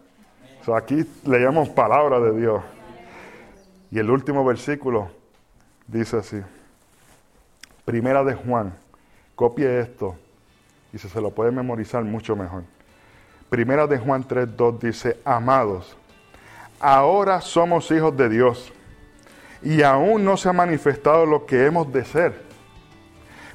aquí 0.75 1.07
leemos 1.25 1.69
palabra 1.69 2.21
de 2.21 2.41
Dios. 2.41 2.63
Y 3.91 3.99
el 3.99 4.11
último 4.11 4.45
versículo 4.45 5.11
dice 5.87 6.17
así. 6.17 6.41
Primera 7.85 8.25
de 8.25 8.35
Juan, 8.35 8.75
copie 9.35 9.81
esto 9.81 10.17
y 10.93 10.99
se, 10.99 11.21
lo 11.21 11.31
puede 11.31 11.51
memorizar 11.51 12.05
mucho 12.05 12.37
mejor. 12.37 12.65
Primera 13.49 13.87
de 13.87 13.99
Juan 13.99 14.27
3.2 14.27 14.79
dice, 14.79 15.19
amados, 15.25 15.97
ahora 16.81 17.41
somos 17.41 17.91
hijos 17.91 18.17
de 18.17 18.29
Dios 18.29 18.73
y 19.63 19.83
aún 19.83 20.25
no 20.25 20.37
se 20.37 20.49
ha 20.49 20.53
manifestado 20.53 21.27
lo 21.27 21.47
que 21.47 21.67
hemos 21.67 21.93
de 21.93 22.05
ser. 22.05 22.43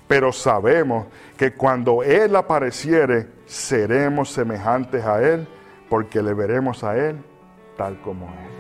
Pero 0.07 0.31
sabemos 0.31 1.07
que 1.37 1.53
cuando 1.53 2.03
Él 2.03 2.35
apareciere, 2.35 3.27
seremos 3.45 4.31
semejantes 4.31 5.05
a 5.05 5.21
Él, 5.21 5.47
porque 5.87 6.21
le 6.21 6.33
veremos 6.33 6.83
a 6.83 6.97
Él 6.97 7.17
tal 7.77 7.97
como 8.01 8.25
es. 8.25 8.58